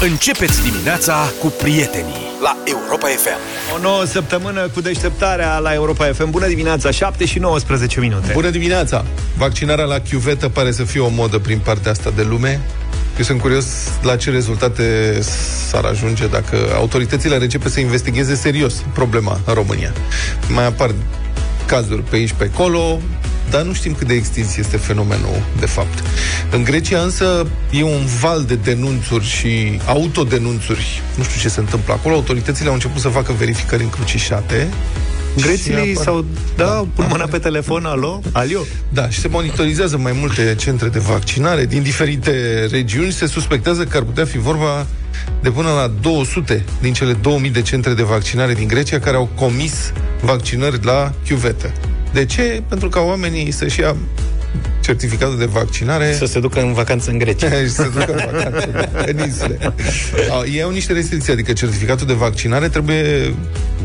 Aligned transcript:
Începeți 0.00 0.62
dimineața 0.62 1.32
cu 1.40 1.46
prietenii 1.46 2.14
la 2.42 2.56
Europa 2.64 3.06
FM. 3.06 3.38
O 3.76 3.78
nouă 3.80 4.04
săptămână 4.04 4.68
cu 4.68 4.80
deșteptarea 4.80 5.58
la 5.58 5.74
Europa 5.74 6.04
FM. 6.04 6.30
Bună 6.30 6.46
dimineața, 6.46 6.90
7 6.90 7.24
și 7.24 7.38
19 7.38 8.00
minute. 8.00 8.32
Bună 8.32 8.50
dimineața! 8.50 9.04
Vaccinarea 9.36 9.84
la 9.84 9.98
chiuvetă 9.98 10.48
pare 10.48 10.72
să 10.72 10.84
fie 10.84 11.00
o 11.00 11.08
modă 11.08 11.38
prin 11.38 11.58
partea 11.58 11.90
asta 11.90 12.12
de 12.16 12.22
lume. 12.22 12.60
Eu 13.18 13.24
sunt 13.24 13.40
curios 13.40 13.66
la 14.02 14.16
ce 14.16 14.30
rezultate 14.30 15.18
s-ar 15.68 15.84
ajunge 15.84 16.26
dacă 16.26 16.56
autoritățile 16.74 17.34
ar 17.34 17.40
începe 17.40 17.68
să 17.68 17.80
investigheze 17.80 18.34
serios 18.34 18.74
problema 18.94 19.40
în 19.44 19.54
România. 19.54 19.92
Mai 20.48 20.66
apar 20.66 20.94
cazuri 21.66 22.02
pe 22.02 22.16
aici, 22.16 22.32
pe 22.32 22.50
acolo, 22.52 23.00
dar 23.50 23.62
nu 23.62 23.72
știm 23.72 23.94
cât 23.94 24.06
de 24.06 24.14
extins 24.14 24.56
este 24.56 24.76
fenomenul, 24.76 25.42
de 25.60 25.66
fapt. 25.66 26.02
În 26.50 26.64
Grecia, 26.64 27.00
însă, 27.00 27.46
e 27.70 27.82
un 27.82 28.06
val 28.20 28.44
de 28.44 28.54
denunțuri 28.54 29.24
și 29.24 29.80
autodenunțuri. 29.86 31.02
Nu 31.16 31.22
știu 31.22 31.40
ce 31.40 31.48
se 31.48 31.60
întâmplă 31.60 31.92
acolo. 31.92 32.14
Autoritățile 32.14 32.68
au 32.68 32.74
început 32.74 33.00
să 33.00 33.08
facă 33.08 33.32
verificări 33.32 33.82
încrucișate 33.82 34.68
Greții 35.40 35.72
apar- 35.74 36.02
sau 36.04 36.24
da, 36.56 36.64
Da. 36.64 36.86
pun 36.94 37.06
mâna 37.08 37.24
pe 37.24 37.38
telefon, 37.38 37.84
alo? 37.84 38.20
Alio? 38.32 38.60
Da, 38.88 39.08
și 39.08 39.18
se 39.20 39.28
monitorizează 39.28 39.96
mai 39.98 40.12
multe 40.20 40.54
centre 40.58 40.88
de 40.88 40.98
vaccinare 40.98 41.66
din 41.66 41.82
diferite 41.82 42.66
regiuni. 42.70 43.12
Se 43.12 43.26
suspectează 43.26 43.84
că 43.84 43.96
ar 43.96 44.02
putea 44.02 44.24
fi 44.24 44.38
vorba 44.38 44.86
de 45.42 45.50
până 45.50 45.68
la 45.68 45.92
200 46.00 46.64
din 46.80 46.92
cele 46.92 47.12
2000 47.12 47.50
de 47.50 47.62
centre 47.62 47.92
de 47.94 48.02
vaccinare 48.02 48.54
din 48.54 48.68
Grecia 48.68 48.98
care 48.98 49.16
au 49.16 49.28
comis 49.34 49.92
vaccinări 50.20 50.84
la 50.84 51.12
chiuvetă. 51.28 51.72
De 52.12 52.24
ce? 52.24 52.62
Pentru 52.68 52.88
ca 52.88 53.00
oamenii 53.00 53.50
să-și 53.50 53.80
ia 53.80 53.96
certificatul 54.86 55.38
de 55.38 55.44
vaccinare 55.44 56.14
Să 56.18 56.24
se 56.26 56.40
ducă 56.40 56.60
în 56.60 56.72
vacanță 56.72 57.10
în 57.10 57.18
Grecia. 57.18 57.50
și 57.66 57.70
să 57.70 57.82
ducă 57.82 58.12
în 58.12 58.22
vacanță 58.32 58.68
în 59.06 59.18
insule. 59.24 59.58
Au- 60.30 60.44
Ei 60.54 60.62
au 60.62 60.70
niște 60.70 60.92
restricții, 60.92 61.32
adică 61.32 61.52
certificatul 61.52 62.06
de 62.06 62.12
vaccinare 62.12 62.68
trebuie 62.68 63.34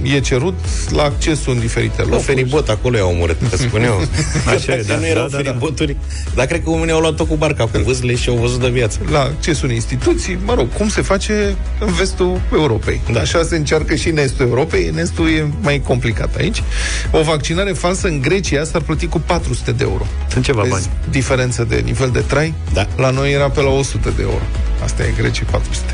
e 0.04 0.20
cerut 0.20 0.54
la 0.90 1.04
accesul 1.04 1.54
în 1.54 1.60
diferite 1.60 2.02
La 2.02 2.04
locuri. 2.04 2.24
feribot, 2.24 2.70
acolo 2.70 2.98
i-au 2.98 3.10
omorât, 3.10 3.38
că 3.50 3.58
spun 3.58 3.84
eu. 3.84 4.02
Așa 4.56 4.74
e, 4.76 4.84
da, 4.88 4.96
nu 4.96 5.06
erau 5.06 5.28
da, 5.28 5.30
da, 5.30 5.38
da. 5.38 5.44
feriboturi. 5.44 5.96
Dar 6.36 6.46
cred 6.46 6.64
că 6.64 6.70
oamenii 6.70 6.94
au 6.94 7.00
luat-o 7.00 7.26
cu 7.26 7.36
barca, 7.36 7.64
cu 7.64 7.80
vâzle 7.86 8.16
și 8.16 8.30
au 8.30 8.36
văzut 8.36 8.60
de 8.60 8.70
viață. 8.70 9.00
la 9.12 9.20
accesul 9.20 9.68
în 9.70 9.74
instituții, 9.74 10.38
mă 10.46 10.54
rog, 10.54 10.68
cum 10.78 10.90
se 10.90 11.02
face 11.02 11.56
în 11.80 11.94
vestul 11.94 12.42
Europei. 12.54 13.02
Da. 13.06 13.14
Da. 13.14 13.20
Așa 13.20 13.44
se 13.44 13.56
încearcă 13.56 13.96
și 13.96 14.10
în 14.10 14.18
estul 14.18 14.46
Europei, 14.46 14.88
în 14.88 14.98
estul 14.98 15.28
e 15.30 15.48
mai 15.62 15.82
complicat 15.86 16.36
aici. 16.36 16.64
O 17.12 17.22
vaccinare 17.22 17.72
falsă 17.72 18.08
în 18.08 18.22
Grecia 18.22 18.64
s-ar 18.64 18.82
plăti 18.82 19.08
cu 19.08 19.20
400 19.26 19.72
de 19.72 19.84
euro. 19.84 20.06
Sunt 20.32 20.44
ceva 20.44 20.64
bani. 20.70 20.86
Vezi 21.00 21.10
diferență 21.12 21.64
de 21.64 21.76
nivel 21.86 22.10
de 22.10 22.20
trai? 22.20 22.54
Da. 22.74 22.88
La 22.98 23.10
noi 23.10 23.32
era 23.34 23.50
pe 23.50 23.62
la 23.62 23.70
100 23.70 24.14
de 24.16 24.22
euro. 24.22 24.42
Asta 24.84 25.04
e 25.04 25.14
Grecia 25.18 25.44
400. 25.52 25.92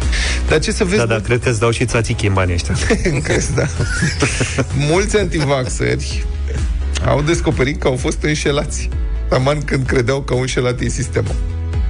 Dar 0.48 0.59
ce 0.59 0.72
să 0.72 0.84
vezi? 0.84 0.98
Da, 0.98 1.06
da, 1.06 1.14
mult- 1.14 1.26
cred 1.26 1.42
că 1.44 1.50
îți 1.50 1.59
dau 1.59 1.72
și 1.72 1.86
țațichi 1.86 2.26
în 2.28 2.34
banii 2.34 2.54
ăștia. 2.54 2.76
Crezi, 3.23 3.56
da. 3.56 3.66
Mulți 4.92 5.17
antivaxeri 5.17 6.26
au 7.06 7.22
descoperit 7.22 7.80
că 7.80 7.88
au 7.88 7.95
fost 7.95 8.17
înșelați. 8.22 8.89
Taman 9.30 9.62
când 9.62 9.86
credeau 9.86 10.22
că 10.22 10.34
au 10.34 10.39
înșelat 10.39 10.80
ei 10.81 10.89
sistemul. 10.89 11.36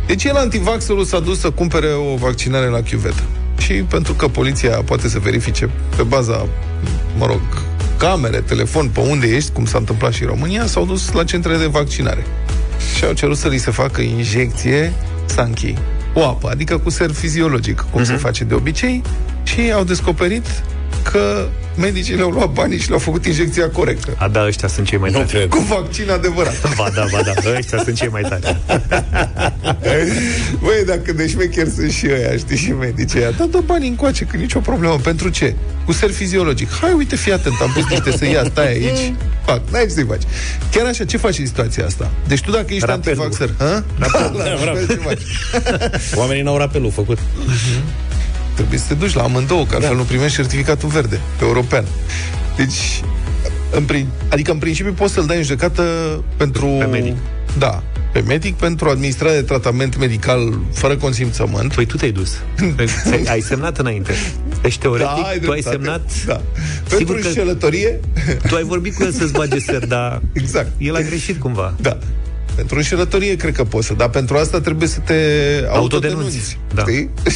Deci 0.07 0.23
el, 0.23 0.35
antivaxerul, 0.35 1.03
s-a 1.05 1.19
dus 1.19 1.39
să 1.39 1.49
cumpere 1.49 1.87
o 1.87 2.15
vaccinare 2.15 2.65
la 2.65 2.81
chiuvetă. 2.81 3.23
Și 3.57 3.73
pentru 3.73 4.13
că 4.13 4.27
poliția 4.27 4.69
poate 4.69 5.09
să 5.09 5.19
verifice 5.19 5.69
pe 5.95 6.03
baza, 6.03 6.47
mă 7.17 7.25
rog, 7.25 7.41
camere, 7.97 8.37
telefon, 8.37 8.87
pe 8.89 8.99
unde 8.99 9.27
ești, 9.27 9.51
cum 9.51 9.65
s-a 9.65 9.77
întâmplat 9.77 10.13
și 10.13 10.21
în 10.21 10.27
România, 10.27 10.65
s-au 10.65 10.85
dus 10.85 11.11
la 11.11 11.23
centrele 11.23 11.57
de 11.57 11.65
vaccinare. 11.65 12.25
Și 12.95 13.05
au 13.05 13.13
cerut 13.13 13.37
să 13.37 13.47
li 13.47 13.57
se 13.57 13.71
facă 13.71 14.01
injecție 14.01 14.93
Sankey. 15.25 15.77
O 16.13 16.23
apă, 16.23 16.49
adică 16.49 16.77
cu 16.77 16.89
ser 16.89 17.11
fiziologic, 17.11 17.85
cum 17.91 18.03
se 18.03 18.13
face 18.13 18.43
de 18.43 18.53
obicei, 18.53 19.01
și 19.43 19.71
au 19.73 19.83
descoperit 19.83 20.45
că 21.11 21.47
medicii 21.77 22.15
le-au 22.15 22.29
luat 22.29 22.49
banii 22.51 22.79
și 22.79 22.87
le-au 22.87 22.99
făcut 22.99 23.25
injecția 23.25 23.69
corectă. 23.69 24.15
A, 24.17 24.27
da, 24.27 24.45
ăștia 24.45 24.67
sunt 24.67 24.87
cei 24.87 24.97
mai 24.97 25.09
Nu 25.11 25.17
tari. 25.17 25.29
cred. 25.29 25.47
Cu 25.49 25.59
vaccin 25.69 26.09
adevărat. 26.09 26.61
Ba 26.77 26.89
da, 26.95 27.05
ba 27.11 27.21
da, 27.25 27.33
ăștia 27.57 27.81
sunt 27.83 27.95
cei 27.95 28.07
mai 28.07 28.21
tari. 28.21 28.57
Băi, 30.63 30.83
dacă 30.85 31.13
de 31.13 31.27
șmecheri 31.27 31.69
sunt 31.69 31.91
și 31.91 32.07
ăia, 32.11 32.37
știi, 32.37 32.57
și 32.57 32.71
medicii 32.71 33.19
ăia, 33.19 33.31
dar 33.31 33.47
dă 33.47 33.59
banii 33.65 33.89
încoace, 33.89 34.23
că 34.23 34.37
nicio 34.37 34.59
problemă. 34.59 34.95
Pentru 35.03 35.29
ce? 35.29 35.55
Cu 35.85 35.91
ser 35.91 36.11
fiziologic. 36.11 36.69
Hai, 36.81 36.93
uite, 36.97 37.15
fii 37.15 37.31
atent, 37.33 37.55
am 37.61 37.71
pus 37.73 37.83
niște 37.89 38.17
să 38.17 38.25
ia, 38.25 38.43
stai 38.51 38.67
aici. 38.67 39.13
Fac, 39.45 39.61
n-ai 39.71 39.83
ce 39.83 39.89
să-i 39.89 40.05
faci. 40.09 40.21
Chiar 40.71 40.85
așa, 40.85 41.05
ce 41.05 41.17
faci 41.17 41.37
în 41.37 41.45
situația 41.45 41.85
asta? 41.85 42.11
Deci 42.27 42.41
tu 42.41 42.51
dacă 42.51 42.65
ești 42.73 42.85
Rapelul. 42.85 43.23
antivaxer, 43.23 43.49
ha? 43.57 43.83
Da, 44.11 44.31
la 44.37 44.63
rapel 44.65 44.87
ce 44.87 44.93
faci? 44.95 45.21
Oamenii 46.15 46.43
n-au 46.43 46.57
rapelul 46.57 46.91
făcut. 46.91 47.17
Trebuie 48.57 48.79
să 48.79 48.85
te 48.87 48.93
duci 48.93 49.13
la 49.13 49.23
amândouă, 49.23 49.65
că 49.65 49.75
altfel 49.75 49.95
nu 49.95 50.03
primești 50.03 50.35
certificatul 50.35 50.89
verde 50.89 51.19
european. 51.41 51.85
Deci, 52.55 53.01
în 53.71 53.83
prin, 53.83 54.07
adică 54.29 54.51
în 54.51 54.57
principiu 54.57 54.93
poți 54.93 55.13
să-l 55.13 55.25
dai 55.25 55.37
în 55.37 55.43
judecată 55.43 55.83
pentru... 56.37 56.65
Pe 56.79 56.85
medic. 56.85 57.15
Da, 57.57 57.83
pe 58.11 58.19
medic 58.27 58.55
pentru 58.55 58.89
administrare 58.89 59.35
de 59.35 59.41
tratament 59.41 59.97
medical 59.97 60.59
fără 60.73 60.95
consimțământ. 60.97 61.73
Păi 61.73 61.85
tu 61.85 61.97
te-ai 61.97 62.11
dus. 62.11 62.31
Ți-ai- 63.03 63.23
Ai 63.27 63.41
semnat 63.41 63.77
înainte. 63.77 64.13
Deci, 64.61 64.77
teoretic, 64.77 65.07
Da, 65.15 65.21
ai 65.21 65.39
tu 65.39 65.51
ai 65.51 65.59
dreptate. 65.61 65.69
semnat... 65.75 66.11
Da. 66.25 66.41
Sigur 66.87 66.97
Pentru 66.97 67.15
că 67.15 67.27
înșelătorie, 67.27 67.99
tu 68.47 68.55
ai 68.55 68.63
vorbit 68.63 68.95
cu 68.95 69.03
el 69.03 69.11
să-ți 69.11 69.31
bage 69.31 69.59
ser, 69.69 69.85
dar 69.85 70.21
exact. 70.33 70.71
el 70.77 70.95
a 70.95 70.99
greșit 71.01 71.39
cumva. 71.39 71.73
Da. 71.81 71.97
Pentru 72.57 72.75
înșelătorie 72.75 73.35
cred 73.35 73.53
că 73.55 73.63
poți 73.63 73.87
să, 73.87 73.93
dar 73.93 74.09
pentru 74.09 74.37
asta 74.37 74.59
trebuie 74.61 74.87
să 74.87 74.99
te 74.99 75.13
Autodenunți. 75.69 75.77
autodenunți. 76.07 76.57
Da. 76.73 76.81
Știi? 76.81 77.09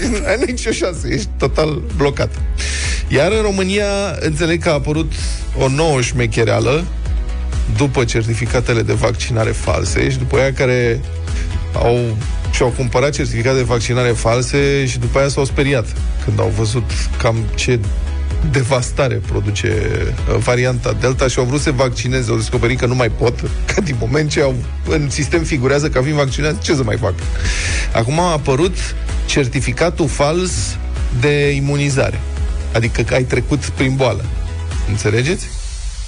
Și 0.00 0.10
nu 0.10 0.16
ai 0.26 0.38
nicio 0.46 0.70
șansă, 0.70 1.06
ești 1.08 1.28
total 1.38 1.82
blocat. 1.96 2.30
Iar 3.08 3.32
în 3.32 3.42
România, 3.42 3.86
înțeleg 4.20 4.62
că 4.62 4.68
a 4.68 4.72
apărut 4.72 5.12
o 5.58 5.68
nouă 5.68 6.00
șmechereală 6.00 6.84
după 7.76 8.04
certificatele 8.04 8.82
de 8.82 8.92
vaccinare 8.92 9.50
false 9.50 10.10
și 10.10 10.18
după 10.18 10.36
aia 10.36 10.52
care 10.52 11.00
au 11.74 12.16
și-au 12.52 12.68
cumpărat 12.76 13.12
certificate 13.12 13.56
de 13.56 13.62
vaccinare 13.62 14.08
false 14.08 14.86
și 14.86 14.98
după 14.98 15.18
aia 15.18 15.28
s-au 15.28 15.44
speriat 15.44 15.86
când 16.24 16.40
au 16.40 16.52
văzut 16.56 16.90
cam 17.18 17.36
ce 17.54 17.78
devastare 18.50 19.14
produce 19.14 19.72
uh, 20.28 20.36
varianta 20.36 20.92
Delta 20.92 21.28
și 21.28 21.38
au 21.38 21.44
vrut 21.44 21.58
să 21.58 21.64
se 21.64 21.70
vaccineze, 21.70 22.30
au 22.30 22.36
descoperit 22.36 22.78
că 22.78 22.86
nu 22.86 22.94
mai 22.94 23.08
pot, 23.08 23.40
că 23.74 23.80
din 23.80 23.96
moment 23.98 24.30
ce 24.30 24.40
au, 24.40 24.54
în 24.88 25.10
sistem 25.10 25.42
figurează 25.42 25.88
că 25.88 26.00
fiind 26.00 26.16
vaccinați, 26.16 26.60
ce 26.60 26.74
să 26.74 26.82
mai 26.82 26.96
fac? 26.96 27.14
Acum 27.92 28.20
a 28.20 28.32
apărut 28.32 28.76
certificatul 29.26 30.08
fals 30.08 30.76
de 31.20 31.50
imunizare, 31.50 32.20
adică 32.72 33.02
că 33.02 33.14
ai 33.14 33.24
trecut 33.24 33.64
prin 33.64 33.96
boală. 33.96 34.24
Înțelegeți? 34.88 35.46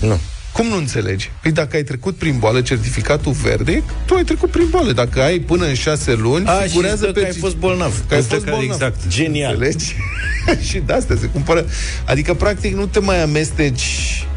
Nu. 0.01 0.21
Cum 0.53 0.67
nu 0.67 0.77
înțelegi? 0.77 1.31
Păi 1.43 1.53
dacă 1.53 1.77
ai 1.77 1.83
trecut 1.83 2.17
prin 2.17 2.39
boală, 2.39 2.61
certificatul 2.61 3.33
verde, 3.33 3.83
tu 4.07 4.15
ai 4.15 4.25
trecut 4.25 4.51
prin 4.51 4.67
boală. 4.71 4.93
Dacă 4.93 5.23
ai 5.23 5.39
până 5.39 5.67
în 5.67 5.75
șase 5.75 6.15
luni, 6.15 6.47
A, 6.47 6.63
și 6.63 6.69
figurează 6.69 6.97
stă 6.97 7.13
pe 7.13 7.21
că 7.21 7.27
ai 7.27 7.33
fost 7.33 7.57
bolnav. 7.57 8.03
că 8.09 8.15
ai 8.15 8.23
Stă 8.23 8.33
fost 8.35 8.45
că- 8.45 8.51
bolnav. 8.51 8.71
exact. 8.73 9.07
Genial. 9.17 9.53
Înțelegi? 9.53 9.95
și 10.69 10.79
de 10.87 10.93
astea 10.93 11.17
se 11.21 11.27
cumpără. 11.27 11.65
Adică, 12.07 12.35
practic, 12.35 12.75
nu 12.75 12.87
te 12.87 12.99
mai 12.99 13.23
amesteci 13.23 13.83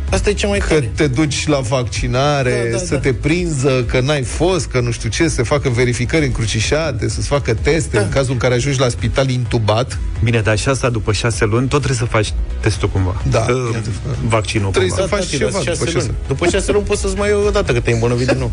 Asta 0.09 0.29
e 0.29 0.33
cea 0.33 0.47
mai 0.47 0.59
că 0.59 0.65
tare. 0.73 0.91
te 0.95 1.07
duci 1.07 1.47
la 1.47 1.59
vaccinare, 1.59 2.67
Da, 2.71 2.77
da, 2.77 2.83
să 2.85 2.93
da. 2.93 2.99
te 2.99 3.13
prinză 3.13 3.83
că 3.87 3.99
n-ai 3.99 4.21
fost, 4.21 4.65
că 4.65 4.79
nu 4.79 4.91
știu 4.91 5.09
ce, 5.09 5.27
să 5.27 5.43
facă 5.43 5.69
verificări 5.69 6.25
încrucișate, 6.25 7.09
să-ți 7.09 7.27
facă 7.27 7.53
teste 7.53 7.97
Da. 7.97 8.01
în 8.03 8.09
cazul 8.09 8.31
în 8.31 8.37
care 8.37 8.53
ajungi 8.53 8.79
la 8.79 8.89
spital 8.89 9.29
intubat. 9.29 9.97
Bine, 10.23 10.41
dar 10.41 10.57
și 10.57 10.69
asta 10.69 10.89
după 10.89 11.11
șase 11.13 11.45
luni, 11.45 11.67
tot 11.67 11.81
trebuie 11.81 11.97
să 11.97 12.05
faci 12.05 12.33
testul 12.59 12.89
cumva. 12.89 13.21
Da. 13.29 13.45
Uh, 13.49 13.77
vaccinul 14.27 14.69
Trebuie 14.71 14.91
cumva. 14.91 15.03
să 15.03 15.15
faci 15.15 15.23
tati, 15.23 15.37
ceva 15.37 15.49
dar 15.51 15.59
după 15.61 15.73
șase 15.75 15.91
șase 15.91 16.05
luni. 16.05 16.17
După 16.27 16.47
șase 16.47 16.71
luni 16.71 16.83
poți 16.85 17.01
să-ți 17.01 17.15
mai 17.15 17.27
iei 17.29 17.37
o 17.47 17.49
dată 17.49 17.73
că 17.73 17.79
te-ai 17.79 17.93
îmbolnăvit 17.93 18.27
din 18.27 18.37
nou. 18.37 18.51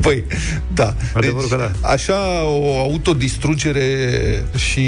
Băi, 0.00 0.24
da. 0.80 0.94
Adevărul 1.14 1.48
că 1.48 1.56
da. 1.80 1.88
Așa 1.88 2.42
o 2.44 2.78
autodistrugere 2.78 3.88
și 4.56 4.86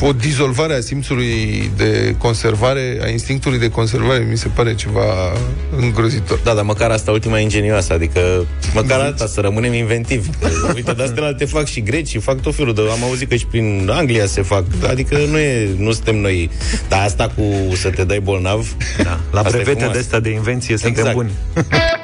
o 0.00 0.12
dizolvare 0.12 0.74
a 0.74 0.80
simțului 0.80 1.70
de 1.76 2.14
conservare, 2.18 2.98
a 3.02 3.08
instinctului 3.08 3.58
de 3.58 3.68
conservare, 3.68 4.26
mi 4.30 4.36
se 4.36 4.48
pare 4.48 4.74
ceva 4.84 5.32
îngrozitor. 5.80 6.40
Da, 6.44 6.54
dar 6.54 6.64
măcar 6.64 6.90
asta 6.90 7.10
ultima 7.10 7.38
e 7.38 7.42
ingenioasă, 7.42 7.92
adică 7.92 8.46
măcar 8.74 9.00
asta, 9.00 9.26
să 9.26 9.40
rămânem 9.40 9.72
inventivi. 9.72 10.28
Uite, 10.74 10.92
de 10.92 11.02
astea 11.02 11.24
alte 11.24 11.44
fac 11.44 11.66
și 11.66 11.82
greci, 11.82 12.18
fac 12.20 12.40
tot 12.40 12.54
felul 12.54 12.74
de... 12.74 12.80
Am 12.80 13.02
auzit 13.02 13.28
că 13.28 13.34
și 13.36 13.46
prin 13.46 13.88
Anglia 13.92 14.26
se 14.26 14.42
fac, 14.42 14.64
adică 14.88 15.18
nu, 15.30 15.38
e, 15.38 15.68
nu 15.76 15.92
suntem 15.92 16.16
noi. 16.16 16.50
Dar 16.88 17.04
asta 17.04 17.32
cu 17.36 17.74
să 17.74 17.90
te 17.90 18.04
dai 18.04 18.20
bolnav... 18.20 18.76
Da. 19.02 19.20
La 19.32 19.40
asta 19.40 19.56
e 19.56 19.62
brevete 19.62 19.78
frumos. 19.78 19.92
de 19.92 19.98
astea 19.98 20.20
de 20.20 20.30
invenție 20.30 20.76
suntem 20.76 21.06
Exact. 21.06 21.14
buni. 21.14 21.30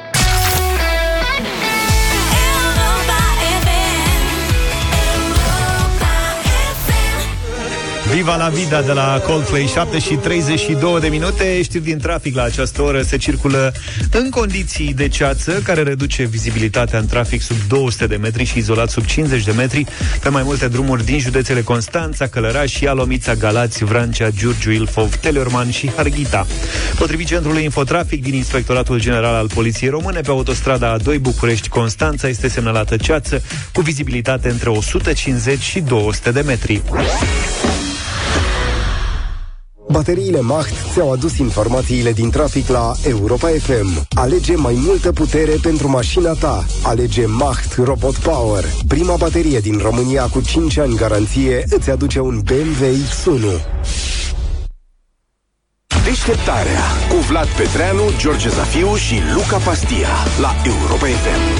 Viva 8.13 8.35
la 8.35 8.49
vida 8.49 8.81
de 8.81 8.91
la 8.91 9.21
Coldplay. 9.25 9.65
7 9.73 9.99
și 9.99 10.13
32 10.13 10.99
de 10.99 11.07
minute. 11.07 11.61
Știri 11.61 11.83
din 11.83 11.97
trafic 11.97 12.35
la 12.35 12.43
această 12.43 12.81
oră. 12.81 13.01
Se 13.01 13.17
circulă 13.17 13.73
în 14.11 14.29
condiții 14.29 14.93
de 14.93 15.07
ceață 15.07 15.51
Care 15.51 15.83
reduce 15.83 16.23
vizibilitatea 16.23 16.99
în 16.99 17.05
trafic 17.05 17.41
Sub 17.41 17.55
200 17.67 18.07
de 18.07 18.15
metri 18.15 18.43
și 18.43 18.57
izolat 18.57 18.89
sub 18.89 19.05
50 19.05 19.43
de 19.43 19.51
metri. 19.51 19.85
Pe 20.21 20.29
mai 20.29 20.43
multe 20.43 20.67
drumuri 20.67 21.05
din 21.05 21.19
județele 21.19 21.61
Constanța, 21.61 22.27
Călăraș, 22.27 22.79
Ialomița, 22.79 23.33
Galați, 23.33 23.83
Vrancea, 23.83 24.29
Giurgiu, 24.29 24.71
Ilfov, 24.71 25.15
Teleorman 25.15 25.71
și 25.71 25.91
Harghita. 25.95 26.47
Potrivit 26.97 27.27
Centrului 27.27 27.63
Infotrafic 27.63 28.23
din 28.23 28.33
Inspectoratul 28.33 28.99
General 28.99 29.33
al 29.33 29.47
Poliției 29.47 29.89
Române 29.89 30.19
Pe 30.19 30.29
autostrada 30.29 30.97
A2 30.97 31.19
București-Constanța 31.21 32.27
Este 32.27 32.47
semnalată 32.47 32.97
ceață 32.97 33.43
Cu 33.73 33.81
vizibilitate 33.81 34.49
între 34.49 34.69
150 34.69 35.59
și 35.59 35.79
200 35.79 36.31
de 36.31 36.41
metri 36.41 36.81
Bateriile 39.91 40.39
Macht 40.39 40.73
ți-au 40.91 41.11
adus 41.11 41.37
informațiile 41.37 42.11
din 42.11 42.29
trafic 42.29 42.67
la 42.67 42.91
Europa 43.07 43.47
FM. 43.47 44.07
Alege 44.09 44.55
mai 44.55 44.73
multă 44.85 45.11
putere 45.11 45.51
pentru 45.61 45.89
mașina 45.89 46.31
ta. 46.31 46.65
Alege 46.83 47.25
Macht 47.25 47.75
Robot 47.83 48.15
Power. 48.15 48.63
Prima 48.87 49.15
baterie 49.15 49.59
din 49.59 49.77
România 49.77 50.23
cu 50.23 50.41
5 50.41 50.77
ani 50.77 50.95
garanție 50.95 51.63
îți 51.69 51.89
aduce 51.89 52.19
un 52.19 52.41
BMW 52.43 52.85
X1. 52.85 53.61
Deșteptarea 56.03 56.81
cu 57.09 57.15
Vlad 57.15 57.47
Petreanu, 57.47 58.01
George 58.17 58.49
Zafiu 58.49 58.95
și 58.95 59.15
Luca 59.33 59.57
Pastia 59.57 60.09
la 60.41 60.55
Europa 60.65 61.05
FM. 61.05 61.59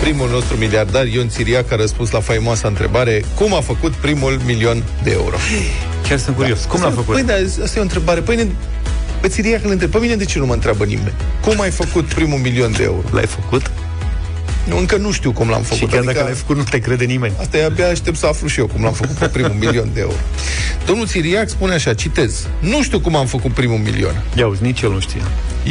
Primul 0.00 0.28
nostru 0.30 0.56
miliardar, 0.56 1.06
Ion 1.06 1.28
Țiriac, 1.28 1.72
a 1.72 1.76
răspuns 1.76 2.10
la 2.10 2.20
faimoasa 2.20 2.68
întrebare 2.68 3.24
cum 3.34 3.54
a 3.54 3.60
făcut 3.60 3.92
primul 3.92 4.40
milion 4.44 4.84
de 5.02 5.10
euro. 5.12 5.36
Chiar 6.08 6.18
sunt 6.18 6.36
curios. 6.36 6.62
Da. 6.62 6.68
Cum 6.68 6.80
l-a 6.80 6.90
făcut? 6.90 7.14
Păi 7.14 7.22
da, 7.22 7.34
asta 7.62 7.72
e 7.76 7.78
o 7.78 7.82
întrebare. 7.82 8.20
Păi 8.20 8.36
ne, 8.36 8.46
pe 9.20 9.28
Țiriac 9.28 9.64
îl 9.64 9.70
întreb. 9.70 9.90
Pe 9.90 9.98
mine 9.98 10.16
de 10.16 10.24
ce 10.24 10.38
nu 10.38 10.46
mă 10.46 10.52
întreabă 10.52 10.84
nimeni? 10.84 11.14
Cum 11.44 11.60
ai 11.60 11.70
făcut 11.70 12.04
primul 12.04 12.38
milion 12.38 12.72
de 12.72 12.82
euro? 12.82 13.08
L-ai 13.10 13.26
făcut? 13.26 13.70
Nu, 14.68 14.78
încă 14.78 14.96
nu 14.96 15.12
știu 15.12 15.32
cum 15.32 15.48
l-am 15.48 15.62
făcut. 15.62 15.76
Și 15.76 15.84
chiar 15.84 15.96
adică, 15.96 16.12
dacă 16.12 16.24
l-ai 16.24 16.34
făcut, 16.34 16.56
nu 16.56 16.62
te 16.62 16.78
crede 16.78 17.04
nimeni. 17.04 17.32
Asta 17.40 17.56
e 17.56 17.64
abia 17.64 17.88
aștept 17.88 18.16
să 18.16 18.26
aflu 18.26 18.48
și 18.48 18.58
eu 18.58 18.66
cum 18.66 18.82
l-am 18.82 18.92
făcut 18.92 19.16
pe 19.16 19.26
primul 19.26 19.56
milion 19.58 19.90
de 19.94 20.00
euro. 20.00 20.16
Domnul 20.86 21.06
Țiriac 21.06 21.48
spune 21.48 21.74
așa, 21.74 21.94
citez. 21.94 22.46
Nu 22.60 22.82
știu 22.82 23.00
cum 23.00 23.16
am 23.16 23.26
făcut 23.26 23.52
primul 23.52 23.78
milion. 23.78 24.22
Ia 24.36 24.46
uzi, 24.46 24.62
nici 24.62 24.80
el 24.80 24.90
nu 24.90 25.00
știa. 25.00 25.22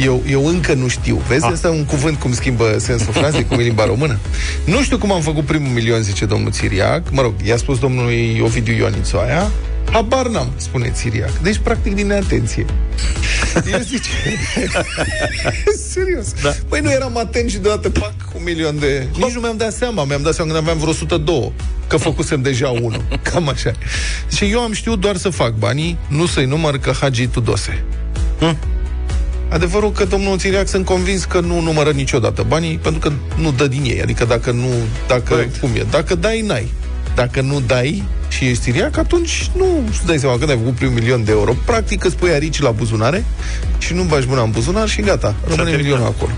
Eu, 0.04 0.22
eu 0.30 0.46
încă 0.46 0.74
nu 0.74 0.88
știu. 0.88 1.22
Vezi, 1.28 1.44
ah. 1.44 1.50
asta 1.52 1.68
e 1.68 1.70
un 1.70 1.84
cuvânt 1.84 2.18
cum 2.18 2.34
schimbă 2.34 2.76
sensul 2.78 3.12
frazei, 3.12 3.44
cum 3.44 3.58
e 3.58 3.62
limba 3.62 3.84
română. 3.86 4.18
Nu 4.64 4.82
știu 4.82 4.98
cum 4.98 5.12
am 5.12 5.20
făcut 5.20 5.44
primul 5.44 5.70
milion, 5.70 6.02
zice 6.02 6.24
domnul 6.24 6.50
Țiriac. 6.50 7.10
Mă 7.10 7.22
rog, 7.22 7.34
i-a 7.44 7.56
spus 7.56 7.78
domnului 7.78 8.40
Ovidiu 8.44 8.74
Ionițu 8.74 9.16
aia. 9.16 9.50
Habar 9.92 10.26
n-am, 10.26 10.52
spune 10.56 10.90
Țiriac. 10.94 11.38
Deci, 11.38 11.58
practic, 11.58 11.94
din 11.94 12.06
neatenție. 12.06 12.64
El 13.72 13.82
zice... 13.90 14.10
Serios. 15.92 16.32
Da. 16.42 16.54
Păi 16.68 16.80
nu 16.80 16.90
eram 16.90 17.16
atent 17.16 17.50
și 17.50 17.58
deodată, 17.58 17.90
pac, 17.90 18.14
un 18.34 18.42
milion 18.44 18.78
de... 18.78 19.06
Nici 19.16 19.32
nu 19.32 19.40
mi-am 19.40 19.56
dat 19.56 19.72
seama. 19.72 20.04
Mi-am 20.04 20.22
dat 20.22 20.34
seama 20.34 20.50
când 20.50 20.62
aveam 20.62 20.78
vreo 20.78 20.90
102 20.90 21.52
că 21.86 21.96
făcusem 21.96 22.42
deja 22.42 22.68
unul. 22.68 23.04
Cam 23.32 23.48
așa. 23.48 23.70
Și 24.36 24.44
eu 24.44 24.60
am 24.60 24.72
știut 24.72 25.00
doar 25.00 25.16
să 25.16 25.28
fac 25.28 25.52
banii, 25.52 25.98
nu 26.08 26.26
să-i 26.26 26.46
număr 26.46 26.78
că 26.78 26.92
Hagi 27.00 27.26
Tudose. 27.26 27.84
Hm? 28.38 28.56
Adevărul 29.48 29.92
că 29.92 30.04
domnul 30.04 30.38
Țiriac 30.38 30.68
sunt 30.68 30.84
convins 30.84 31.24
că 31.24 31.40
nu 31.40 31.60
numără 31.60 31.90
niciodată 31.90 32.44
banii, 32.48 32.78
pentru 32.82 33.00
că 33.00 33.12
nu 33.40 33.52
dă 33.52 33.66
din 33.66 33.82
ei. 33.84 34.02
Adică 34.02 34.24
dacă 34.24 34.50
nu, 34.50 34.68
dacă, 35.06 35.34
Correct. 35.34 35.56
cum 35.56 35.70
e, 35.74 35.86
dacă 35.90 36.14
dai, 36.14 36.40
n-ai. 36.40 36.72
Dacă 37.16 37.40
nu 37.40 37.60
dai 37.60 38.04
și 38.28 38.44
ești 38.44 38.62
țiriac, 38.62 38.96
atunci 38.96 39.50
nu 39.56 39.84
îți 39.90 40.06
dai 40.06 40.18
seama 40.18 40.38
când 40.38 40.50
ai 40.50 40.56
făcut 40.56 40.74
primul 40.74 40.94
milion 40.94 41.24
de 41.24 41.30
euro. 41.30 41.54
Practic 41.64 42.04
îți 42.04 42.16
pui 42.16 42.30
arici 42.30 42.60
la 42.60 42.70
buzunare 42.70 43.24
și 43.78 43.94
nu 43.94 44.02
bagi 44.02 44.26
mâna 44.28 44.42
în 44.42 44.50
buzunar 44.50 44.88
și 44.88 45.00
gata, 45.00 45.34
rămâne 45.48 45.76
milionul 45.76 46.06
acolo. 46.06 46.32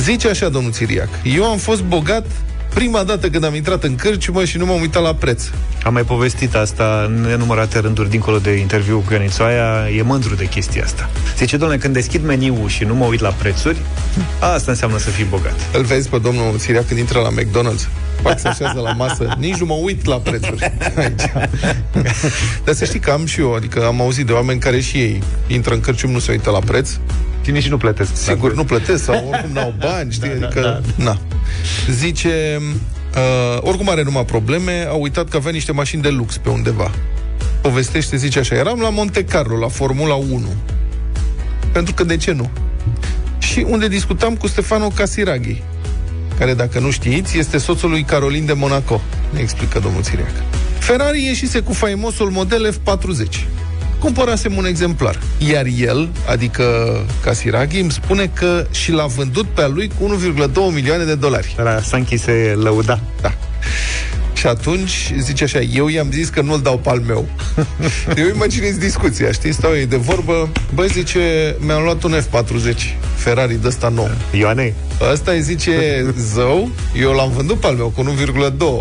Zice 0.00 0.28
așa 0.28 0.48
domnul 0.48 0.72
Țiriac, 0.72 1.08
eu 1.22 1.44
am 1.44 1.58
fost 1.58 1.82
bogat 1.82 2.26
prima 2.74 3.02
dată 3.02 3.30
când 3.30 3.44
am 3.44 3.54
intrat 3.54 3.84
în 3.84 3.94
cârciumă 3.94 4.44
și 4.44 4.56
nu 4.56 4.66
m-am 4.66 4.80
uitat 4.80 5.02
la 5.02 5.14
preț. 5.14 5.42
Am 5.82 5.92
mai 5.92 6.02
povestit 6.02 6.54
asta 6.54 7.04
în 7.06 7.20
nenumărate 7.20 7.78
rânduri 7.78 8.10
dincolo 8.10 8.38
de 8.38 8.50
interviu 8.50 9.02
cu 9.06 9.12
Ionițoaia, 9.12 9.88
e 9.96 10.02
mândru 10.02 10.34
de 10.34 10.44
chestia 10.44 10.84
asta. 10.84 11.10
Zice, 11.36 11.56
domnule, 11.56 11.80
când 11.80 11.94
deschid 11.94 12.24
meniul 12.24 12.68
și 12.68 12.84
nu 12.84 12.94
mă 12.94 13.04
uit 13.04 13.20
la 13.20 13.28
prețuri, 13.28 13.76
asta 14.38 14.70
înseamnă 14.70 14.98
să 14.98 15.10
fii 15.10 15.24
bogat. 15.24 15.56
Îl 15.72 15.82
vezi 15.82 16.08
pe 16.08 16.18
domnul 16.18 16.58
Siria 16.58 16.84
când 16.84 16.98
intră 16.98 17.18
la 17.18 17.30
McDonald's? 17.30 17.88
Fac 18.26 18.38
să 18.38 18.48
așează 18.48 18.80
la 18.80 18.92
masă, 18.92 19.36
nici 19.38 19.56
nu 19.56 19.66
mă 19.66 19.74
uit 19.74 20.04
la 20.04 20.16
prețuri 20.16 20.72
aici. 20.96 21.32
Dar 22.64 22.74
să 22.74 22.84
știi 22.84 23.00
că 23.00 23.10
am 23.10 23.26
și 23.26 23.40
eu, 23.40 23.54
adică 23.54 23.86
am 23.86 24.00
auzit 24.00 24.26
de 24.26 24.32
oameni 24.32 24.60
care 24.60 24.80
și 24.80 24.96
ei 24.96 25.22
intră 25.46 25.74
în 25.74 25.80
cârcium, 25.80 26.10
nu 26.10 26.18
se 26.18 26.30
uită 26.30 26.50
la 26.50 26.58
preț, 26.58 26.90
Cine 27.46 27.60
și 27.60 27.68
nu 27.68 27.76
plătesc. 27.76 28.16
Sigur, 28.16 28.54
nu 28.54 28.64
plătesc 28.64 29.04
sau 29.04 29.28
oricum 29.30 29.50
n-au 29.52 29.74
bani, 29.78 30.12
știi? 30.12 30.28
Da, 30.38 30.46
adică, 30.46 30.60
da, 30.60 30.80
da. 30.96 31.04
Na. 31.04 31.18
Zice, 31.90 32.60
uh, 33.14 33.58
oricum 33.60 33.88
are 33.88 34.02
numai 34.02 34.24
probleme, 34.24 34.86
a 34.88 34.92
uitat 34.92 35.28
că 35.28 35.36
avea 35.36 35.52
niște 35.52 35.72
mașini 35.72 36.02
de 36.02 36.08
lux 36.08 36.36
pe 36.36 36.48
undeva. 36.48 36.90
Povestește, 37.60 38.16
zice 38.16 38.38
așa, 38.38 38.54
eram 38.54 38.80
la 38.80 38.88
Monte 38.88 39.24
Carlo, 39.24 39.56
la 39.56 39.68
Formula 39.68 40.14
1. 40.14 40.40
Pentru 41.72 41.94
că 41.94 42.04
de 42.04 42.16
ce 42.16 42.32
nu? 42.32 42.50
Și 43.38 43.66
unde 43.68 43.88
discutam 43.88 44.36
cu 44.36 44.46
Stefano 44.46 44.88
Casiraghi, 44.88 45.62
care, 46.38 46.54
dacă 46.54 46.78
nu 46.78 46.90
știți, 46.90 47.38
este 47.38 47.58
soțul 47.58 47.90
lui 47.90 48.02
Carolin 48.02 48.46
de 48.46 48.52
Monaco, 48.52 49.00
ne 49.30 49.40
explică 49.40 49.78
domnul 49.78 50.02
Țiriac. 50.02 50.32
Ferrari 50.78 51.24
ieșise 51.24 51.60
cu 51.60 51.72
faimosul 51.72 52.30
model 52.30 52.72
F40 52.72 53.56
cumpărasem 53.98 54.56
un 54.56 54.66
exemplar. 54.66 55.18
Iar 55.50 55.66
el, 55.78 56.08
adică 56.28 56.64
Casiraghi, 57.22 57.80
îmi 57.80 57.90
spune 57.90 58.30
că 58.34 58.66
și 58.70 58.90
l-a 58.92 59.06
vândut 59.06 59.46
pe 59.46 59.62
a 59.62 59.68
lui 59.68 59.90
cu 59.98 60.16
1,2 60.34 60.74
milioane 60.74 61.04
de 61.04 61.14
dolari. 61.14 61.54
La 61.56 61.80
Sanchi 61.80 62.16
se 62.16 62.54
lăuda. 62.62 63.00
Da. 63.20 63.34
Și 64.46 64.52
atunci, 64.52 65.12
zice 65.18 65.44
așa, 65.44 65.60
eu 65.60 65.88
i-am 65.88 66.10
zis 66.12 66.28
că 66.28 66.40
nu-l 66.40 66.60
dau 66.62 66.78
pe 66.78 66.88
al 66.88 67.00
meu. 67.00 67.28
eu 68.22 68.26
imaginez 68.26 68.76
discuția, 68.76 69.32
știi? 69.32 69.52
Stau 69.52 69.74
ei 69.74 69.86
de 69.86 69.96
vorbă, 69.96 70.48
băi, 70.74 70.88
zice, 70.88 71.56
mi-am 71.58 71.82
luat 71.82 72.02
un 72.02 72.20
F40, 72.20 72.78
Ferrari 73.14 73.60
de 73.60 73.66
ăsta 73.66 73.88
nou. 73.88 74.10
Ioane? 74.32 74.74
Ăsta 75.12 75.30
îi 75.30 75.42
zice, 75.42 76.06
zău, 76.18 76.70
eu 76.94 77.12
l-am 77.12 77.30
vândut 77.30 77.60
pe 77.60 77.66
al 77.66 77.74
meu 77.74 77.88
cu 77.88 78.14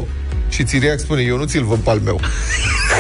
1,2 0.04 0.08
și 0.50 0.64
Țiriac 0.64 1.00
spune, 1.00 1.22
eu 1.22 1.38
nu 1.38 1.46
ți-l 1.46 1.64
văd 1.64 1.80
pe 1.80 1.90
al 1.90 2.00
meu. 2.00 2.20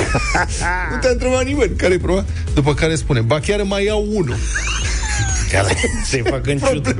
nu 0.91 0.97
te-a 1.01 1.11
întrebat 1.11 1.45
nimeni 1.45 1.75
care 1.75 1.93
e 1.93 1.97
problema. 1.97 2.25
După 2.53 2.73
care 2.73 2.95
spune, 2.95 3.21
ba 3.21 3.39
chiar 3.39 3.61
mai 3.61 3.85
iau 3.85 4.07
unul. 4.13 4.35
Se 6.03 6.21
fac 6.21 6.47
în 6.47 6.57
ciudă. 6.57 6.95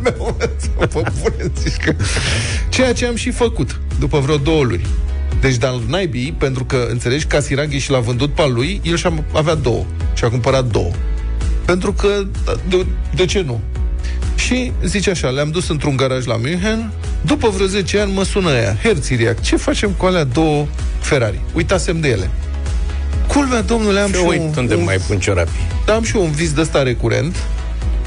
Ceea 2.69 2.93
ce 2.93 3.05
am 3.05 3.15
și 3.15 3.31
făcut 3.31 3.79
după 3.99 4.19
vreo 4.19 4.37
două 4.37 4.63
luni. 4.63 4.85
Deci, 5.41 5.55
dar 5.55 5.73
naibii, 5.87 6.35
pentru 6.37 6.65
că, 6.65 6.87
înțelegi, 6.89 7.25
Casiraghi 7.25 7.77
și 7.77 7.91
l-a 7.91 7.99
vândut 7.99 8.33
pe 8.33 8.47
lui, 8.47 8.81
el 8.83 8.95
și-a 8.95 9.13
avea 9.33 9.53
două. 9.53 9.85
Și 10.13 10.23
a 10.23 10.29
cumpărat 10.29 10.65
două. 10.65 10.91
Pentru 11.65 11.93
că, 11.93 12.07
de, 12.69 12.85
de 13.15 13.25
ce 13.25 13.41
nu? 13.41 13.61
Și 14.35 14.71
zice 14.83 15.09
așa, 15.09 15.29
le-am 15.29 15.49
dus 15.49 15.69
într-un 15.69 15.95
garaj 15.95 16.25
la 16.25 16.35
München, 16.35 16.91
după 17.21 17.49
vreo 17.49 17.65
10 17.65 17.99
ani 17.99 18.13
mă 18.13 18.23
sună 18.23 18.51
ea, 18.51 18.77
Herziriac, 18.83 19.41
ce 19.41 19.55
facem 19.55 19.91
cu 19.91 20.05
alea 20.05 20.23
două 20.23 20.65
Ferrari? 20.99 21.41
Uitasem 21.53 21.99
de 21.99 22.07
ele. 22.07 22.29
Culmea, 23.27 23.61
domnule, 23.61 23.99
am 23.99 24.11
și, 24.11 24.17
și 24.17 24.25
uit 24.27 24.55
unde 24.55 24.75
un, 24.75 24.83
mai 24.83 24.97
pun 25.07 25.19
ciorapii. 25.19 25.67
Da, 25.85 25.93
am 25.93 26.03
și 26.03 26.15
eu 26.15 26.23
un 26.23 26.31
vis 26.31 26.53
de 26.53 26.61
ăsta 26.61 26.83
recurent 26.83 27.35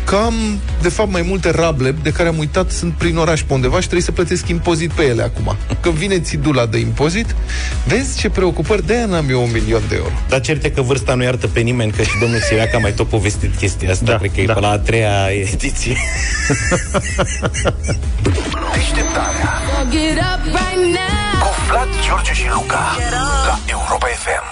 că 0.09 0.17
am, 0.17 0.35
de 0.83 0.89
fapt, 0.89 1.11
mai 1.11 1.23
multe 1.23 1.51
rable 1.51 1.95
de 2.03 2.11
care 2.11 2.29
am 2.29 2.39
uitat 2.39 2.71
sunt 2.71 2.93
prin 2.93 3.17
oraș 3.17 3.43
pe 3.43 3.53
undeva 3.53 3.75
și 3.75 3.81
trebuie 3.81 4.03
să 4.03 4.13
plătesc 4.13 4.49
impozit 4.49 4.91
pe 4.91 5.03
ele 5.03 5.23
acum. 5.23 5.57
Când 5.81 5.95
vine 5.95 6.21
țidula 6.21 6.67
de 6.67 6.79
impozit, 6.79 7.35
vezi 7.87 8.19
ce 8.19 8.31
preocupări, 8.31 8.87
de 8.87 8.95
aia 8.95 9.07
n-am 9.07 9.31
eu 9.31 9.43
un 9.43 9.51
milion 9.53 9.83
de 9.89 9.95
euro. 9.95 10.13
Dar 10.29 10.41
certe 10.41 10.71
că 10.71 10.83
vârsta 10.83 11.15
nu 11.15 11.23
iartă 11.23 11.47
pe 11.47 11.61
nimeni, 11.61 11.93
că 11.93 12.03
și 12.03 12.19
domnul 12.21 12.41
Siriac 12.41 12.75
a 12.75 12.79
mai 12.79 12.93
tot 12.93 13.09
povestit 13.09 13.57
chestia 13.57 13.91
asta, 13.91 14.05
da, 14.05 14.17
cred 14.17 14.31
că 14.31 14.43
da. 14.43 14.53
e 14.53 14.55
pe 14.55 14.61
la 14.61 14.71
a 14.71 14.79
treia 14.79 15.29
ediție. 15.53 15.97
Deșteptarea 18.75 19.63
Cu 21.41 21.49
Vlad, 21.69 21.89
George 22.07 22.33
și 22.33 22.47
Luca 22.55 22.97
La 23.47 23.59
Europa 23.67 24.07
FM 24.07 24.47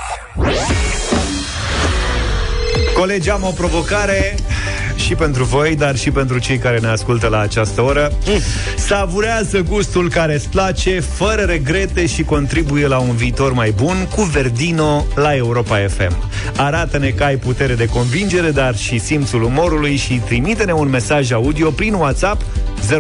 Colegi, 2.99 3.31
am 3.31 3.43
o 3.43 3.51
provocare 3.51 4.35
și 5.07 5.15
pentru 5.15 5.45
voi, 5.45 5.77
dar 5.77 5.97
și 5.97 6.11
pentru 6.11 6.39
cei 6.39 6.59
care 6.59 6.79
ne 6.79 6.87
ascultă 6.87 7.29
la 7.29 7.39
această 7.39 7.83
oră. 7.83 8.13
Mm. 8.27 8.41
Savurează 8.77 9.61
gustul 9.69 10.11
care 10.11 10.35
îți 10.35 10.49
place, 10.49 11.01
fără 11.01 11.43
regrete 11.43 12.07
și 12.07 12.23
contribuie 12.23 12.87
la 12.87 12.99
un 12.99 13.15
viitor 13.15 13.53
mai 13.53 13.71
bun 13.71 14.09
cu 14.15 14.23
Verdino 14.23 15.05
la 15.15 15.37
Europa 15.37 15.77
FM. 15.89 16.31
Arată-ne 16.57 17.09
că 17.09 17.25
ai 17.25 17.37
putere 17.37 17.75
de 17.75 17.87
convingere, 17.87 18.51
dar 18.51 18.77
și 18.77 18.99
simțul 18.99 19.43
umorului 19.43 19.97
și 19.97 20.21
trimite-ne 20.25 20.73
un 20.73 20.89
mesaj 20.89 21.33
audio 21.33 21.71
prin 21.71 21.95
WhatsApp 21.95 22.43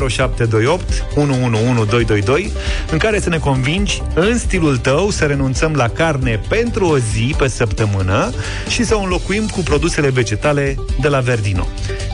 0728 0.09 1.05
111222 1.15 2.53
în 2.91 2.99
care 2.99 3.21
să 3.21 3.29
ne 3.29 3.39
convingi 3.39 4.03
în 4.15 4.39
stilul 4.39 4.77
tău 4.77 5.11
să 5.11 5.25
renunțăm 5.25 5.73
la 5.73 5.89
carne 5.89 6.41
pentru 6.49 6.87
o 6.87 6.99
zi 6.99 7.35
pe 7.39 7.49
săptămână 7.49 8.33
și 8.69 8.85
să 8.85 8.97
o 8.97 9.01
înlocuim 9.01 9.47
cu 9.47 9.61
produsele 9.61 10.11
vegetale 10.11 10.77
de 11.01 11.09
la 11.09 11.21
Verdino. 11.21 11.67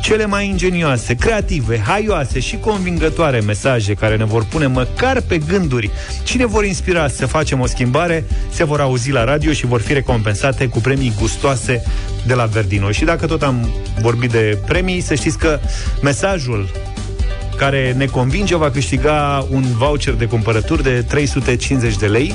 Cele 0.03 0.27
mai 0.27 0.47
ingenioase, 0.47 1.15
creative, 1.15 1.79
haioase 1.79 2.41
și 2.41 2.57
convingătoare 2.57 3.41
mesaje 3.41 3.95
care 3.95 4.17
ne 4.17 4.25
vor 4.25 4.45
pune 4.45 4.67
măcar 4.67 5.21
pe 5.21 5.39
gânduri 5.39 5.91
și 6.25 6.37
ne 6.37 6.47
vor 6.47 6.65
inspira 6.65 7.09
să 7.09 7.27
facem 7.27 7.61
o 7.61 7.67
schimbare 7.67 8.25
se 8.51 8.65
vor 8.65 8.81
auzi 8.81 9.11
la 9.11 9.25
radio 9.25 9.53
și 9.53 9.67
vor 9.67 9.81
fi 9.81 9.93
recompensate 9.93 10.67
cu 10.67 10.79
premii 10.79 11.13
gustoase 11.19 11.83
de 12.27 12.35
la 12.35 12.45
Verdino. 12.45 12.91
Și 12.91 13.05
dacă 13.05 13.27
tot 13.27 13.43
am 13.43 13.71
vorbit 14.01 14.31
de 14.31 14.59
premii, 14.67 15.01
să 15.01 15.15
știți 15.15 15.39
că 15.39 15.61
mesajul 16.03 16.69
care 17.57 17.95
ne 17.97 18.07
convinge 18.07 18.57
va 18.57 18.71
câștiga 18.71 19.47
un 19.51 19.65
voucher 19.77 20.15
de 20.15 20.25
cumpărături 20.25 20.83
de 20.83 21.05
350 21.09 21.97
de 21.97 22.07
lei 22.07 22.35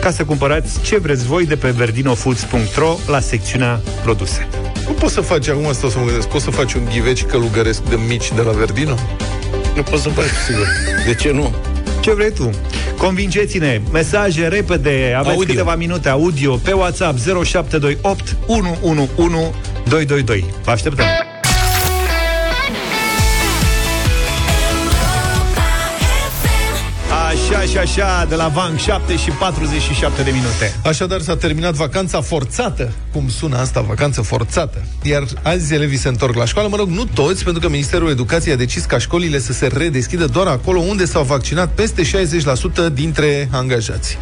ca 0.00 0.10
să 0.10 0.24
cumpărați 0.24 0.80
ce 0.80 0.98
vreți 0.98 1.26
voi 1.26 1.46
de 1.46 1.56
pe 1.56 1.70
verdinofoods.ro 1.70 2.96
la 3.06 3.20
secțiunea 3.20 3.80
produse. 4.02 4.48
Nu 4.86 4.92
poți 4.92 5.12
să 5.12 5.20
faci, 5.20 5.48
acum 5.48 5.72
stau 5.72 5.90
să 5.90 5.98
mă 5.98 6.04
gândesc, 6.04 6.28
poți 6.28 6.44
să 6.44 6.50
faci 6.50 6.72
un 6.72 6.84
ghiveci 6.90 7.24
călugăresc 7.24 7.82
de 7.82 7.98
mici 8.08 8.32
de 8.32 8.40
la 8.40 8.50
Verdino? 8.50 8.94
Nu 9.76 9.82
poți 9.82 10.02
să 10.02 10.08
faci, 10.08 10.24
sigur. 10.46 10.66
De 11.06 11.14
ce 11.14 11.30
nu? 11.30 11.54
Ce 12.00 12.14
vrei 12.14 12.32
tu? 12.32 12.50
Convingeți-ne, 12.96 13.80
mesaje 13.92 14.48
repede, 14.48 15.14
aveți 15.16 15.34
audio. 15.34 15.46
câteva 15.46 15.74
minute 15.74 16.08
audio 16.08 16.56
pe 16.56 16.72
WhatsApp 16.72 17.18
0728 17.18 18.36
111 18.46 19.50
222. 19.88 20.44
Vă 20.64 20.70
așteptăm! 20.70 21.06
Și 27.74 27.80
așa, 27.80 28.26
de 28.28 28.34
la 28.34 28.48
Vanc, 28.48 28.78
7 28.78 29.16
și 29.16 29.30
47 29.30 30.22
de 30.22 30.30
minute. 30.30 30.76
Așadar 30.84 31.20
s-a 31.20 31.36
terminat 31.36 31.74
vacanța 31.74 32.20
forțată, 32.20 32.92
cum 33.12 33.28
sună 33.28 33.56
asta, 33.56 33.80
vacanță 33.80 34.22
forțată. 34.22 34.84
Iar 35.02 35.24
azi 35.42 35.74
elevii 35.74 35.96
se 35.96 36.08
întorc 36.08 36.34
la 36.34 36.44
școală, 36.44 36.68
mă 36.68 36.76
rog, 36.76 36.88
nu 36.88 37.04
toți, 37.04 37.44
pentru 37.44 37.62
că 37.62 37.68
Ministerul 37.68 38.10
Educației 38.10 38.54
a 38.54 38.56
decis 38.56 38.84
ca 38.84 38.98
școlile 38.98 39.38
să 39.38 39.52
se 39.52 39.66
redeschidă 39.66 40.24
doar 40.24 40.46
acolo 40.46 40.80
unde 40.80 41.04
s-au 41.04 41.22
vaccinat 41.22 41.68
peste 41.68 42.02
60% 42.90 42.92
dintre 42.92 43.48
angajați. 43.52 44.18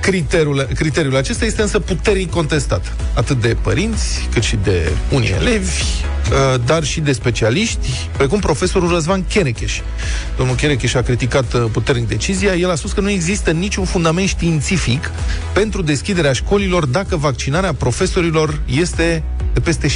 Criteriul, 0.00 0.68
criteriul 0.74 1.16
acesta 1.16 1.44
este 1.44 1.62
însă 1.62 1.78
puternic 1.78 2.30
contestat, 2.30 2.92
atât 3.14 3.40
de 3.40 3.56
părinți, 3.62 4.28
cât 4.32 4.42
și 4.42 4.58
de 4.62 4.92
unii 5.10 5.30
elevi, 5.30 5.82
uh, 5.82 6.15
dar 6.64 6.84
și 6.84 7.00
de 7.00 7.12
specialiști, 7.12 8.08
precum 8.16 8.38
profesorul 8.38 8.88
Răzvan 8.88 9.24
Cherecheș. 9.24 9.80
Domnul 10.36 10.54
Cherecheș 10.54 10.94
a 10.94 11.02
criticat 11.02 11.52
uh, 11.52 11.64
puternic 11.72 12.08
decizia, 12.08 12.54
el 12.54 12.70
a 12.70 12.74
spus 12.74 12.92
că 12.92 13.00
nu 13.00 13.10
există 13.10 13.50
niciun 13.50 13.84
fundament 13.84 14.28
științific 14.28 15.10
pentru 15.52 15.82
deschiderea 15.82 16.32
școlilor 16.32 16.86
dacă 16.86 17.16
vaccinarea 17.16 17.74
profesorilor 17.74 18.60
este 18.66 19.22
de 19.52 19.60
peste 19.60 19.88
60%. 19.88 19.92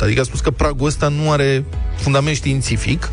Adică 0.00 0.20
a 0.20 0.24
spus 0.24 0.40
că 0.40 0.50
pragul 0.50 0.86
ăsta 0.86 1.08
nu 1.08 1.30
are 1.30 1.64
fundament 1.96 2.36
științific. 2.36 3.08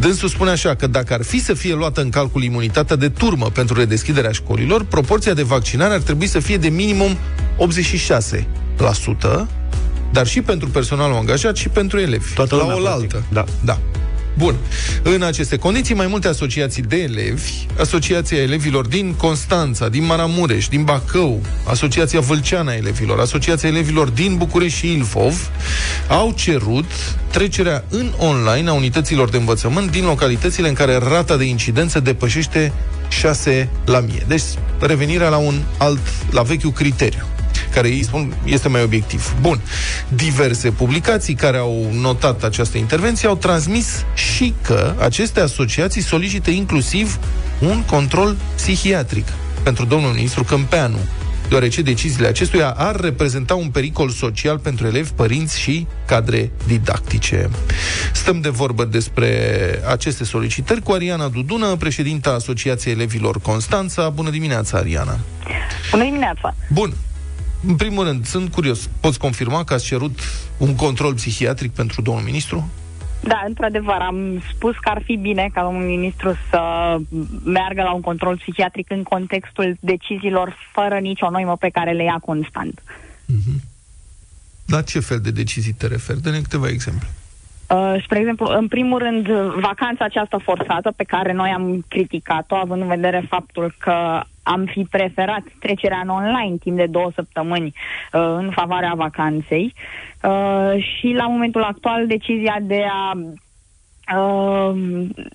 Dânsul 0.00 0.28
spune 0.28 0.50
așa 0.50 0.74
că 0.74 0.86
dacă 0.86 1.14
ar 1.14 1.22
fi 1.22 1.40
să 1.40 1.54
fie 1.54 1.74
luată 1.74 2.00
în 2.00 2.10
calcul 2.10 2.42
imunitatea 2.42 2.96
de 2.96 3.08
turmă 3.08 3.46
pentru 3.46 3.78
redeschiderea 3.78 4.32
școlilor, 4.32 4.84
proporția 4.84 5.34
de 5.34 5.42
vaccinare 5.42 5.94
ar 5.94 6.00
trebui 6.00 6.26
să 6.26 6.38
fie 6.40 6.56
de 6.56 6.68
minimum 6.68 7.16
86%, 7.58 9.46
dar 10.12 10.26
și 10.26 10.40
pentru 10.40 10.68
personalul 10.68 11.16
angajat 11.16 11.56
și 11.56 11.68
pentru 11.68 11.98
elevi. 11.98 12.34
Toată 12.34 12.56
la 12.56 12.76
oaltă. 12.82 13.24
Da. 13.32 13.44
da. 13.64 13.78
Bun. 14.38 14.54
În 15.02 15.22
aceste 15.22 15.56
condiții, 15.56 15.94
mai 15.94 16.06
multe 16.06 16.28
asociații 16.28 16.82
de 16.82 16.96
elevi, 16.96 17.52
Asociația 17.78 18.38
Elevilor 18.38 18.86
din 18.86 19.14
Constanța, 19.14 19.88
din 19.88 20.04
Maramureș, 20.04 20.68
din 20.68 20.84
Bacău, 20.84 21.40
Asociația 21.64 22.20
Vâlceana 22.20 22.70
a 22.70 22.74
Elevilor, 22.74 23.20
Asociația 23.20 23.68
Elevilor 23.68 24.08
din 24.08 24.36
București 24.36 24.78
și 24.78 24.92
Ilfov, 24.92 25.50
au 26.08 26.32
cerut 26.36 26.90
trecerea 27.30 27.84
în 27.88 28.12
online 28.16 28.68
a 28.68 28.72
unităților 28.72 29.28
de 29.28 29.36
învățământ 29.36 29.90
din 29.90 30.04
localitățile 30.04 30.68
în 30.68 30.74
care 30.74 30.96
rata 30.96 31.36
de 31.36 31.44
incidență 31.44 32.00
depășește 32.00 32.72
6 33.08 33.68
la 33.84 34.00
mie. 34.00 34.24
Deci, 34.26 34.42
revenirea 34.80 35.28
la 35.28 35.36
un 35.36 35.62
alt, 35.78 36.00
la 36.30 36.42
vechiul 36.42 36.72
criteriu 36.72 37.26
care 37.74 37.88
ei 37.88 38.04
spun 38.04 38.36
este 38.44 38.68
mai 38.68 38.82
obiectiv. 38.82 39.34
Bun. 39.40 39.60
Diverse 40.08 40.70
publicații 40.70 41.34
care 41.34 41.56
au 41.56 41.90
notat 41.92 42.42
această 42.42 42.78
intervenție 42.78 43.28
au 43.28 43.36
transmis 43.36 44.04
și 44.14 44.54
că 44.62 44.94
aceste 44.98 45.40
asociații 45.40 46.02
solicită 46.02 46.50
inclusiv 46.50 47.18
un 47.58 47.82
control 47.82 48.36
psihiatric 48.54 49.26
pentru 49.62 49.84
domnul 49.84 50.12
ministru 50.12 50.44
Câmpeanu, 50.44 50.98
deoarece 51.48 51.82
deciziile 51.82 52.26
acestuia 52.26 52.70
ar 52.70 53.00
reprezenta 53.00 53.54
un 53.54 53.68
pericol 53.68 54.08
social 54.08 54.58
pentru 54.58 54.86
elevi, 54.86 55.10
părinți 55.10 55.60
și 55.60 55.86
cadre 56.06 56.50
didactice. 56.66 57.50
Stăm 58.12 58.40
de 58.40 58.48
vorbă 58.48 58.84
despre 58.84 59.28
aceste 59.88 60.24
solicitări 60.24 60.82
cu 60.82 60.92
Ariana 60.92 61.28
Dudună, 61.28 61.76
președinta 61.76 62.30
Asociației 62.30 62.94
Elevilor 62.94 63.40
Constanța. 63.40 64.08
Bună 64.08 64.30
dimineața, 64.30 64.78
Ariana! 64.78 65.18
Bună 65.90 66.04
dimineața! 66.04 66.54
Bun, 66.70 66.94
în 67.66 67.76
primul 67.76 68.04
rând, 68.04 68.26
sunt 68.26 68.52
curios. 68.52 68.88
Poți 69.00 69.18
confirma 69.18 69.64
că 69.64 69.74
ați 69.74 69.84
cerut 69.84 70.18
un 70.56 70.74
control 70.74 71.14
psihiatric 71.14 71.72
pentru 71.72 72.02
domnul 72.02 72.24
ministru? 72.24 72.70
Da, 73.20 73.42
într-adevăr, 73.46 73.96
am 74.00 74.42
spus 74.54 74.74
că 74.76 74.88
ar 74.88 75.02
fi 75.04 75.16
bine 75.16 75.50
ca 75.54 75.62
domnul 75.62 75.88
ministru 75.88 76.36
să 76.50 76.60
meargă 77.44 77.82
la 77.82 77.92
un 77.92 78.00
control 78.00 78.36
psihiatric 78.36 78.90
în 78.90 79.02
contextul 79.02 79.76
deciziilor 79.80 80.56
fără 80.72 80.98
nicio 80.98 81.30
noimă 81.30 81.56
pe 81.56 81.68
care 81.68 81.92
le 81.92 82.02
ia 82.02 82.18
constant. 82.24 82.82
Mm-hmm. 82.82 83.60
La 84.66 84.82
ce 84.82 85.00
fel 85.00 85.20
de 85.20 85.30
decizii 85.30 85.72
te 85.72 85.86
referi? 85.86 86.20
Dă-ne 86.20 86.40
câteva 86.40 86.68
exemple. 86.68 87.08
Uh, 87.72 88.02
spre 88.02 88.18
exemplu, 88.18 88.46
în 88.46 88.68
primul 88.68 88.98
rând, 88.98 89.28
vacanța 89.60 90.04
aceasta 90.04 90.38
forțată 90.38 90.92
pe 90.96 91.04
care 91.04 91.32
noi 91.32 91.50
am 91.50 91.84
criticat-o, 91.88 92.54
având 92.54 92.82
în 92.82 92.88
vedere 92.88 93.24
faptul 93.28 93.74
că 93.78 94.20
am 94.42 94.64
fi 94.64 94.86
preferat 94.90 95.42
trecerea 95.60 96.00
în 96.02 96.08
online 96.08 96.56
timp 96.60 96.76
de 96.76 96.86
două 96.86 97.10
săptămâni 97.14 97.66
uh, 97.66 98.20
în 98.36 98.50
favoarea 98.50 98.92
vacanței 98.94 99.74
uh, 100.22 100.84
și 100.84 101.12
la 101.16 101.26
momentul 101.26 101.62
actual 101.62 102.06
decizia 102.06 102.56
de 102.62 102.84
a 102.90 103.12
uh, 104.16 104.74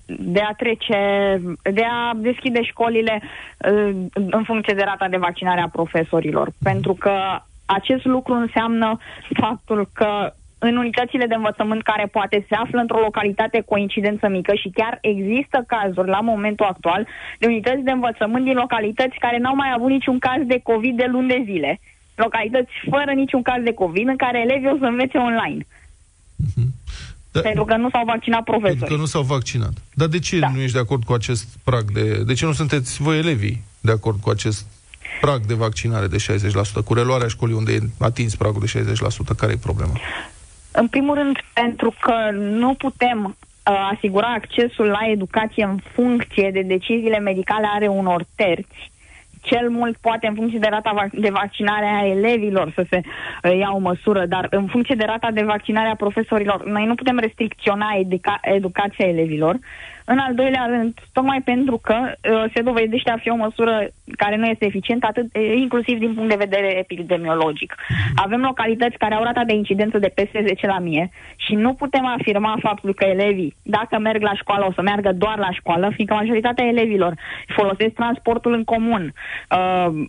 de 0.06 0.40
a 0.40 0.52
trece, 0.52 0.96
de 1.62 1.84
a 1.90 2.14
deschide 2.16 2.62
școlile 2.62 3.22
uh, 3.22 3.96
în 4.12 4.42
funcție 4.44 4.74
de 4.74 4.84
rata 4.84 5.08
de 5.08 5.16
vaccinare 5.16 5.60
a 5.60 5.68
profesorilor. 5.68 6.48
Pentru 6.62 6.94
că 6.94 7.12
acest 7.66 8.04
lucru 8.04 8.34
înseamnă 8.34 8.98
faptul 9.40 9.88
că 9.92 10.32
în 10.58 10.76
unitățile 10.76 11.26
de 11.26 11.34
învățământ 11.34 11.82
care 11.82 12.06
poate 12.06 12.46
se 12.48 12.54
află 12.54 12.80
într-o 12.80 13.00
localitate 13.00 13.60
cu 13.60 13.74
o 13.74 13.78
incidență 13.78 14.28
mică 14.28 14.54
și 14.54 14.70
chiar 14.74 14.98
există 15.00 15.64
cazuri 15.66 16.08
la 16.08 16.20
momentul 16.20 16.66
actual 16.66 17.06
de 17.38 17.46
unități 17.46 17.82
de 17.82 17.90
învățământ 17.90 18.44
din 18.44 18.54
localități 18.54 19.16
care 19.18 19.38
n-au 19.38 19.54
mai 19.54 19.72
avut 19.76 19.90
niciun 19.90 20.18
caz 20.18 20.40
de 20.46 20.60
COVID 20.62 20.96
de 20.96 21.06
luni 21.10 21.28
de 21.28 21.42
zile. 21.44 21.80
Localități 22.14 22.72
fără 22.90 23.12
niciun 23.12 23.42
caz 23.42 23.62
de 23.62 23.72
COVID 23.72 24.06
în 24.08 24.16
care 24.16 24.38
elevii 24.40 24.72
o 24.74 24.78
să 24.78 24.84
învețe 24.84 25.18
online. 25.18 25.62
Uh-huh. 26.46 26.68
Da, 27.32 27.40
pentru 27.40 27.64
că 27.64 27.76
nu 27.76 27.90
s-au 27.90 28.04
vaccinat 28.04 28.44
profesorii. 28.44 28.78
Pentru 28.78 28.94
că 28.94 29.00
nu 29.00 29.06
s-au 29.06 29.22
vaccinat. 29.22 29.72
Dar 29.94 30.08
de 30.08 30.18
ce 30.18 30.38
da. 30.38 30.50
nu 30.54 30.60
ești 30.60 30.72
de 30.72 30.78
acord 30.78 31.04
cu 31.04 31.12
acest 31.12 31.58
prag 31.64 31.90
de... 31.92 32.22
De 32.26 32.34
ce 32.34 32.44
nu 32.44 32.52
sunteți 32.52 33.02
voi 33.02 33.18
elevii 33.18 33.62
de 33.80 33.90
acord 33.90 34.20
cu 34.20 34.30
acest 34.30 34.66
prag 35.20 35.46
de 35.46 35.54
vaccinare 35.54 36.06
de 36.06 36.16
60%, 36.80 36.84
cu 36.84 36.94
reluarea 36.94 37.28
școlii 37.28 37.54
unde 37.54 37.72
e 37.72 37.80
atins 37.98 38.34
pragul 38.34 38.62
de 38.72 38.92
60%? 39.32 39.36
Care 39.36 39.52
e 39.52 39.56
problema? 39.56 39.92
În 40.80 40.88
primul 40.88 41.14
rând, 41.14 41.38
pentru 41.54 41.94
că 42.00 42.30
nu 42.32 42.74
putem 42.74 43.24
uh, 43.24 43.90
asigura 43.94 44.26
accesul 44.26 44.86
la 44.86 45.06
educație 45.10 45.64
în 45.64 45.76
funcție 45.92 46.50
de 46.50 46.62
deciziile 46.62 47.18
medicale 47.18 47.66
ale 47.66 47.86
unor 47.86 48.24
terți, 48.36 48.90
cel 49.42 49.70
mult 49.70 49.96
poate 49.96 50.26
în 50.26 50.34
funcție 50.34 50.58
de 50.58 50.68
rata 50.70 51.08
de 51.12 51.30
vaccinare 51.30 51.86
a 51.86 52.06
elevilor 52.06 52.72
să 52.74 52.86
se 52.90 53.00
uh, 53.00 53.58
ia 53.58 53.70
o 53.72 53.78
măsură, 53.78 54.26
dar 54.26 54.46
în 54.50 54.66
funcție 54.66 54.94
de 54.94 55.04
rata 55.04 55.30
de 55.30 55.42
vaccinare 55.42 55.88
a 55.88 55.94
profesorilor, 55.94 56.64
noi 56.64 56.86
nu 56.86 56.94
putem 56.94 57.18
restricționa 57.18 57.86
educa- 57.98 58.40
educația 58.42 59.06
elevilor. 59.06 59.58
În 60.10 60.18
al 60.18 60.34
doilea 60.34 60.66
rând, 60.68 60.98
tocmai 61.12 61.40
pentru 61.40 61.76
că 61.76 61.96
uh, 61.96 62.44
se 62.54 62.62
dovedește 62.62 63.10
a 63.10 63.16
fi 63.16 63.30
o 63.30 63.34
măsură 63.34 63.88
care 64.16 64.36
nu 64.36 64.46
este 64.46 64.64
eficientă, 64.64 65.06
atât, 65.06 65.36
inclusiv 65.56 65.98
din 65.98 66.14
punct 66.14 66.28
de 66.28 66.44
vedere 66.46 66.78
epidemiologic. 66.78 67.74
Avem 68.14 68.40
localități 68.40 68.96
care 68.96 69.14
au 69.14 69.22
rata 69.22 69.44
de 69.44 69.54
incidență 69.54 69.98
de 69.98 70.12
peste 70.14 70.44
10 70.46 70.66
la 70.66 70.78
mie 70.78 71.10
și 71.36 71.54
nu 71.54 71.74
putem 71.74 72.06
afirma 72.06 72.58
faptul 72.60 72.94
că 72.94 73.04
elevii, 73.04 73.56
dacă 73.62 73.98
merg 73.98 74.22
la 74.22 74.34
școală, 74.34 74.66
o 74.68 74.72
să 74.72 74.82
meargă 74.82 75.12
doar 75.12 75.38
la 75.38 75.50
școală, 75.50 75.90
fiindcă 75.94 76.14
majoritatea 76.14 76.66
elevilor 76.66 77.14
folosesc 77.46 77.94
transportul 77.94 78.52
în 78.52 78.64
comun. 78.64 79.12
Uh, 79.50 80.06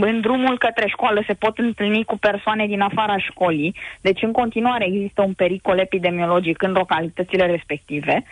în 0.00 0.20
drumul 0.20 0.58
către 0.58 0.86
școală 0.88 1.22
se 1.26 1.34
pot 1.34 1.58
întâlni 1.58 2.04
cu 2.04 2.16
persoane 2.18 2.66
din 2.66 2.80
afara 2.80 3.18
școlii, 3.18 3.74
deci 4.00 4.22
în 4.22 4.32
continuare 4.32 4.86
există 4.86 5.22
un 5.22 5.32
pericol 5.32 5.78
epidemiologic 5.78 6.62
în 6.62 6.72
localitățile 6.72 7.46
respective. 7.46 8.24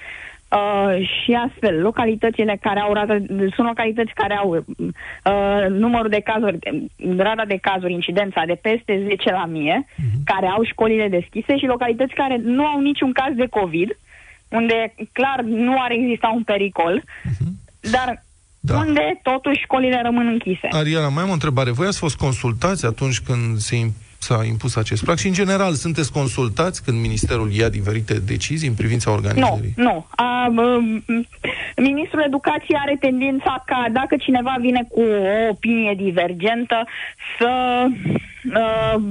Uh, 0.48 1.08
și 1.08 1.32
astfel, 1.32 1.80
localitățile 1.80 2.58
care 2.60 2.80
au 2.80 2.92
rată, 2.92 3.22
sunt 3.28 3.66
localități 3.66 4.12
care 4.14 4.34
au 4.34 4.50
uh, 4.54 5.66
numărul 5.68 6.08
de 6.08 6.20
cazuri, 6.20 6.58
rata 7.16 7.44
de 7.44 7.58
cazuri, 7.60 7.92
incidența 7.92 8.42
de 8.46 8.58
peste 8.62 9.04
10 9.06 9.30
la 9.30 9.46
mie, 9.46 9.86
uh-huh. 9.86 10.24
care 10.24 10.46
au 10.46 10.64
școlile 10.64 11.08
deschise 11.08 11.56
și 11.58 11.66
localități 11.66 12.14
care 12.14 12.40
nu 12.42 12.66
au 12.66 12.80
niciun 12.80 13.12
caz 13.12 13.34
de 13.34 13.46
COVID, 13.46 13.98
unde 14.48 14.94
clar 15.12 15.40
nu 15.40 15.74
ar 15.78 15.90
exista 15.90 16.32
un 16.34 16.42
pericol, 16.42 17.02
uh-huh. 17.02 17.50
dar 17.80 18.24
da. 18.60 18.76
unde 18.76 19.20
totuși 19.22 19.60
școlile 19.60 20.00
rămân 20.02 20.26
închise. 20.26 20.68
Ariela, 20.70 21.08
mai 21.08 21.22
am 21.22 21.30
o 21.30 21.32
întrebare. 21.32 21.70
Voi 21.70 21.86
ați 21.86 21.98
fost 21.98 22.16
consultați 22.16 22.86
atunci 22.86 23.20
când 23.20 23.58
se 23.58 23.76
s-a 24.28 24.44
impus 24.44 24.76
acest 24.76 25.04
prag 25.04 25.18
și, 25.18 25.26
în 25.26 25.32
general, 25.32 25.72
sunteți 25.74 26.12
consultați 26.12 26.84
când 26.84 27.00
Ministerul 27.00 27.52
ia 27.52 27.68
diferite 27.68 28.14
decizii 28.14 28.68
în 28.68 28.74
privința 28.74 29.10
organizării? 29.10 29.74
Nu, 29.76 29.84
nu. 29.84 30.06
A, 30.10 30.52
Ministrul 31.76 32.22
Educației 32.26 32.78
are 32.84 32.96
tendința 33.00 33.62
ca, 33.66 33.86
dacă 33.92 34.16
cineva 34.16 34.54
vine 34.60 34.82
cu 34.88 35.00
o 35.00 35.48
opinie 35.50 35.94
divergentă, 35.96 36.86
să 37.38 37.50
uh, 38.54 39.02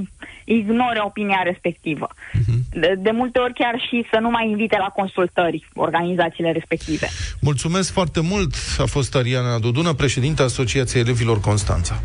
ignore 0.44 1.00
opinia 1.04 1.40
respectivă. 1.44 2.08
Uh-huh. 2.10 2.58
De, 2.70 2.94
de 2.98 3.10
multe 3.10 3.38
ori 3.38 3.52
chiar 3.52 3.74
și 3.88 4.06
să 4.12 4.18
nu 4.20 4.30
mai 4.30 4.48
invite 4.48 4.76
la 4.78 4.86
consultări 4.86 5.68
organizațiile 5.74 6.52
respective. 6.52 7.08
Mulțumesc 7.40 7.92
foarte 7.92 8.20
mult. 8.20 8.54
A 8.78 8.84
fost 8.84 9.14
Ariana 9.14 9.58
Dudună, 9.58 9.92
președinta 9.92 10.42
Asociației 10.42 11.02
Elevilor 11.02 11.40
Constanța. 11.40 12.00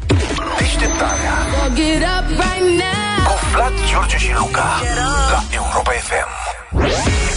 Deșteptarea 0.58 1.34
Cu 1.54 3.03
Vlad, 3.54 3.74
George 3.92 4.18
și 4.18 4.34
Luca 4.34 4.82
La 5.32 5.44
Europa 5.52 5.92
FM 5.92 7.33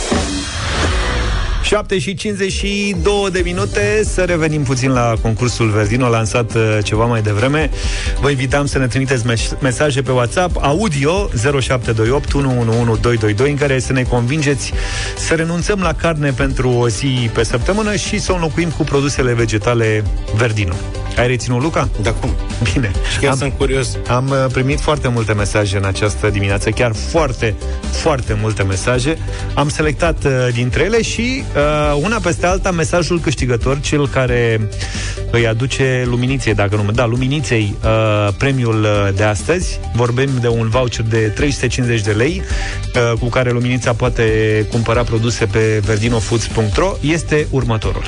7 1.67 1.99
și 1.99 2.15
52 2.15 3.29
de 3.33 3.41
minute 3.45 4.03
Să 4.05 4.25
revenim 4.25 4.63
puțin 4.63 4.91
la 4.91 5.15
concursul 5.23 5.71
Verdino 5.71 6.09
Lansat 6.09 6.55
uh, 6.55 6.79
ceva 6.83 7.05
mai 7.05 7.23
devreme 7.23 7.71
Vă 8.21 8.31
invitam 8.31 8.67
să 8.67 8.79
ne 8.79 8.87
trimiteți 8.87 9.25
mesaje 9.61 10.03
pe 10.03 10.11
WhatsApp 10.11 10.57
Audio 10.61 11.29
0728 11.61 12.33
111222 12.35 13.51
În 13.51 13.57
care 13.57 13.79
să 13.79 13.93
ne 13.93 14.03
convingeți 14.03 14.73
Să 15.19 15.35
renunțăm 15.35 15.81
la 15.81 15.93
carne 15.93 16.31
pentru 16.31 16.71
o 16.71 16.89
zi 16.89 17.31
pe 17.33 17.45
săptămână 17.45 17.97
Și 17.97 18.19
să 18.19 18.33
o 18.33 18.35
înlocuim 18.35 18.71
cu 18.71 18.83
produsele 18.83 19.33
vegetale 19.33 20.05
Verdino 20.37 20.75
ai 21.19 21.27
reținut, 21.27 21.63
Luca? 21.63 21.89
Da, 22.03 22.13
cum? 22.13 22.31
Bine. 22.73 22.91
Și 23.13 23.19
chiar 23.19 23.31
am, 23.31 23.37
sunt 23.37 23.53
curios. 23.57 23.97
Am 24.09 24.29
uh, 24.29 24.53
primit 24.53 24.81
foarte 24.81 25.09
multe 25.09 25.33
mesaje 25.33 25.77
în 25.77 25.85
această 25.85 26.29
dimineață, 26.29 26.71
chiar 26.71 26.93
foarte, 26.95 27.55
foarte 27.91 28.37
multe 28.41 28.63
mesaje. 28.63 29.19
Am 29.55 29.69
selectat 29.69 30.25
uh, 30.25 30.33
dintre 30.53 30.83
ele 30.83 31.03
și 31.03 31.43
uh, 31.56 31.56
una 32.03 32.19
peste 32.23 32.47
alta 32.47 32.71
mesajul 32.71 33.21
câștigător, 33.21 33.81
cel 33.81 34.09
care 34.09 34.69
îi 35.31 35.47
aduce 35.47 36.05
Luminiței, 36.07 36.55
dacă 36.55 36.77
nu 36.77 36.91
da, 36.91 37.07
Luminiței 37.07 37.77
uh, 37.85 38.35
premiul 38.39 38.83
uh, 38.83 39.09
de 39.17 39.23
astăzi. 39.23 39.81
Vorbim 39.95 40.31
de 40.41 40.49
un 40.49 40.69
voucher 40.69 41.05
de 41.05 41.19
350 41.19 42.01
de 42.01 42.13
lei 42.13 42.43
uh, 42.43 43.19
cu 43.19 43.27
care 43.27 43.51
Luminița 43.51 43.93
poate 43.93 44.25
cumpăra 44.71 45.03
produse 45.03 45.47
pe 45.47 45.83
verdinofoods.ro. 45.85 46.93
Este 47.01 47.47
următorul. 47.51 48.05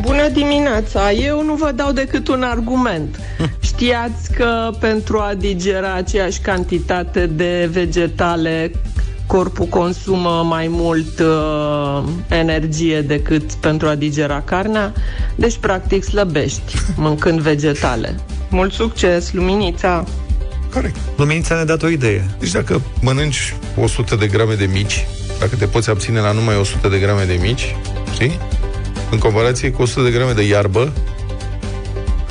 Bună 0.00 0.28
dimineața! 0.28 1.12
Eu 1.12 1.44
nu 1.44 1.54
vă 1.54 1.72
dau 1.74 1.92
decât 1.92 2.28
un 2.28 2.42
argument. 2.42 3.18
Știați 3.60 4.32
că 4.32 4.70
pentru 4.80 5.18
a 5.18 5.34
digera 5.38 5.94
aceeași 5.94 6.40
cantitate 6.40 7.26
de 7.26 7.68
vegetale 7.72 8.70
corpul 9.32 9.66
consumă 9.66 10.44
mai 10.48 10.66
mult 10.68 11.18
uh, 11.18 12.02
energie 12.28 13.00
decât 13.00 13.52
pentru 13.52 13.88
a 13.88 13.94
digera 13.94 14.40
carnea, 14.40 14.92
deci 15.34 15.56
practic 15.56 16.04
slăbești 16.04 16.74
mâncând 16.96 17.40
vegetale. 17.40 18.14
Mult 18.50 18.72
succes, 18.72 19.32
Luminița! 19.32 20.04
Corect. 20.72 20.96
Luminița 21.16 21.54
ne-a 21.54 21.64
dat 21.64 21.82
o 21.82 21.88
idee. 21.88 22.30
Deci 22.38 22.50
dacă 22.50 22.80
mănânci 23.00 23.54
100 23.76 24.16
de 24.16 24.26
grame 24.26 24.54
de 24.54 24.68
mici, 24.72 25.06
dacă 25.38 25.56
te 25.56 25.66
poți 25.66 25.90
abține 25.90 26.20
la 26.20 26.32
numai 26.32 26.56
100 26.56 26.88
de 26.88 26.98
grame 26.98 27.24
de 27.24 27.38
mici, 27.40 27.76
știi? 28.12 28.38
în 29.10 29.18
comparație 29.18 29.70
cu 29.70 29.82
100 29.82 30.02
de 30.02 30.10
grame 30.10 30.32
de 30.32 30.46
iarbă, 30.46 30.92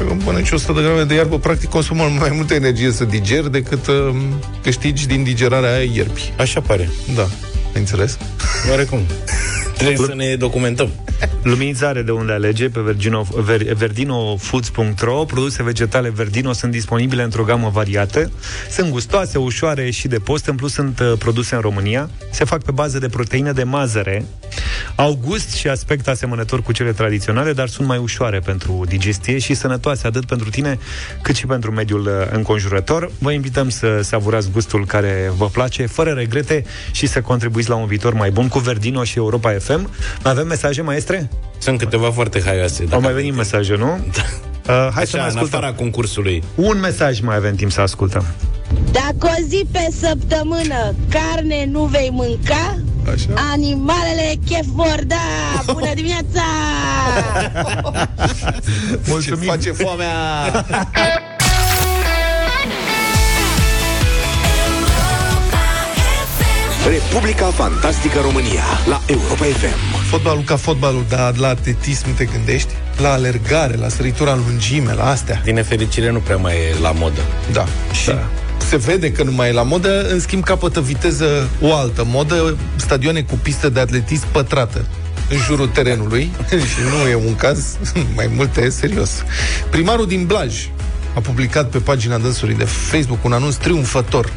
dacă 0.02 0.18
mănânci 0.24 0.52
100 0.52 0.72
de 0.72 0.82
grame 0.82 1.04
de 1.04 1.14
iarbă, 1.14 1.40
practic 1.40 1.70
consumă 1.70 2.04
mai 2.20 2.32
multă 2.34 2.54
energie 2.54 2.92
să 2.92 3.04
digeri 3.04 3.52
decât 3.52 3.88
uh, 3.88 4.16
câștigi 4.64 5.08
din 5.08 5.24
digerarea 5.24 5.74
aia 5.74 5.92
ierbi. 5.94 6.34
Așa 6.38 6.62
pare. 6.62 6.90
Da. 7.16 7.28
Ai 7.74 7.80
înțeles? 7.80 8.18
Oarecum. 8.70 9.00
Trebuie 9.86 10.08
să 10.08 10.16
ne 10.16 10.36
documentăm. 10.36 10.90
Luminița 11.44 11.88
are 11.88 12.02
de 12.02 12.12
unde 12.12 12.32
alege 12.32 12.70
pe 12.70 12.80
Vergino, 12.80 13.28
ver, 13.36 13.74
verdinofoods.ro 13.74 15.26
Produse 15.26 15.64
vegetale 15.64 16.10
Verdino 16.10 16.54
sunt 16.54 16.72
disponibile 16.72 17.24
într-o 17.24 17.44
gamă 17.44 17.70
variată. 17.74 18.32
Sunt 18.70 18.90
gustoase, 18.90 19.38
ușoare 19.38 19.90
și 19.90 20.08
de 20.08 20.20
post. 20.20 20.46
În 20.46 20.56
plus 20.56 20.74
sunt 20.74 21.00
uh, 21.00 21.14
produse 21.18 21.56
în 21.56 21.62
România. 21.62 22.10
Se 22.32 22.44
fac 22.44 22.64
pe 22.64 22.72
bază 22.72 23.00
de 23.00 23.10
proteină 23.10 23.52
de 23.52 23.64
mazăre. 23.64 24.26
Au 24.96 25.20
gust 25.26 25.54
și 25.54 25.68
aspect 25.68 26.08
asemănător 26.08 26.62
cu 26.62 26.72
cele 26.72 26.92
tradiționale, 26.92 27.54
dar 27.54 27.68
sunt 27.68 27.88
mai 27.88 27.98
ușoare 27.98 28.40
pentru 28.40 28.84
digestie 28.88 29.38
și 29.38 29.54
sănătoase 29.54 30.08
atât 30.08 30.26
pentru 30.26 30.50
tine 30.50 30.80
cât 31.22 31.36
și 31.36 31.46
pentru 31.46 31.72
mediul 31.72 32.02
uh, 32.02 32.28
înconjurător. 32.32 33.12
Vă 33.20 33.32
invităm 33.32 33.70
să 33.70 34.00
savurați 34.02 34.52
gustul 34.52 34.86
care 34.86 35.32
vă 35.38 35.50
place, 35.50 35.86
fără 35.86 36.10
regrete 36.10 36.66
și 36.92 37.08
să 37.08 37.22
contribuiți 37.22 37.70
la 37.70 37.76
un 37.76 37.86
viitor 37.86 38.14
mai 38.14 38.32
bun 38.32 38.48
cu 38.48 38.60
Verdino 38.60 39.04
și 39.04 39.18
Europa 39.18 39.52
FM. 39.52 39.71
Avem 40.22 40.48
mesaje, 40.48 40.82
maestre? 40.82 41.30
Sunt 41.58 41.78
câteva 41.78 42.12
foarte 42.12 42.42
haioase. 42.46 42.86
Au 42.92 43.02
mai 43.02 43.14
venit 43.14 43.36
mesaje, 43.36 43.76
nu? 43.76 44.00
Da. 44.16 44.22
Uh, 44.62 44.78
hai 44.78 44.88
Așa, 44.90 45.06
să 45.06 45.18
mai 45.18 45.26
ascultăm. 45.26 45.60
în 45.60 45.64
afara 45.66 45.74
concursului. 45.74 46.44
Un 46.56 46.80
mesaj 46.80 47.20
mai 47.20 47.36
avem 47.36 47.56
timp 47.56 47.72
să 47.72 47.82
ascultăm. 47.82 48.26
Dacă 48.92 49.18
o 49.40 49.44
zi 49.48 49.66
pe 49.72 49.88
săptămână 50.00 50.96
carne 51.10 51.66
nu 51.72 51.84
vei 51.84 52.10
mânca, 52.12 52.80
Așa? 53.14 53.28
Animalele 53.52 54.34
chef 54.46 54.66
vor 54.66 55.00
da! 55.08 55.16
Bună 55.74 55.92
dimineața! 55.96 56.44
Mulțumim! 59.08 59.40
Ce 59.42 59.50
face 59.50 59.72
foamea! 59.72 60.12
Republica 66.88 67.46
Fantastică 67.46 68.20
România 68.20 68.64
la 68.88 69.02
Europa 69.06 69.44
FM. 69.44 70.04
Fotbalul 70.10 70.44
ca 70.44 70.56
fotbalul, 70.56 71.06
dar 71.10 71.38
la 71.38 71.48
atletism 71.48 72.16
te 72.16 72.26
gândești? 72.26 72.70
La 72.98 73.12
alergare, 73.12 73.76
la 73.76 73.88
săritura 73.88 74.32
în 74.32 74.42
lungime, 74.48 74.94
la 74.94 75.10
astea. 75.10 75.42
Din 75.44 75.54
nefericire 75.54 76.12
nu 76.12 76.20
prea 76.20 76.38
mai 76.38 76.54
e 76.56 76.82
la 76.82 76.92
modă. 76.92 77.22
Da. 77.52 77.66
Și 78.02 78.08
da. 78.08 78.28
se 78.58 78.78
vede 78.78 79.12
că 79.12 79.24
nu 79.24 79.32
mai 79.32 79.50
e 79.50 79.52
la 79.52 79.64
modă, 79.64 80.08
în 80.10 80.20
schimb 80.20 80.44
capătă 80.44 80.82
viteză 80.82 81.50
o 81.62 81.76
altă 81.76 82.04
modă, 82.08 82.58
stadioane 82.76 83.22
cu 83.22 83.36
pistă 83.36 83.70
de 83.70 83.80
atletism 83.80 84.26
pătrată 84.32 84.86
în 85.30 85.38
jurul 85.38 85.68
terenului 85.68 86.32
și 86.72 86.80
nu 86.90 87.10
e 87.10 87.16
un 87.16 87.36
caz, 87.36 87.78
mai 88.16 88.30
multe 88.36 88.70
serios. 88.70 89.24
Primarul 89.70 90.08
din 90.08 90.26
Blaj 90.26 90.70
a 91.16 91.20
publicat 91.20 91.70
pe 91.70 91.78
pagina 91.78 92.18
dânsului 92.18 92.56
de 92.56 92.64
Facebook 92.64 93.24
un 93.24 93.34
anunț 93.34 93.56
triumfător 93.56 94.32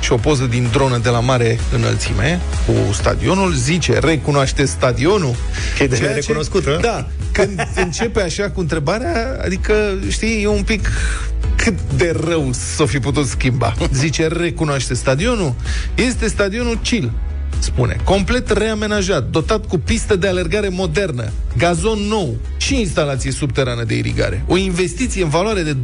și 0.00 0.12
o 0.12 0.16
poză 0.16 0.44
din 0.44 0.68
dronă 0.72 0.98
de 0.98 1.08
la 1.08 1.20
mare 1.20 1.58
înălțime 1.74 2.40
cu 2.66 2.92
stadionul, 2.92 3.52
zice, 3.52 3.98
recunoaște 3.98 4.64
stadionul? 4.64 5.34
Că 5.76 5.82
e 5.82 5.86
de 5.86 6.12
recunoscută. 6.14 6.78
Da, 6.80 7.06
când 7.32 7.68
începe 7.74 8.22
așa 8.22 8.50
cu 8.50 8.60
întrebarea, 8.60 9.40
adică, 9.44 9.74
știi, 10.08 10.42
e 10.42 10.46
un 10.46 10.62
pic 10.62 10.88
cât 11.56 11.78
de 11.96 12.16
rău 12.24 12.50
s-o 12.76 12.86
fi 12.86 12.98
putut 12.98 13.26
schimba. 13.26 13.74
Zice, 13.92 14.26
recunoaște 14.26 14.94
stadionul? 14.94 15.54
Este 15.94 16.28
stadionul 16.28 16.78
Chill, 16.82 17.12
spune. 17.58 17.96
Complet 18.04 18.50
reamenajat, 18.50 19.24
dotat 19.24 19.66
cu 19.66 19.78
pistă 19.78 20.16
de 20.16 20.28
alergare 20.28 20.68
modernă, 20.68 21.30
gazon 21.56 21.98
nou 21.98 22.36
și 22.56 22.80
instalație 22.80 23.30
subterană 23.30 23.84
de 23.84 23.94
irigare. 23.94 24.44
O 24.46 24.56
investiție 24.56 25.22
în 25.22 25.28
valoare 25.28 25.62
de 25.62 25.76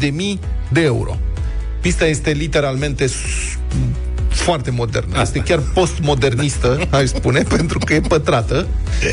260.000 0.00 0.10
de 0.68 0.80
euro. 0.80 1.18
Pista 1.84 2.06
este 2.06 2.30
literalmente 2.30 3.06
foarte 4.28 4.70
modernă. 4.70 5.18
Asta. 5.18 5.22
Este 5.22 5.52
chiar 5.52 5.62
postmodernistă, 5.74 6.88
aș 6.90 7.06
spune, 7.06 7.42
pentru 7.56 7.78
că 7.78 7.94
e 7.94 8.00
pătrată. 8.00 8.66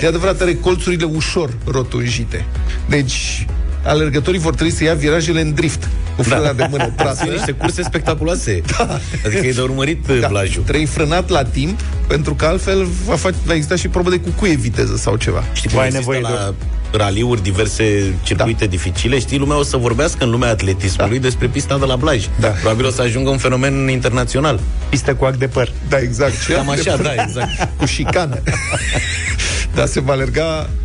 E 0.03 0.07
adevărat, 0.07 0.41
are 0.41 0.55
colțurile 0.55 1.03
ușor 1.03 1.49
rotunjite. 1.65 2.45
Deci, 2.89 3.47
alergătorii 3.83 4.39
vor 4.39 4.55
trebui 4.55 4.73
să 4.73 4.83
ia 4.83 4.93
virajele 4.93 5.41
în 5.41 5.53
drift 5.53 5.89
cu 6.15 6.23
frâna 6.23 6.41
da. 6.41 6.51
de 6.51 6.67
mână 6.69 6.93
trasă. 6.97 7.15
Sunt 7.15 7.31
niște 7.31 7.51
curse 7.51 7.83
spectaculoase. 7.83 8.61
Da. 8.77 8.99
Adică 9.25 9.45
e 9.45 9.51
de 9.51 9.61
urmărit 9.61 10.07
da. 10.19 10.27
blajul. 10.27 10.63
Trebuie 10.63 10.85
frânat 10.85 11.29
la 11.29 11.43
timp, 11.43 11.79
pentru 12.07 12.33
că 12.35 12.45
altfel 12.45 12.87
va, 13.05 13.15
face, 13.15 13.35
va 13.45 13.53
exista 13.53 13.75
și 13.75 13.87
probă 13.87 14.09
de 14.09 14.19
cucuie 14.19 14.55
viteză 14.55 14.95
sau 14.95 15.15
ceva. 15.15 15.43
Știi 15.53 15.69
cum 15.69 15.79
ai 15.79 15.91
nevoie 15.91 16.19
la 16.19 16.29
de... 16.29 16.65
raliuri, 16.91 17.41
diverse 17.41 18.13
circuite 18.23 18.65
da. 18.65 18.69
dificile, 18.69 19.19
știi, 19.19 19.37
lumea 19.37 19.57
o 19.57 19.63
să 19.63 19.77
vorbească 19.77 20.23
în 20.23 20.29
lumea 20.29 20.49
atletismului 20.49 21.19
da. 21.19 21.23
despre 21.23 21.47
pista 21.47 21.77
de 21.77 21.85
la 21.85 21.95
Blaj. 21.95 22.27
Da. 22.39 22.47
Probabil 22.47 22.85
o 22.85 22.89
să 22.89 23.01
ajungă 23.01 23.29
un 23.29 23.37
fenomen 23.37 23.87
internațional. 23.87 24.59
Pistă 24.89 25.15
cu 25.15 25.25
ac 25.25 25.35
de 25.35 25.47
păr. 25.47 25.71
Da, 25.89 25.97
exact. 25.97 26.33
Cam 26.47 26.69
așa, 26.69 26.97
da, 26.97 27.13
exact. 27.13 27.67
cu 27.77 27.85
șicană. 27.85 28.41
Dar 29.75 29.85
se 29.85 29.99
va 29.99 30.13
alerga 30.13 30.69
uh, 30.69 30.80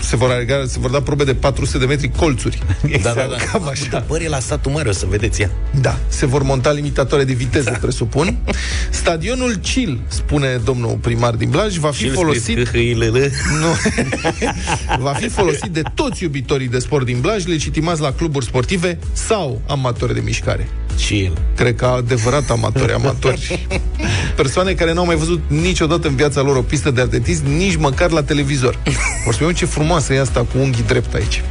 se 0.00 0.16
vor, 0.16 0.30
alega, 0.30 0.66
se 0.66 0.78
vor 0.78 0.90
da 0.90 1.00
probe 1.00 1.24
de 1.24 1.34
400 1.34 1.78
de 1.78 1.86
metri 1.86 2.10
colțuri. 2.16 2.58
Exact, 2.86 3.16
da, 3.16 3.22
da, 3.22 3.28
da. 3.28 3.36
Cam 3.52 3.68
așa. 3.68 3.86
Da, 3.90 3.98
pări 3.98 4.28
la 4.28 4.38
satul 4.38 4.72
mare, 4.72 4.88
o 4.88 4.92
să 4.92 5.06
vedeți 5.08 5.42
ea. 5.42 5.50
Da, 5.80 5.98
se 6.08 6.26
vor 6.26 6.42
monta 6.42 6.72
limitatoare 6.72 7.24
de 7.24 7.32
viteză, 7.32 7.70
da. 7.70 7.76
presupun. 7.76 8.38
Stadionul 8.90 9.54
Cil, 9.54 10.00
spune 10.08 10.60
domnul 10.64 10.98
primar 11.00 11.34
din 11.34 11.50
Blaj, 11.50 11.76
va 11.76 11.90
fi 11.90 12.02
Cil 12.02 12.12
folosit... 12.12 12.56
Nu. 13.60 13.74
va 15.04 15.12
fi 15.12 15.28
folosit 15.28 15.70
de 15.70 15.82
toți 15.94 16.22
iubitorii 16.22 16.68
de 16.68 16.78
sport 16.78 17.04
din 17.04 17.20
Blaj, 17.20 17.46
legitimați 17.46 18.00
la 18.00 18.12
cluburi 18.12 18.44
sportive 18.44 18.98
sau 19.12 19.62
amatori 19.66 20.14
de 20.14 20.20
mișcare. 20.20 20.68
Cil. 20.96 21.32
Cred 21.56 21.76
că 21.76 21.84
adevărat 21.84 22.50
amatori, 22.50 22.92
amatori. 22.92 23.66
Persoane 24.36 24.72
care 24.72 24.92
n-au 24.92 25.06
mai 25.06 25.16
văzut 25.16 25.42
niciodată 25.46 26.08
în 26.08 26.16
viața 26.16 26.40
lor 26.40 26.56
o 26.56 26.62
pistă 26.62 26.90
de 26.90 27.00
atletism, 27.00 27.46
nici 27.46 27.76
măcar 27.76 28.10
la 28.10 28.22
televizor. 28.22 28.78
O 29.28 29.32
să 29.32 29.52
ce 29.52 29.64
frumoasă 29.64 30.12
e 30.12 30.20
asta 30.20 30.40
cu 30.40 30.58
unghii 30.58 30.84
drept 30.86 31.14
aici. 31.14 31.42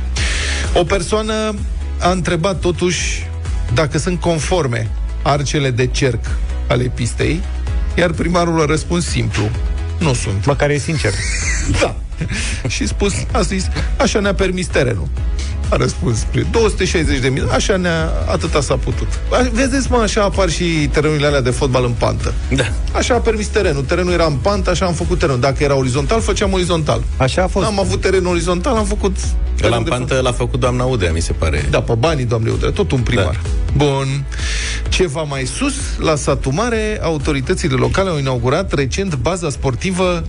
O 0.74 0.84
persoană 0.84 1.56
a 2.00 2.12
întrebat 2.12 2.60
totuși 2.60 3.28
dacă 3.74 3.98
sunt 3.98 4.20
conforme 4.20 4.90
arcele 5.22 5.72
de 5.72 5.88
cerc 5.88 6.26
ale 6.68 6.84
pistei, 6.84 7.42
iar 7.98 8.12
primarul 8.12 8.62
a 8.62 8.66
răspuns 8.66 9.06
simplu. 9.06 9.50
Nu 10.00 10.14
sunt. 10.14 10.46
Măcar 10.46 10.70
e 10.70 10.78
sincer. 10.78 11.14
Da. 11.82 11.96
și 12.68 12.88
spus, 12.88 13.14
a 13.32 13.42
zis, 13.42 13.68
așa 13.98 14.20
ne-a 14.20 14.34
permis 14.34 14.68
terenul. 14.68 15.08
A 15.70 15.76
răspuns 15.76 16.26
260 16.52 17.20
de 17.20 17.30
mii, 17.30 17.44
așa 17.52 17.78
ne-a, 17.78 18.10
atâta 18.32 18.62
s-a 18.62 18.76
putut. 18.76 19.08
Vedeți, 19.52 19.92
mă, 19.92 19.98
așa 19.98 20.24
apar 20.24 20.50
și 20.50 20.64
terenurile 20.92 21.28
alea 21.28 21.42
de 21.42 21.50
fotbal 21.50 21.84
în 21.86 21.92
pantă. 21.98 22.34
Da. 22.56 22.64
Așa 22.94 23.14
a 23.16 23.18
permis 23.18 23.48
terenul. 23.48 23.84
Terenul 23.84 24.14
era 24.14 24.26
în 24.26 24.36
pantă, 24.42 24.70
așa 24.70 24.86
am 24.86 24.94
făcut 24.94 25.20
terenul. 25.20 25.42
Dacă 25.42 25.64
era 25.64 25.76
orizontal, 25.76 26.22
făceam 26.22 26.54
orizontal. 26.54 27.04
Așa 27.18 27.44
a 27.44 27.48
fost. 27.48 27.66
Am 27.66 27.80
avut 27.80 28.02
teren 28.02 28.26
orizontal, 28.26 28.76
am 28.76 28.86
făcut 28.86 29.16
la 29.58 29.76
în 29.76 29.84
pantă 29.84 30.20
l-a 30.22 30.32
făcut 30.32 30.60
doamna 30.60 30.84
Udrea, 30.84 31.12
mi 31.12 31.22
se 31.22 31.34
pare. 31.34 31.68
Da, 31.70 31.82
pe 31.82 31.94
banii 31.94 32.26
doamnei 32.26 32.54
Udrea, 32.54 32.72
tot 32.72 32.92
un 32.92 33.00
primar. 33.00 33.42
Da. 33.44 33.86
Bun. 33.86 34.26
Ceva 34.90 35.22
mai 35.22 35.46
sus, 35.46 35.74
la 35.98 36.16
satul 36.16 36.52
mare, 36.52 37.00
autoritățile 37.02 37.76
locale 37.76 38.10
au 38.10 38.18
inaugurat 38.18 38.74
recent 38.74 39.16
baza 39.16 39.50
sportivă 39.50 40.24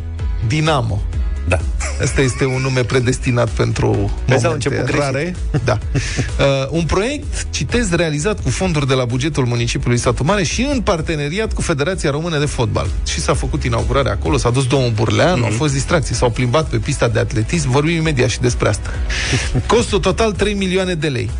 Dinamo. 0.46 1.02
Da. 1.50 1.58
Asta 2.02 2.20
este 2.20 2.44
un 2.44 2.60
nume 2.62 2.82
predestinat 2.82 3.48
pentru 3.48 4.10
Vezi, 4.26 4.44
momente 4.44 4.84
rare. 4.98 5.34
Da. 5.64 5.78
Uh, 6.40 6.66
un 6.70 6.84
proiect, 6.84 7.46
citez, 7.50 7.90
realizat 7.90 8.42
cu 8.42 8.48
fonduri 8.50 8.86
de 8.86 8.94
la 8.94 9.04
bugetul 9.04 9.46
municipiului 9.46 9.98
Satu 9.98 10.24
Mare 10.24 10.42
și 10.42 10.68
în 10.72 10.80
parteneriat 10.80 11.52
cu 11.52 11.62
Federația 11.62 12.10
Română 12.10 12.38
de 12.38 12.44
Fotbal. 12.44 12.86
Și 13.06 13.20
s-a 13.20 13.34
făcut 13.34 13.64
inaugurarea 13.64 14.12
acolo, 14.12 14.36
s-a 14.36 14.50
dus 14.50 14.66
domnul 14.66 14.90
Burleanu, 14.90 15.42
mm-hmm. 15.42 15.50
au 15.50 15.50
fost 15.50 15.72
distracții, 15.72 16.14
s-au 16.14 16.30
plimbat 16.30 16.68
pe 16.68 16.76
pista 16.76 17.08
de 17.08 17.18
atletism, 17.18 17.70
vorbim 17.70 17.96
imediat 17.96 18.28
și 18.28 18.40
despre 18.40 18.68
asta. 18.68 18.90
Costul 19.74 19.98
total 19.98 20.32
3 20.32 20.54
milioane 20.54 20.94
de 20.94 21.08
lei. 21.08 21.30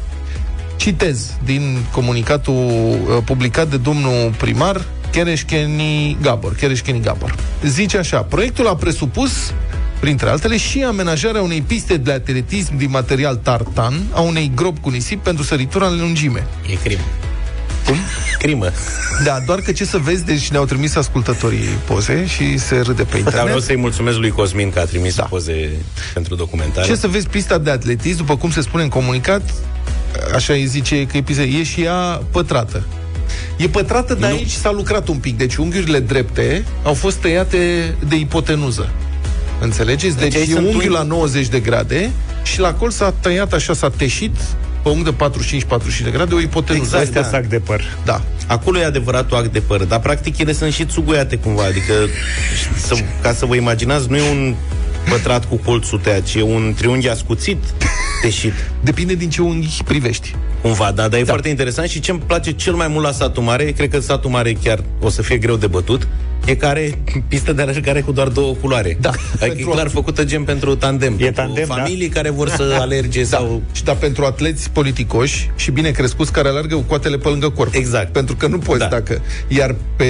Citez 0.77 1.33
din 1.45 1.77
comunicatul 1.93 2.55
uh, 2.55 3.23
publicat 3.25 3.69
de 3.69 3.77
domnul 3.77 4.35
primar 4.37 4.85
Kereșcheni 5.11 6.17
Gabor. 6.23 6.55
Kereșcheni 6.55 7.01
Gabor. 7.01 7.35
Zice 7.65 7.99
așa, 7.99 8.23
proiectul 8.23 8.67
a 8.67 8.75
presupus 8.75 9.53
printre 10.01 10.29
altele, 10.29 10.57
și 10.57 10.83
amenajarea 10.83 11.43
unei 11.43 11.61
piste 11.61 11.97
de 11.97 12.13
atletism 12.13 12.77
din 12.77 12.91
material 12.91 13.37
tartan, 13.37 13.95
a 14.13 14.21
unei 14.21 14.53
gropi 14.55 14.81
cu 14.81 14.89
nisip 14.89 15.23
pentru 15.23 15.45
săritura 15.45 15.87
în 15.87 15.99
lungime. 16.01 16.47
E 16.71 16.75
crimă. 16.83 17.03
Cum? 17.87 17.97
Crimă. 18.39 18.67
Da, 19.25 19.39
doar 19.47 19.61
că 19.61 19.73
ce 19.73 19.85
să 19.85 19.99
vezi, 19.99 20.25
deci 20.25 20.51
ne-au 20.51 20.65
trimis 20.65 20.97
ascultătorii 20.97 21.65
poze 21.87 22.27
și 22.27 22.59
se 22.59 22.75
râde 22.75 23.03
pe 23.03 23.17
internet. 23.17 23.33
Dar 23.33 23.43
vreau 23.43 23.59
să-i 23.59 23.77
mulțumesc 23.77 24.17
lui 24.17 24.31
Cosmin 24.31 24.71
că 24.71 24.79
a 24.79 24.85
trimis 24.85 25.15
da. 25.15 25.23
poze 25.23 25.71
pentru 26.15 26.35
documentare. 26.35 26.87
Ce 26.87 26.95
să 26.95 27.09
vezi, 27.09 27.29
pista 27.29 27.59
de 27.59 27.71
atletism, 27.71 28.17
după 28.17 28.37
cum 28.37 28.51
se 28.51 28.61
spune 28.61 28.83
în 28.83 28.89
comunicat, 28.89 29.43
așa 30.35 30.53
îi 30.53 30.67
zice 30.67 31.07
că 31.07 31.17
e, 31.17 31.23
pista, 31.23 31.43
e 31.43 31.63
și 31.63 31.83
ea 31.83 32.23
pătrată. 32.31 32.85
E 33.57 33.69
pătrată, 33.69 34.15
dar 34.15 34.31
nu. 34.31 34.37
aici 34.37 34.51
s-a 34.51 34.71
lucrat 34.71 35.09
un 35.09 35.17
pic. 35.17 35.37
Deci 35.37 35.57
unghiurile 35.57 35.99
drepte 35.99 36.65
au 36.83 36.95
fost 36.95 37.17
tăiate 37.17 37.95
de 38.09 38.17
ipotenuză. 38.17 38.91
Înțelegeți? 39.61 40.17
Deci, 40.17 40.33
deci 40.33 40.49
e 40.49 40.55
unghiul 40.55 40.93
un... 40.93 40.93
la 40.93 41.03
90 41.03 41.49
de 41.49 41.61
grade 41.61 42.11
și 42.43 42.61
la 42.61 42.75
colț 42.75 42.95
s-a 42.95 43.15
tăiat 43.21 43.53
așa, 43.53 43.73
s-a 43.73 43.91
teșit 43.91 44.37
pe 44.83 44.89
unghi 44.89 45.03
de 45.03 45.15
45-45 46.01 46.03
de 46.05 46.11
grade, 46.11 46.35
o 46.35 46.41
ipotenuză. 46.41 46.97
Exact, 46.97 47.17
Asta 47.17 47.21
da. 47.21 47.29
sac 47.29 47.47
de 47.47 47.59
păr. 47.59 47.83
Da. 48.05 48.23
Acolo 48.47 48.79
e 48.79 48.85
adevăratul 48.85 49.37
ac 49.37 49.47
de 49.47 49.61
păr, 49.61 49.85
dar 49.85 50.01
practic 50.01 50.39
ele 50.39 50.53
sunt 50.53 50.73
și 50.73 50.85
țuguiate 50.85 51.37
cumva, 51.37 51.65
adică 51.65 51.93
să, 52.77 52.95
ca 53.23 53.33
să 53.33 53.47
vă 53.47 53.55
imaginați, 53.55 54.11
nu 54.11 54.17
e 54.17 54.31
un 54.31 54.55
pătrat 55.09 55.49
cu 55.49 55.57
colțul 55.57 55.99
tăiat, 55.99 56.23
ci 56.23 56.35
e 56.35 56.43
un 56.43 56.75
triunghi 56.77 57.09
ascuțit, 57.09 57.59
teșit. 58.23 58.53
Depinde 58.81 59.15
din 59.15 59.31
ce 59.31 59.43
unghi 59.43 59.83
privești. 59.85 60.35
Cumva, 60.63 60.93
da, 60.95 61.09
dar 61.09 61.19
e 61.19 61.23
da. 61.23 61.29
foarte 61.29 61.49
interesant 61.49 61.89
și 61.89 62.01
ce 62.01 62.11
îmi 62.11 62.21
place 62.27 62.53
cel 62.53 62.75
mai 62.75 62.89
mult 62.89 63.05
la 63.05 63.13
satul 63.13 63.43
mare, 63.43 63.65
cred 63.65 63.91
că 63.91 64.01
satul 64.01 64.31
mare 64.31 64.53
chiar 64.53 64.83
o 65.01 65.09
să 65.09 65.23
fie 65.23 65.37
greu 65.37 65.57
de 65.57 65.67
bătut, 65.67 66.09
e 66.45 66.55
care 66.55 66.99
pistă 67.29 67.53
de 67.53 67.63
alergare 67.63 68.01
cu 68.01 68.13
doar 68.13 68.29
două 68.29 68.55
culoare. 68.61 68.97
Da. 69.01 69.11
Adică 69.41 69.57
e 69.59 69.63
clar 69.63 69.89
făcută 69.89 70.25
gen 70.25 70.43
pentru 70.43 70.75
tandem. 70.75 71.13
E 71.13 71.17
pentru 71.17 71.43
tandem, 71.43 71.65
da. 71.69 71.75
familii 71.75 72.09
da. 72.09 72.15
care 72.15 72.31
vor 72.31 72.49
să 72.49 72.77
alerge 72.81 73.21
da. 73.23 73.27
sau... 73.27 73.63
Și 73.73 73.85
da, 73.85 73.93
pentru 73.93 74.25
atleți 74.25 74.71
politicoși 74.71 75.51
și 75.57 75.71
bine 75.71 75.91
crescuți 75.91 76.33
care 76.33 76.49
alergă 76.49 76.75
cu 76.75 76.81
coatele 76.81 77.17
pe 77.17 77.29
lângă 77.29 77.49
corp. 77.51 77.75
Exact. 77.75 78.13
Pentru 78.13 78.37
că 78.37 78.47
nu 78.47 78.59
poți 78.59 78.79
da. 78.79 78.87
dacă... 78.87 79.23
Iar 79.49 79.75
pe, 79.97 80.05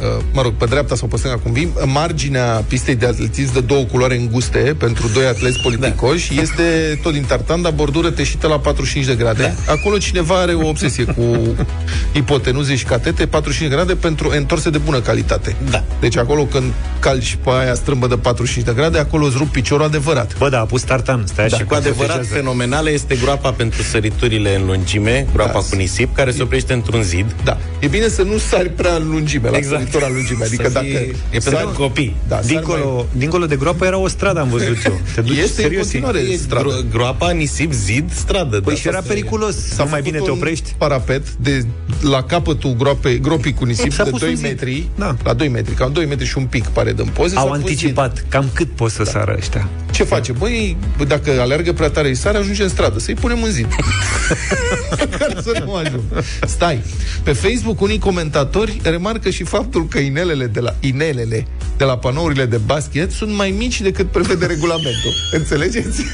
uh, 0.00 0.24
mă 0.32 0.42
rog, 0.42 0.52
pe 0.52 0.64
dreapta 0.64 0.94
sau 0.94 1.08
pe 1.08 1.16
stânga, 1.16 1.36
cum 1.36 1.52
vin, 1.52 1.70
marginea 1.84 2.64
pistei 2.68 2.94
de 2.94 3.06
atletism 3.06 3.52
de 3.52 3.60
două 3.60 3.84
culoare 3.84 4.16
înguste 4.16 4.74
pentru 4.78 5.08
doi 5.14 5.24
atleți 5.24 5.60
politicoși 5.60 6.34
da. 6.34 6.40
este 6.40 6.98
tot 7.02 7.12
din 7.12 7.24
tartan, 7.24 7.62
dar 7.62 7.72
bordură 7.72 8.10
teșită 8.10 8.46
la 8.46 8.58
45 8.58 9.06
de 9.06 9.14
grade. 9.14 9.54
Da. 9.66 9.72
Acolo 9.72 9.98
cineva 9.98 10.40
are 10.40 10.52
o 10.52 10.68
obsesie 10.68 11.04
cu 11.04 11.54
ipotenuze 12.20 12.76
și 12.76 12.84
catete, 12.84 13.26
45 13.26 13.70
de 13.70 13.76
grade 13.76 13.94
pentru 13.94 14.32
întorse 14.36 14.70
de 14.70 14.78
bună 14.78 15.00
calitate. 15.00 15.53
Da. 15.70 15.84
Deci 16.00 16.16
acolo 16.16 16.44
când 16.44 16.72
calci 16.98 17.38
pe 17.44 17.50
aia 17.50 17.74
strâmbă 17.74 18.06
de 18.06 18.16
45 18.16 18.66
de 18.66 18.72
grade, 18.72 18.98
acolo 18.98 19.24
îți 19.24 19.36
rup 19.36 19.48
piciorul 19.48 19.84
adevărat. 19.84 20.38
Bă, 20.38 20.48
da, 20.48 20.60
a 20.60 20.64
pus 20.64 20.82
tartan. 20.82 21.24
Stai 21.26 21.48
da, 21.48 21.56
și 21.56 21.64
cu 21.64 21.74
adevărat 21.74 22.26
fenomenală 22.26 22.90
este 22.90 23.16
groapa 23.16 23.52
pentru 23.52 23.82
săriturile 23.82 24.56
în 24.56 24.66
lungime, 24.66 25.26
groapa 25.32 25.52
da. 25.52 25.58
cu 25.58 25.76
nisip, 25.76 26.14
care 26.14 26.30
se 26.30 26.42
oprește 26.42 26.72
într-un 26.72 27.02
zid. 27.02 27.34
Da. 27.44 27.58
E 27.78 27.86
bine 27.86 28.08
să 28.08 28.22
nu 28.22 28.38
sari 28.38 28.68
prea 28.68 28.94
în 28.94 29.10
lungime, 29.10 29.48
la 29.50 29.56
exact. 29.56 29.78
săritura 29.78 30.06
în 30.06 30.12
lungime. 30.12 30.44
Adică 30.44 30.68
dacă... 30.68 30.86
E 31.30 31.38
pentru 31.38 31.68
copii. 31.76 32.16
Da, 32.28 32.40
dincolo, 32.46 32.94
mai... 32.94 33.06
dincolo 33.16 33.46
de 33.46 33.56
groapă 33.56 33.84
era 33.84 33.98
o 33.98 34.08
stradă, 34.08 34.40
am 34.40 34.48
văzut 34.48 34.84
eu. 34.84 35.00
Te 35.14 35.20
duci 35.20 35.36
este 35.36 35.62
serios, 35.62 35.92
în 35.92 36.00
continuare 36.00 36.32
e 36.32 36.36
stradă. 36.36 36.68
Gro- 36.68 36.90
groapa, 36.90 37.30
nisip, 37.30 37.72
zid, 37.72 38.12
stradă. 38.12 38.60
Păi 38.60 38.74
da, 38.74 38.80
și 38.80 38.88
era 38.88 39.00
periculos. 39.06 39.56
Sau 39.56 39.88
mai 39.88 40.02
bine 40.02 40.18
te 40.18 40.30
oprești? 40.30 40.74
parapet 40.78 41.30
de 41.30 41.64
la 42.00 42.22
capătul 42.22 42.74
groapei, 42.78 43.20
gropii 43.20 43.52
cu 43.52 43.64
nisip 43.64 43.94
de 43.94 44.10
2 44.18 44.38
metri, 44.42 44.88
da. 44.94 45.16
la 45.24 45.32
2 45.32 45.43
metri, 45.48 45.74
cam 45.74 45.92
2 45.92 46.06
metri 46.06 46.26
și 46.26 46.38
un 46.38 46.46
pic 46.46 46.66
pare 46.66 46.92
din 46.92 47.04
poze. 47.04 47.36
Au 47.36 47.50
anticipat 47.50 48.14
din... 48.14 48.24
cam 48.28 48.50
cât 48.54 48.70
pot 48.70 48.90
să 48.90 49.02
da. 49.02 49.10
sară 49.10 49.34
ăștia. 49.38 49.68
Ce 49.90 50.04
face? 50.04 50.32
Băi, 50.32 50.76
dacă 51.06 51.40
alergă 51.40 51.72
prea 51.72 51.90
tare 51.90 52.08
și 52.08 52.14
sare, 52.14 52.38
ajunge 52.38 52.62
în 52.62 52.68
stradă. 52.68 52.98
Să-i 52.98 53.14
punem 53.14 53.42
în 53.42 53.50
zid. 53.50 53.66
Care 55.18 55.34
să 55.42 55.62
nu 55.64 55.74
ajung. 55.74 56.02
Stai. 56.46 56.82
Pe 57.22 57.32
Facebook, 57.32 57.80
unii 57.80 57.98
comentatori 57.98 58.80
remarcă 58.82 59.30
și 59.30 59.44
faptul 59.44 59.86
că 59.86 59.98
inelele 59.98 60.46
de 60.46 60.60
la, 60.60 60.74
inelele 60.80 61.46
de 61.76 61.84
la 61.84 61.98
panourile 61.98 62.44
de 62.44 62.56
basket 62.56 63.10
sunt 63.10 63.34
mai 63.34 63.50
mici 63.50 63.80
decât 63.80 64.10
prevede 64.10 64.46
regulamentul. 64.46 65.12
Înțelegeți? 65.38 66.04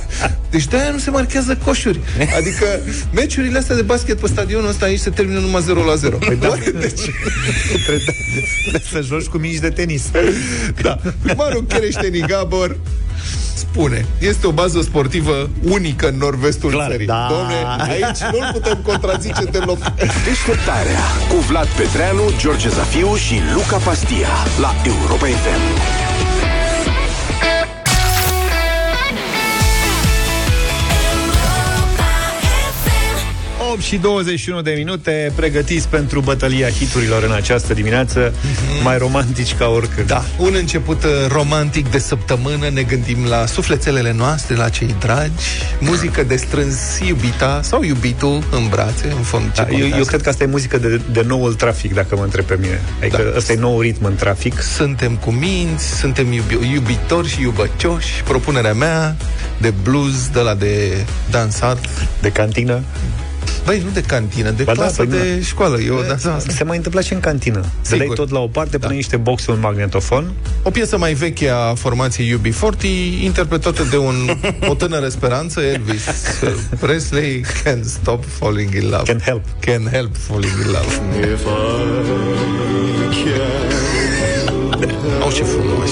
Deci 0.50 0.66
de-aia 0.66 0.90
nu 0.90 0.98
se 0.98 1.10
marchează 1.10 1.58
coșuri. 1.64 2.00
Adică 2.36 2.66
meciurile 3.12 3.58
astea 3.58 3.76
de 3.76 3.82
basket 3.82 4.18
pe 4.20 4.26
stadionul 4.26 4.68
ăsta 4.68 4.84
aici 4.84 4.98
se 4.98 5.10
termină 5.10 5.38
numai 5.38 5.62
0 5.62 5.84
la 5.84 5.94
0. 5.94 6.16
Păi 6.16 6.36
da. 6.36 6.48
Deci... 6.80 7.00
Trebuie 8.60 8.82
să 8.90 9.00
joci 9.00 9.24
cu 9.24 9.38
mici 9.38 9.58
de 9.58 9.68
tenis. 9.68 10.10
Da. 10.82 10.98
Primarul 11.22 11.64
Chereșteni 11.68 12.20
Gabor 12.20 12.76
spune, 13.54 14.06
este 14.18 14.46
o 14.46 14.50
bază 14.52 14.80
sportivă 14.80 15.50
unică 15.62 16.08
în 16.08 16.16
nord-vestul 16.16 16.70
Clar, 16.70 16.90
țării. 16.90 17.06
da. 17.06 17.26
Domne, 17.30 17.90
aici 17.92 18.18
nu-l 18.32 18.50
putem 18.52 18.78
contrazice 18.86 19.44
deloc. 19.44 19.78
Deșteptarea 20.24 21.00
cu 21.28 21.36
Vlad 21.36 21.66
Petreanu, 21.66 22.22
George 22.38 22.68
Zafiu 22.68 23.14
și 23.14 23.34
Luca 23.54 23.76
Pastia 23.76 24.28
la 24.60 24.74
Europa 24.84 25.26
FM. 25.26 26.07
8 33.78 33.86
și 33.86 33.96
21 33.96 34.62
de 34.62 34.74
minute 34.76 35.32
Pregătiți 35.34 35.88
pentru 35.88 36.20
bătălia 36.20 36.68
hiturilor 36.68 37.22
în 37.22 37.32
această 37.32 37.74
dimineață 37.74 38.30
mm-hmm. 38.30 38.82
Mai 38.82 38.98
romantici 38.98 39.54
ca 39.54 39.66
oricând. 39.68 40.06
Da, 40.06 40.24
un 40.38 40.54
început 40.54 41.04
uh, 41.04 41.10
romantic 41.28 41.90
de 41.90 41.98
săptămână 41.98 42.68
Ne 42.72 42.82
gândim 42.82 43.24
la 43.24 43.46
sufletelele 43.46 44.12
noastre, 44.12 44.56
la 44.56 44.68
cei 44.68 44.96
dragi 44.98 45.32
Muzică 45.78 46.22
de 46.22 46.36
strâns 46.36 46.98
iubita 47.06 47.60
sau 47.62 47.82
iubitul 47.82 48.42
în 48.50 48.68
brațe, 48.68 49.12
în 49.16 49.22
fond 49.22 49.52
da, 49.54 49.66
eu, 49.70 49.88
eu 49.98 50.04
cred 50.04 50.22
că 50.22 50.28
asta 50.28 50.42
e 50.42 50.46
muzică 50.46 50.78
de, 50.78 51.00
de 51.12 51.22
noul 51.26 51.54
trafic, 51.54 51.94
dacă 51.94 52.16
mă 52.16 52.22
întreb 52.22 52.44
pe 52.44 52.56
mine. 52.60 52.80
Adică 53.00 53.22
da. 53.22 53.36
ăsta 53.36 53.52
e 53.52 53.56
nou 53.56 53.80
ritm 53.80 54.04
în 54.04 54.14
trafic. 54.14 54.60
Suntem 54.60 55.16
cu 55.16 55.30
minți, 55.30 55.98
suntem 55.98 56.26
iubi- 56.32 56.72
iubitori 56.72 57.28
și 57.28 57.40
iubăcioși. 57.40 58.22
Propunerea 58.22 58.74
mea 58.74 59.16
de 59.60 59.72
blues, 59.82 60.28
de 60.32 60.40
la 60.40 60.54
de 60.54 61.04
dansat. 61.30 61.88
De 62.20 62.30
cantină 62.30 62.82
Băi, 63.68 63.82
nu 63.84 63.90
de 63.90 64.00
cantină, 64.00 64.50
de 64.50 64.62
ba 64.62 64.72
da, 64.72 64.80
clasă 64.80 65.04
da, 65.04 65.16
de 65.16 65.34
nu. 65.36 65.42
școală. 65.42 65.80
Eu, 65.80 66.04
da, 66.06 66.14
asta. 66.14 66.38
Se 66.48 66.64
mai 66.64 66.76
întâmpla 66.76 67.00
și 67.00 67.12
în 67.12 67.20
cantină. 67.20 67.64
Să 67.80 67.96
dai 67.96 68.10
tot 68.14 68.30
la 68.30 68.38
o 68.38 68.46
parte, 68.46 68.76
da. 68.76 68.86
pune 68.86 68.96
niște 68.98 69.16
boxe, 69.16 69.50
un 69.50 69.60
magnetofon. 69.60 70.32
O 70.62 70.70
piesă 70.70 70.98
mai 70.98 71.12
veche 71.12 71.48
a 71.48 71.74
formației 71.74 72.38
UB40, 72.38 72.82
interpretată 73.22 73.86
de 73.90 73.96
un, 73.96 74.14
o 74.68 74.74
tânără 74.74 75.08
speranță, 75.08 75.60
Elvis 75.60 76.02
Presley, 76.80 77.44
Can't 77.64 77.84
Stop 77.84 78.24
Falling 78.24 78.74
in 78.74 78.88
Love. 78.88 79.02
Can 79.02 79.20
help. 79.24 79.44
Can 79.60 79.88
help 79.92 80.16
falling 80.16 80.52
in 80.64 80.66
love. 80.66 80.86
If 81.32 81.40
I 81.40 81.48
can 83.24 83.78
Au, 85.22 85.30
ce 85.32 85.42
frumos! 85.42 85.90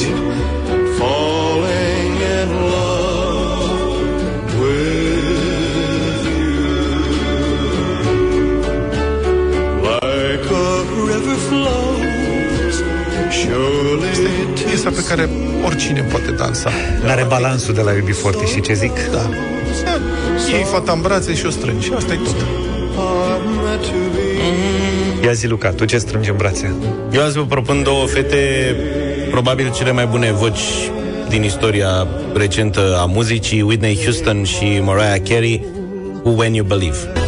Oricine 15.86 16.10
poate 16.10 16.30
dansa. 16.30 16.70
Are 17.06 17.24
balansul 17.28 17.74
de 17.74 17.80
la 17.80 17.92
UB40 17.92 18.52
și 18.54 18.60
ce 18.60 18.72
zic? 18.72 19.10
Da. 19.12 19.28
Ei 20.56 20.64
fata 20.64 20.92
în 20.92 21.00
brațe 21.00 21.34
și 21.34 21.46
o 21.46 21.50
strângi. 21.50 21.92
Asta 21.94 22.12
e 22.12 22.16
tot. 22.16 22.36
Ia 25.24 25.32
zi, 25.32 25.46
Luca, 25.46 25.70
tu 25.70 25.84
ce 25.84 25.98
strângi 25.98 26.30
în 26.30 26.36
brațe? 26.36 26.74
Eu 27.12 27.22
azi 27.22 27.38
vă 27.38 27.44
propun 27.44 27.82
două 27.82 28.06
fete, 28.06 28.74
probabil 29.30 29.72
cele 29.72 29.92
mai 29.92 30.06
bune 30.06 30.32
voci 30.32 30.90
din 31.28 31.42
istoria 31.42 32.06
recentă 32.34 32.98
a 33.00 33.04
muzicii, 33.04 33.62
Whitney 33.62 33.98
Houston 34.02 34.44
și 34.44 34.80
Mariah 34.84 35.20
Carey, 35.28 35.64
cu 36.22 36.28
When 36.28 36.54
You 36.54 36.64
Believe. 36.64 37.25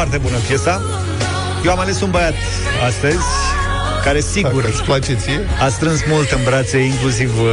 Foarte 0.00 0.18
bună 0.18 0.36
piesa. 0.46 0.82
Eu 1.64 1.70
am 1.70 1.78
ales 1.78 2.00
un 2.00 2.10
băiat 2.10 2.34
astăzi 2.86 3.24
care 4.04 4.20
sigur 4.20 4.64
îți 4.64 4.82
place 4.82 5.14
ție? 5.14 5.40
a 5.60 5.68
strâns 5.68 6.00
mult 6.08 6.30
în 6.30 6.40
brațe, 6.44 6.78
inclusiv 6.78 7.40
uh, 7.40 7.46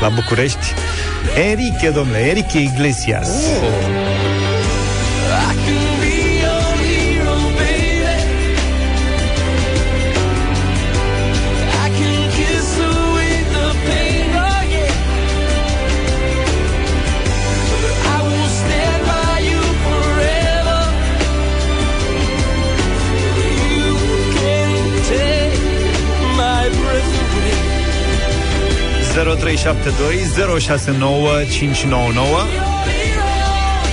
la 0.00 0.08
București. 0.08 0.74
Enrique, 1.50 1.90
domnule, 1.90 2.18
Enrique 2.18 2.60
Iglesias. 2.60 3.28
Oh. 3.28 4.03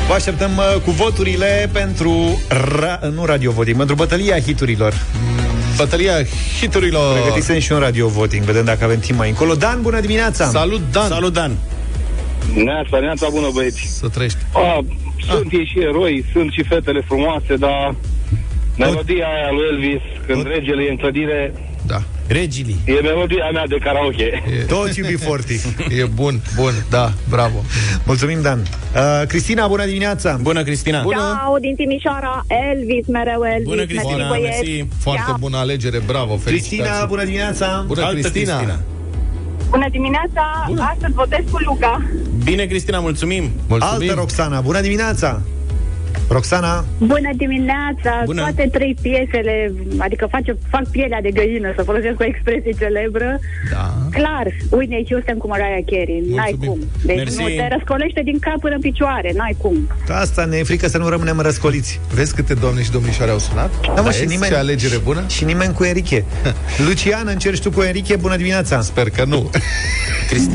Vă 0.07 0.13
așteptăm 0.13 0.51
uh, 0.57 0.81
cu 0.81 0.91
voturile 0.91 1.69
pentru 1.73 2.41
ra- 2.49 2.99
nu 3.15 3.25
radio 3.25 3.51
voting, 3.51 3.77
pentru 3.77 3.95
bătălia 3.95 4.39
hiturilor. 4.39 4.93
Bătălia 5.77 6.13
hiturilor. 6.59 7.19
Pregătisem 7.19 7.59
și 7.59 7.71
un 7.71 7.79
radio 7.79 8.07
voting, 8.07 8.43
vedem 8.43 8.65
dacă 8.65 8.83
avem 8.83 8.99
timp 8.99 9.17
mai 9.17 9.29
încolo. 9.29 9.53
Dan, 9.53 9.81
bună 9.81 9.99
dimineața! 9.99 10.45
Salut, 10.45 10.81
Dan! 10.91 11.07
Salut, 11.07 11.33
Dan! 11.33 11.57
Neața, 12.55 12.99
neața 12.99 13.27
bună, 13.31 13.47
băieți! 13.53 13.97
Să 13.99 14.07
trăiești! 14.07 14.37
A, 14.53 14.85
sunt 15.29 15.51
ei 15.51 15.65
și 15.65 15.79
eroi, 15.79 16.25
sunt 16.31 16.51
și 16.51 16.63
fetele 16.63 17.01
frumoase, 17.07 17.55
dar 17.55 17.95
melodia 18.77 19.25
aia 19.25 19.49
lui 19.51 19.65
Elvis, 19.71 20.01
când 20.27 20.45
regele 20.47 20.83
e 20.83 20.89
în 20.89 20.97
clădire, 20.97 21.53
Da. 22.33 22.39
Regilii. 22.39 22.79
e 22.85 23.01
melodia 23.01 23.49
mea 23.53 23.67
de 23.67 23.77
karaoke. 23.83 24.23
E, 24.59 24.63
Toți 24.63 24.99
iubi 24.99 25.15
forti. 25.15 25.53
e 26.01 26.03
bun, 26.13 26.41
bun, 26.55 26.73
da, 26.89 27.13
bravo. 27.29 27.63
Mulțumim, 28.05 28.41
Dan. 28.41 28.59
Uh, 28.59 29.27
Cristina, 29.27 29.67
bună 29.67 29.85
dimineața! 29.85 30.39
Bună, 30.41 30.63
Cristina! 30.63 31.01
Bună. 31.01 31.37
Ciao, 31.41 31.57
din 31.57 31.75
Timișoara, 31.75 32.45
Elvis, 32.47 33.07
mereu 33.07 33.41
Elvis. 33.43 33.63
Bună, 33.63 33.75
mersi, 33.75 33.93
Cristina, 33.93 34.27
băieți. 34.27 34.47
mersi. 34.47 34.85
Foarte 34.99 35.23
Ciao. 35.27 35.37
bună 35.39 35.57
alegere, 35.57 35.99
bravo, 36.05 36.37
felicitații. 36.37 36.77
Cristina, 36.77 37.05
bună 37.05 37.23
dimineața! 37.23 37.83
Bună, 37.87 38.01
Altă 38.01 38.19
Cristina. 38.19 38.55
Cristina. 38.55 38.79
Bună 39.69 39.87
dimineața, 39.91 40.65
Bună. 40.67 40.81
astăzi 40.93 41.13
votez 41.13 41.43
cu 41.51 41.57
Luca. 41.65 42.01
Bine, 42.43 42.65
Cristina, 42.65 42.99
mulțumim! 42.99 43.49
Mulțumim. 43.67 44.09
Altă 44.09 44.13
Roxana, 44.13 44.59
bună 44.61 44.81
dimineața! 44.81 45.41
Roxana, 46.31 46.85
Bună 46.97 47.29
dimineața, 47.35 48.21
Bună. 48.25 48.41
toate 48.41 48.69
trei 48.71 48.95
piesele, 49.01 49.73
adică 49.97 50.27
face, 50.31 50.57
fac 50.69 50.87
pielea 50.89 51.21
de 51.21 51.31
găină, 51.31 51.73
să 51.75 51.81
folosesc 51.83 52.19
o 52.19 52.23
expresie 52.23 52.71
celebră. 52.79 53.39
Da. 53.71 53.93
Clar, 54.11 54.45
Whitney 54.69 55.05
Houston 55.09 55.37
cu 55.37 55.47
Mariah 55.47 55.83
Carey, 55.85 56.23
n-ai 56.35 56.55
Mulțumim. 56.57 56.69
cum. 56.69 56.79
Deci 57.05 57.15
Mersi. 57.17 57.39
nu, 57.41 57.47
te 57.47 57.67
răscolește 57.75 58.21
din 58.23 58.39
cap 58.39 58.59
până 58.59 58.75
în 58.75 58.81
picioare, 58.81 59.31
n-ai 59.35 59.55
cum. 59.57 59.75
asta 60.09 60.45
ne 60.45 60.57
e 60.57 60.63
frică 60.63 60.87
să 60.87 60.97
nu 60.97 61.07
rămânem 61.09 61.39
răscoliți. 61.39 61.99
Vezi 62.15 62.35
câte 62.35 62.53
doamne 62.53 62.81
și 62.83 62.91
domnișoare 62.91 63.31
au 63.31 63.37
sunat? 63.39 63.71
Da, 63.81 64.01
mă, 64.01 64.01
Vezi 64.01 64.19
și 64.19 64.25
nimeni- 64.27 64.51
Ce 64.51 64.55
alegere 64.57 64.97
bună? 65.03 65.23
Și 65.27 65.43
nimeni 65.43 65.73
cu 65.73 65.83
Enrique. 65.83 66.25
Lucian, 66.87 67.27
încerci 67.27 67.61
tu 67.61 67.71
cu 67.71 67.81
Enrique, 67.81 68.15
bună 68.15 68.35
dimineața! 68.35 68.81
Sper 68.81 69.09
că 69.09 69.23
nu. 69.25 69.49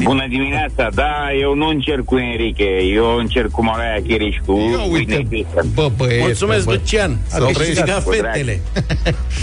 Bună 0.02 0.26
dimineața, 0.28 0.88
da, 0.94 1.14
eu 1.40 1.54
nu 1.54 1.66
încerc 1.66 2.04
cu 2.04 2.16
Enrique, 2.16 2.64
eu 2.94 3.16
încerc 3.16 3.50
cu 3.50 3.64
Mariah 3.64 4.02
Carey 4.08 4.30
și 4.30 4.40
cu 4.46 4.52
Ia 4.72 4.82
Whitney 4.92 5.26
uite, 5.30 5.46
Houston. 5.52 5.65
Bă, 5.74 5.90
băieți, 5.96 6.20
Mulțumesc, 6.20 6.64
bă, 6.64 6.72
Lucian! 6.72 7.18
Să 7.28 7.36
Au 7.40 7.50
trăiești. 7.50 7.74
câștigat 7.82 8.02
Cu 8.04 8.10
drag. 8.14 8.32
fetele! 8.32 8.60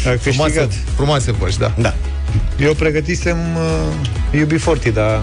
A 0.06 0.16
Frumoase, 0.20 0.54
câștigat. 0.60 0.72
frumoase 0.96 1.32
voci, 1.32 1.58
da. 1.58 1.74
Da. 1.78 1.94
Eu 2.60 2.74
pregătisem 2.74 3.38
uh, 3.56 4.40
iubi 4.40 4.58
forti, 4.58 4.92
dar... 4.92 5.22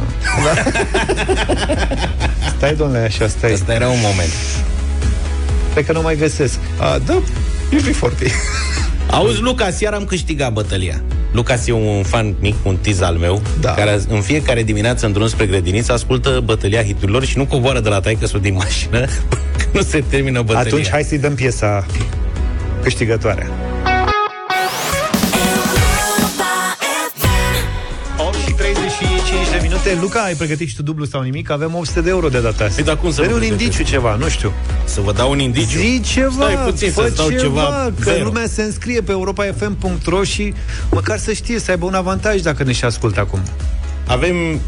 stai, 2.57 2.75
domnule, 2.75 2.99
așa, 2.99 3.29
stai. 3.29 3.53
Asta 3.53 3.73
era 3.73 3.89
un 3.89 3.99
moment. 4.01 4.31
Stai 5.71 5.85
că 5.85 5.93
nu 5.93 6.03
mai 6.03 6.17
găsesc. 6.17 6.59
A, 6.79 6.99
da, 7.07 7.23
iubi 7.71 7.93
foarte. 7.93 8.31
Auzi, 9.11 9.41
Lucas, 9.41 9.81
iar 9.81 9.93
am 9.93 10.05
câștigat 10.05 10.53
bătălia. 10.53 11.03
Lucas 11.33 11.67
e 11.67 11.73
un 11.73 12.03
fan 12.03 12.35
mic, 12.41 12.55
un 12.63 12.77
tiz 12.77 13.01
al 13.01 13.15
meu, 13.17 13.43
Da. 13.61 13.71
care 13.71 14.01
în 14.09 14.21
fiecare 14.21 14.63
dimineață 14.63 15.07
în 15.07 15.13
drum 15.13 15.27
spre 15.29 15.47
grădiniță 15.47 15.93
ascultă 15.93 16.43
bătălia 16.45 16.83
hiturilor 16.83 17.25
și 17.25 17.39
nu 17.39 17.47
coboară 17.47 17.81
de 17.81 17.89
la 17.89 18.01
taică 18.01 18.39
din 18.41 18.55
mașină 18.55 19.01
că 19.59 19.65
nu 19.73 19.81
se 19.81 20.05
termină 20.09 20.41
bătălia. 20.43 20.61
Atunci 20.61 20.89
hai 20.91 21.03
să-i 21.03 21.19
dăm 21.19 21.35
piesa 21.35 21.87
câștigătoare. 22.83 23.49
Uite, 29.85 29.99
Luca, 30.01 30.21
ai 30.21 30.35
pregătit 30.35 30.69
și 30.69 30.75
tu 30.77 30.83
dublu 30.83 31.05
sau 31.05 31.21
nimic? 31.23 31.51
Avem 31.51 31.75
800 31.75 32.01
de 32.01 32.09
euro 32.09 32.29
de 32.29 32.41
data 32.41 32.65
asta. 32.65 32.75
Păi, 32.75 32.85
dar 32.85 32.97
cum 32.97 33.13
să 33.13 33.21
Dă 33.21 33.27
vă 33.27 33.33
un 33.33 33.39
pregătesc? 33.39 33.63
indiciu 33.63 33.83
ceva, 33.91 34.15
nu 34.15 34.29
știu. 34.29 34.53
Să 34.85 35.01
vă 35.01 35.13
dau 35.13 35.31
un 35.31 35.39
indiciu. 35.39 35.79
Zi 35.79 36.01
ceva, 36.01 36.31
Stai 36.31 36.55
puțin 36.55 36.91
fă 36.91 37.03
să-ți 37.03 37.17
dau 37.17 37.29
ceva, 37.31 37.41
ceva 37.41 37.93
că 38.01 38.11
zero. 38.11 38.25
lumea 38.25 38.47
se 38.47 38.63
înscrie 38.63 39.01
pe 39.01 39.11
europa.fm.ro 39.11 40.23
și 40.23 40.55
măcar 40.91 41.19
să 41.19 41.33
știe, 41.33 41.59
să 41.59 41.71
aibă 41.71 41.87
un 41.87 41.95
avantaj 41.95 42.41
dacă 42.41 42.63
ne 42.63 42.73
și 42.73 42.85
ascultă 42.85 43.21
acum. 43.21 43.41
Avem 44.07 44.61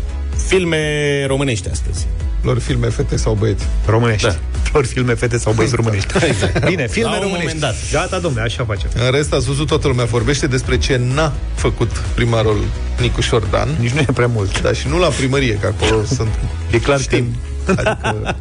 filme 0.47 1.25
românești 1.27 1.69
astăzi. 1.71 2.07
Lor 2.43 2.59
filme, 2.59 2.89
fete 2.89 3.17
sau 3.17 3.35
băieți. 3.35 3.65
Românești. 3.87 4.27
Da. 4.27 4.37
Ori 4.73 4.87
filme 4.87 5.15
fete 5.15 5.39
sau 5.39 5.53
băieți 5.53 5.75
românești. 5.75 6.13
Exact. 6.31 6.65
Bine, 6.69 6.87
filme 6.89 7.09
La 7.11 7.17
un 7.17 7.23
românești. 7.23 7.47
moment 7.55 7.61
dat. 7.61 7.75
Gata, 7.93 8.19
domnule, 8.19 8.43
așa 8.45 8.65
facem. 8.65 8.91
În 9.07 9.11
rest, 9.11 9.33
ați 9.33 9.47
văzut, 9.47 9.67
toată 9.67 9.89
lumea 9.89 10.05
vorbește 10.05 10.47
despre 10.47 10.79
ce 10.79 11.01
n-a 11.15 11.33
făcut 11.55 11.91
primarul 12.15 12.65
Nicu 13.01 13.21
Șordan. 13.21 13.69
Nici 13.81 13.91
nu 13.91 14.01
e 14.01 14.07
prea 14.15 14.27
mult. 14.27 14.61
Da, 14.63 14.73
și 14.73 14.89
nu 14.89 14.99
la 14.99 15.09
primărie, 15.09 15.55
că 15.55 15.67
acolo 15.79 16.05
sunt... 16.17 16.29
E 16.71 16.79
clar 16.79 17.01
știm. 17.01 17.27
Adică, 17.69 18.37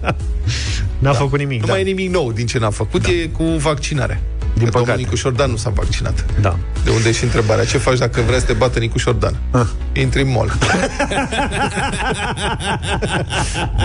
N-a 1.00 1.14
făcut 1.14 1.40
nimic, 1.40 1.60
nu 1.60 1.66
da. 1.66 1.72
mai 1.72 1.82
e 1.82 1.84
nimic 1.86 2.12
nou 2.12 2.32
din 2.32 2.46
ce 2.46 2.60
n-a 2.60 2.70
făcut, 2.70 3.06
e 3.06 3.12
cu 3.38 3.44
vaccinarea. 3.44 4.20
Din 4.54 4.64
că 4.64 4.70
domnul 4.70 4.82
păcate. 4.86 4.98
Nicu 4.98 5.16
Șordan 5.16 5.50
nu 5.50 5.56
s-a 5.56 5.70
vaccinat. 5.70 6.26
Da. 6.42 6.58
De 6.84 6.90
unde 6.90 7.10
e 7.10 7.12
și 7.12 7.24
întrebarea. 7.24 7.66
Ce 7.66 7.78
faci 7.78 7.98
dacă 7.98 8.22
vrea 8.22 8.40
să 8.40 8.46
te 8.46 8.54
bată 8.54 8.80
Nicu 8.80 8.98
Șordan? 8.98 9.36
Ah. 9.52 9.66
Intri 9.94 10.22
în 10.22 10.32
mall. 10.32 10.58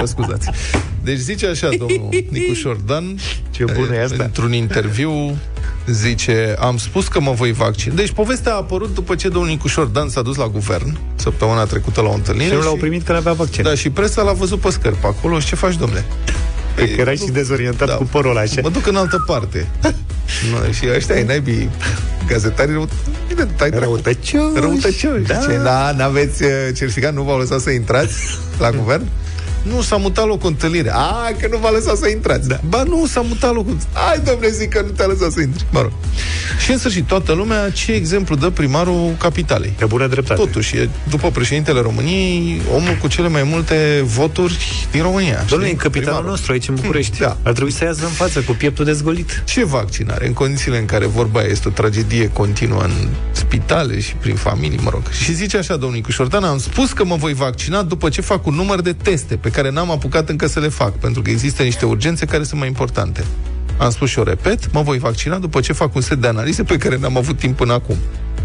Vă 0.01 0.05
scuzați. 0.05 0.51
Deci 1.03 1.19
zice 1.19 1.47
așa 1.47 1.69
domnul 1.79 2.09
Nicu 2.31 2.53
Șordan 2.55 3.19
Ce 3.51 3.65
bună 3.65 3.95
e 3.95 4.03
asta. 4.03 4.23
Într-un 4.23 4.53
interviu 4.53 5.37
zice 5.87 6.57
Am 6.59 6.77
spus 6.77 7.09
că 7.09 7.21
mă 7.21 7.33
voi 7.33 7.53
vaccina 7.53 7.95
Deci 7.95 8.11
povestea 8.11 8.53
a 8.53 8.57
apărut 8.57 8.95
după 8.95 9.15
ce 9.15 9.29
domnul 9.29 9.51
Nicu 9.51 9.69
Șordan 9.69 10.09
s-a 10.09 10.23
dus 10.23 10.37
la 10.37 10.47
guvern 10.47 10.99
Săptămâna 11.15 11.65
trecută 11.65 12.01
la 12.01 12.09
o 12.09 12.15
întâlnire 12.15 12.49
Și 12.49 12.55
nu 12.55 12.63
l-au 12.63 12.77
primit 12.77 13.03
că 13.03 13.13
n-avea 13.13 13.33
vaccin. 13.33 13.63
Da, 13.63 13.75
și 13.75 13.91
presa 13.91 14.23
l-a 14.23 14.33
văzut 14.33 14.61
pe 14.61 14.71
scări 14.71 14.95
pe 14.95 15.07
acolo 15.07 15.41
Și 15.41 15.47
ce 15.47 15.55
faci, 15.55 15.77
domnule? 15.77 16.05
Cred 16.77 16.95
că 16.95 17.01
erai 17.01 17.17
și 17.17 17.31
dezorientat 17.31 17.97
cu 17.97 18.05
părul 18.05 18.31
ăla 18.31 18.41
așa. 18.41 18.61
Mă 18.63 18.71
duc 18.71 18.87
în 18.87 18.97
altă 18.97 19.25
parte 19.27 19.67
nu, 20.51 20.73
Și 20.73 20.85
ăștia 20.95 21.15
ai 21.15 21.23
naibii 21.25 21.71
Gazetarii 22.27 22.73
rău... 22.73 22.89
Bine, 23.29 23.45
tai 23.57 23.71
dracu. 23.71 23.85
Răutăcioși. 23.85 24.61
Răutăcioși 24.61 25.23
Da. 25.27 25.39
Zice, 25.41 25.61
da, 25.63 25.95
n-aveți 25.97 26.43
uh, 26.43 26.51
certificat, 26.77 27.15
nu 27.15 27.23
v-au 27.23 27.39
lăsat 27.39 27.61
să 27.61 27.71
intrați 27.71 28.15
la 28.59 28.71
guvern? 28.71 29.07
Nu, 29.75 29.83
s-a 29.83 29.97
mutat 29.97 30.27
locul 30.27 30.49
întâlnire. 30.49 30.91
A, 30.93 31.33
că 31.41 31.49
nu 31.51 31.57
v-a 31.57 31.71
lăsat 31.71 31.97
să 31.97 32.09
intrați. 32.09 32.49
Da. 32.49 32.61
Ba 32.69 32.83
nu, 32.83 33.07
s-a 33.07 33.21
mutat 33.21 33.55
locul. 33.55 33.77
Hai, 33.93 34.21
domnule, 34.25 34.51
zic 34.51 34.69
că 34.69 34.81
nu 34.81 34.89
te-a 34.89 35.07
lăsat 35.07 35.31
să 35.31 35.41
intri. 35.41 35.67
Mă 35.71 35.81
rog. 35.81 35.93
Și 36.65 36.71
în 36.71 36.79
sfârșit, 36.79 37.07
toată 37.07 37.33
lumea, 37.33 37.71
ce 37.71 37.93
exemplu 37.93 38.37
dă 38.37 38.51
primarul 38.51 39.15
capitalei? 39.19 39.73
Pe 39.79 39.85
bună 39.85 40.07
dreptate. 40.07 40.41
Totuși, 40.41 40.77
e, 40.77 40.89
după 41.11 41.31
președintele 41.31 41.81
României, 41.81 42.61
omul 42.75 42.97
cu 43.01 43.09
cele 43.09 43.29
mai 43.29 43.43
multe 43.43 44.03
voturi 44.05 44.59
din 44.91 45.03
România. 45.03 45.45
Domnule, 45.49 45.71
e 45.71 45.73
știi? 45.73 45.83
capitanul 45.83 46.13
Primarul. 46.13 46.31
nostru 46.31 46.53
aici 46.53 46.69
în 46.69 46.75
București. 46.75 47.19
Da. 47.19 47.37
Ar 47.43 47.53
trebui 47.53 47.73
să 47.73 47.85
iasă 47.85 48.05
în 48.05 48.11
față 48.11 48.41
cu 48.41 48.53
pieptul 48.53 48.85
dezgolit. 48.85 49.43
Ce 49.45 49.65
vaccinare? 49.65 50.27
În 50.27 50.33
condițiile 50.33 50.79
în 50.79 50.85
care 50.85 51.07
vorba 51.07 51.41
aia 51.41 51.49
este 51.51 51.69
o 51.69 51.71
tragedie 51.71 52.31
continuă 52.33 52.83
în 52.83 53.09
spitale 53.47 54.01
și 54.01 54.15
prin 54.15 54.35
familii, 54.35 54.79
mă 54.83 54.91
rog. 54.91 55.03
Și 55.11 55.33
zice 55.33 55.57
așa, 55.57 55.77
domnul 55.77 55.97
Nicu 55.97 56.11
Șordan, 56.11 56.45
am 56.45 56.59
spus 56.59 56.93
că 56.93 57.05
mă 57.05 57.17
voi 57.17 57.35
vaccina 57.35 57.83
după 57.83 58.09
ce 58.09 58.21
fac 58.21 58.47
un 58.47 58.55
număr 58.55 58.81
de 58.81 58.93
teste 58.93 59.37
pe 59.37 59.49
care 59.51 59.71
n-am 59.71 59.91
apucat 59.91 60.29
încă 60.29 60.47
să 60.47 60.61
le 60.61 60.69
fac, 60.69 60.93
pentru 60.93 61.23
că 61.23 61.31
există 61.31 61.63
niște 61.63 61.85
urgențe 61.85 62.25
care 62.25 62.43
sunt 62.43 62.59
mai 62.59 62.69
importante. 62.69 63.25
Am 63.79 63.91
spus 63.91 64.09
și 64.11 64.19
o 64.19 64.23
repet, 64.23 64.73
mă 64.73 64.83
voi 64.83 64.99
vaccina 64.99 65.39
după 65.39 65.61
ce 65.61 65.73
fac 65.73 65.95
un 65.95 66.01
set 66.01 66.19
de 66.19 66.27
analize 66.27 66.63
pe 66.63 66.77
care 66.77 66.97
n-am 66.99 67.17
avut 67.17 67.39
timp 67.39 67.57
până 67.57 67.73
acum 67.73 67.97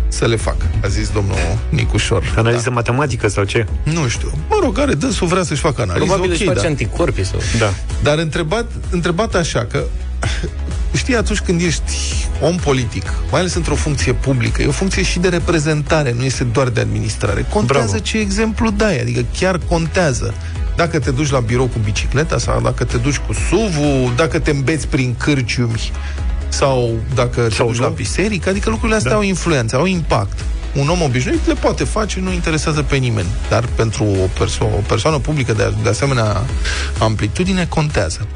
să 0.07 0.27
le 0.27 0.35
fac, 0.35 0.55
a 0.83 0.87
zis 0.87 1.09
domnul 1.09 1.37
Nicușor. 1.69 2.33
Analiză 2.37 2.71
matematică 2.71 3.27
sau 3.27 3.43
ce? 3.43 3.65
Nu 3.83 4.07
știu. 4.07 4.31
Mă 4.49 4.59
rog, 4.61 4.79
are 4.79 4.93
dânsul 4.93 5.27
vrea 5.27 5.43
să-și 5.43 5.61
facă 5.61 5.81
analiză. 5.81 6.05
Probabil 6.05 6.31
ok, 6.31 6.37
își 6.37 6.45
face 6.45 6.61
da. 6.61 6.67
anticorpii 6.67 7.25
sau... 7.25 7.39
Da. 7.59 7.73
Dar 8.03 8.17
întrebat, 8.17 8.71
întrebat 8.89 9.35
așa 9.35 9.65
că 9.65 9.83
Știi, 10.95 11.15
atunci 11.15 11.39
când 11.39 11.61
ești 11.61 11.91
om 12.41 12.55
politic, 12.55 13.13
mai 13.31 13.39
ales 13.39 13.53
într-o 13.53 13.75
funcție 13.75 14.13
publică, 14.13 14.61
e 14.61 14.67
o 14.67 14.71
funcție 14.71 15.03
și 15.03 15.19
de 15.19 15.27
reprezentare, 15.29 16.13
nu 16.17 16.23
este 16.23 16.43
doar 16.43 16.67
de 16.69 16.79
administrare. 16.81 17.45
Contează 17.49 17.85
Bravo. 17.87 18.03
ce 18.03 18.17
exemplu 18.17 18.69
dai, 18.69 18.99
adică 18.99 19.25
chiar 19.39 19.59
contează. 19.67 20.33
Dacă 20.75 20.99
te 20.99 21.11
duci 21.11 21.29
la 21.29 21.39
birou 21.39 21.65
cu 21.67 21.79
bicicleta 21.83 22.37
sau 22.37 22.61
dacă 22.61 22.83
te 22.83 22.97
duci 22.97 23.17
cu 23.17 23.33
SUV-ul, 23.33 24.13
dacă 24.15 24.39
te 24.39 24.51
îmbeți 24.51 24.87
prin 24.87 25.15
cârciumi 25.17 25.91
sau 26.49 26.97
dacă 27.15 27.41
te 27.41 27.53
Sau 27.53 27.67
duci 27.67 27.75
nu. 27.77 27.83
la 27.83 27.89
biserică, 27.89 28.49
adică 28.49 28.69
lucrurile 28.69 28.97
astea 28.97 29.11
Da. 29.11 29.17
au 29.17 29.23
influență, 29.23 29.75
au 29.75 29.85
impact. 29.85 30.39
Un 30.75 30.87
om 30.89 31.01
obișnuit 31.01 31.47
le 31.47 31.53
poate 31.53 31.83
face, 31.83 32.19
nu 32.19 32.31
interesează 32.31 32.83
pe 32.83 32.95
nimeni. 32.95 33.27
Dar 33.49 33.65
pentru 33.75 34.03
o, 34.03 34.43
perso- 34.43 34.71
o 34.77 34.81
persoană 34.87 35.17
publică 35.17 35.53
de, 35.53 35.73
de 35.83 35.89
asemenea 35.89 36.41
amplitudine, 36.99 37.65
contează. 37.65 38.27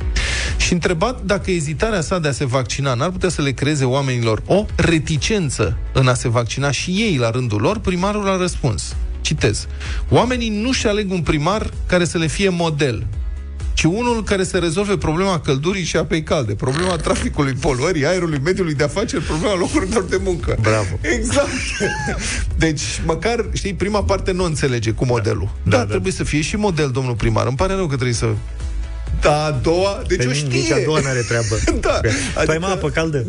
Și 0.58 0.74
întrebat 0.74 1.22
dacă 1.22 1.52
ezitarea 1.52 2.02
sa 2.02 2.20
de 2.20 2.28
a 2.28 2.32
se 2.32 2.46
vaccina 2.46 2.94
n-ar 2.94 3.10
putea 3.10 3.30
să 3.30 3.42
le 3.42 3.52
creeze 3.52 3.86
oamenilor 3.86 4.42
o 4.46 4.66
reticență 4.76 5.78
în 5.94 6.08
a 6.08 6.14
se 6.14 6.30
vaccina 6.30 6.72
și 6.72 6.92
ei 6.92 7.18
la 7.18 7.30
rândul 7.30 7.62
lor, 7.62 7.80
primarul 7.80 8.30
a 8.30 8.38
răspuns. 8.38 8.96
Citez. 9.22 9.68
Oamenii 10.10 10.50
nu-și 10.50 10.88
aleg 10.88 11.12
un 11.12 11.22
primar 11.22 11.70
care 11.88 12.06
să 12.06 12.18
le 12.18 12.28
fie 12.28 12.50
model, 12.50 13.06
ci 13.76 13.84
unul 13.84 14.24
care 14.24 14.44
să 14.44 14.58
rezolve 14.58 14.98
problema 14.98 15.40
căldurii 15.40 15.84
și 15.84 15.98
apei 15.98 16.24
calde, 16.24 16.54
problema 16.54 16.96
traficului, 16.96 17.54
poluării, 17.54 18.06
aerului, 18.06 18.40
mediului 18.44 18.74
de 18.74 18.84
afaceri, 18.84 19.24
problema 19.24 19.56
locurilor 19.56 20.04
de 20.04 20.20
muncă. 20.24 20.58
Bravo. 20.62 21.00
Exact. 21.02 21.50
Deci, 22.58 22.82
măcar, 23.06 23.46
știi, 23.54 23.74
prima 23.74 24.04
parte 24.04 24.32
nu 24.32 24.44
înțelege 24.44 24.92
cu 24.92 25.06
modelul. 25.06 25.50
Da, 25.64 25.70
Da, 25.70 25.78
da, 25.78 25.84
da. 25.84 25.90
trebuie 25.90 26.12
să 26.12 26.24
fie 26.24 26.42
și 26.42 26.56
model, 26.56 26.90
domnul 26.90 27.14
primar. 27.16 27.48
Îmi 27.48 27.56
pare 27.58 27.74
rău 27.74 27.86
că 27.88 27.94
trebuie 27.94 28.14
să... 28.16 28.28
Da, 29.22 29.44
a 29.46 29.52
doua, 29.52 30.02
deci 30.08 30.18
Pe 30.18 30.24
o 30.24 30.28
mine 30.28 30.40
știe. 30.40 30.60
Nici 30.60 30.72
a 30.72 30.78
doua 30.86 31.00
n-are 31.00 31.20
treabă. 31.22 31.56
Da, 31.88 32.00
Tu 32.00 32.08
ai 32.08 32.44
adică- 32.44 32.58
mă 32.60 32.68
apă 32.68 32.90
caldă? 32.90 33.26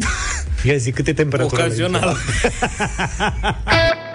Ia 0.62 0.76
zi, 0.76 0.90
câte 0.90 1.12
temperatură 1.12 1.60
ai? 1.62 1.66
Ocazional. 1.66 2.16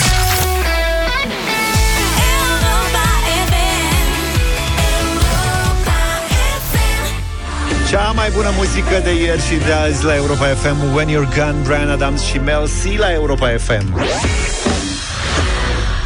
Cea 7.92 8.12
mai 8.12 8.30
bună 8.34 8.50
muzică 8.56 9.02
de 9.04 9.22
ieri 9.22 9.42
și 9.42 9.56
de 9.66 9.72
azi 9.72 10.04
la 10.04 10.16
Europa 10.16 10.46
FM 10.46 10.94
When 10.96 11.08
You're 11.08 11.36
Gone, 11.36 11.56
Brian 11.64 11.90
Adams 11.90 12.22
și 12.24 12.38
Mel 12.38 12.68
C 12.68 12.98
la 12.98 13.14
Europa 13.14 13.48
FM 13.58 14.02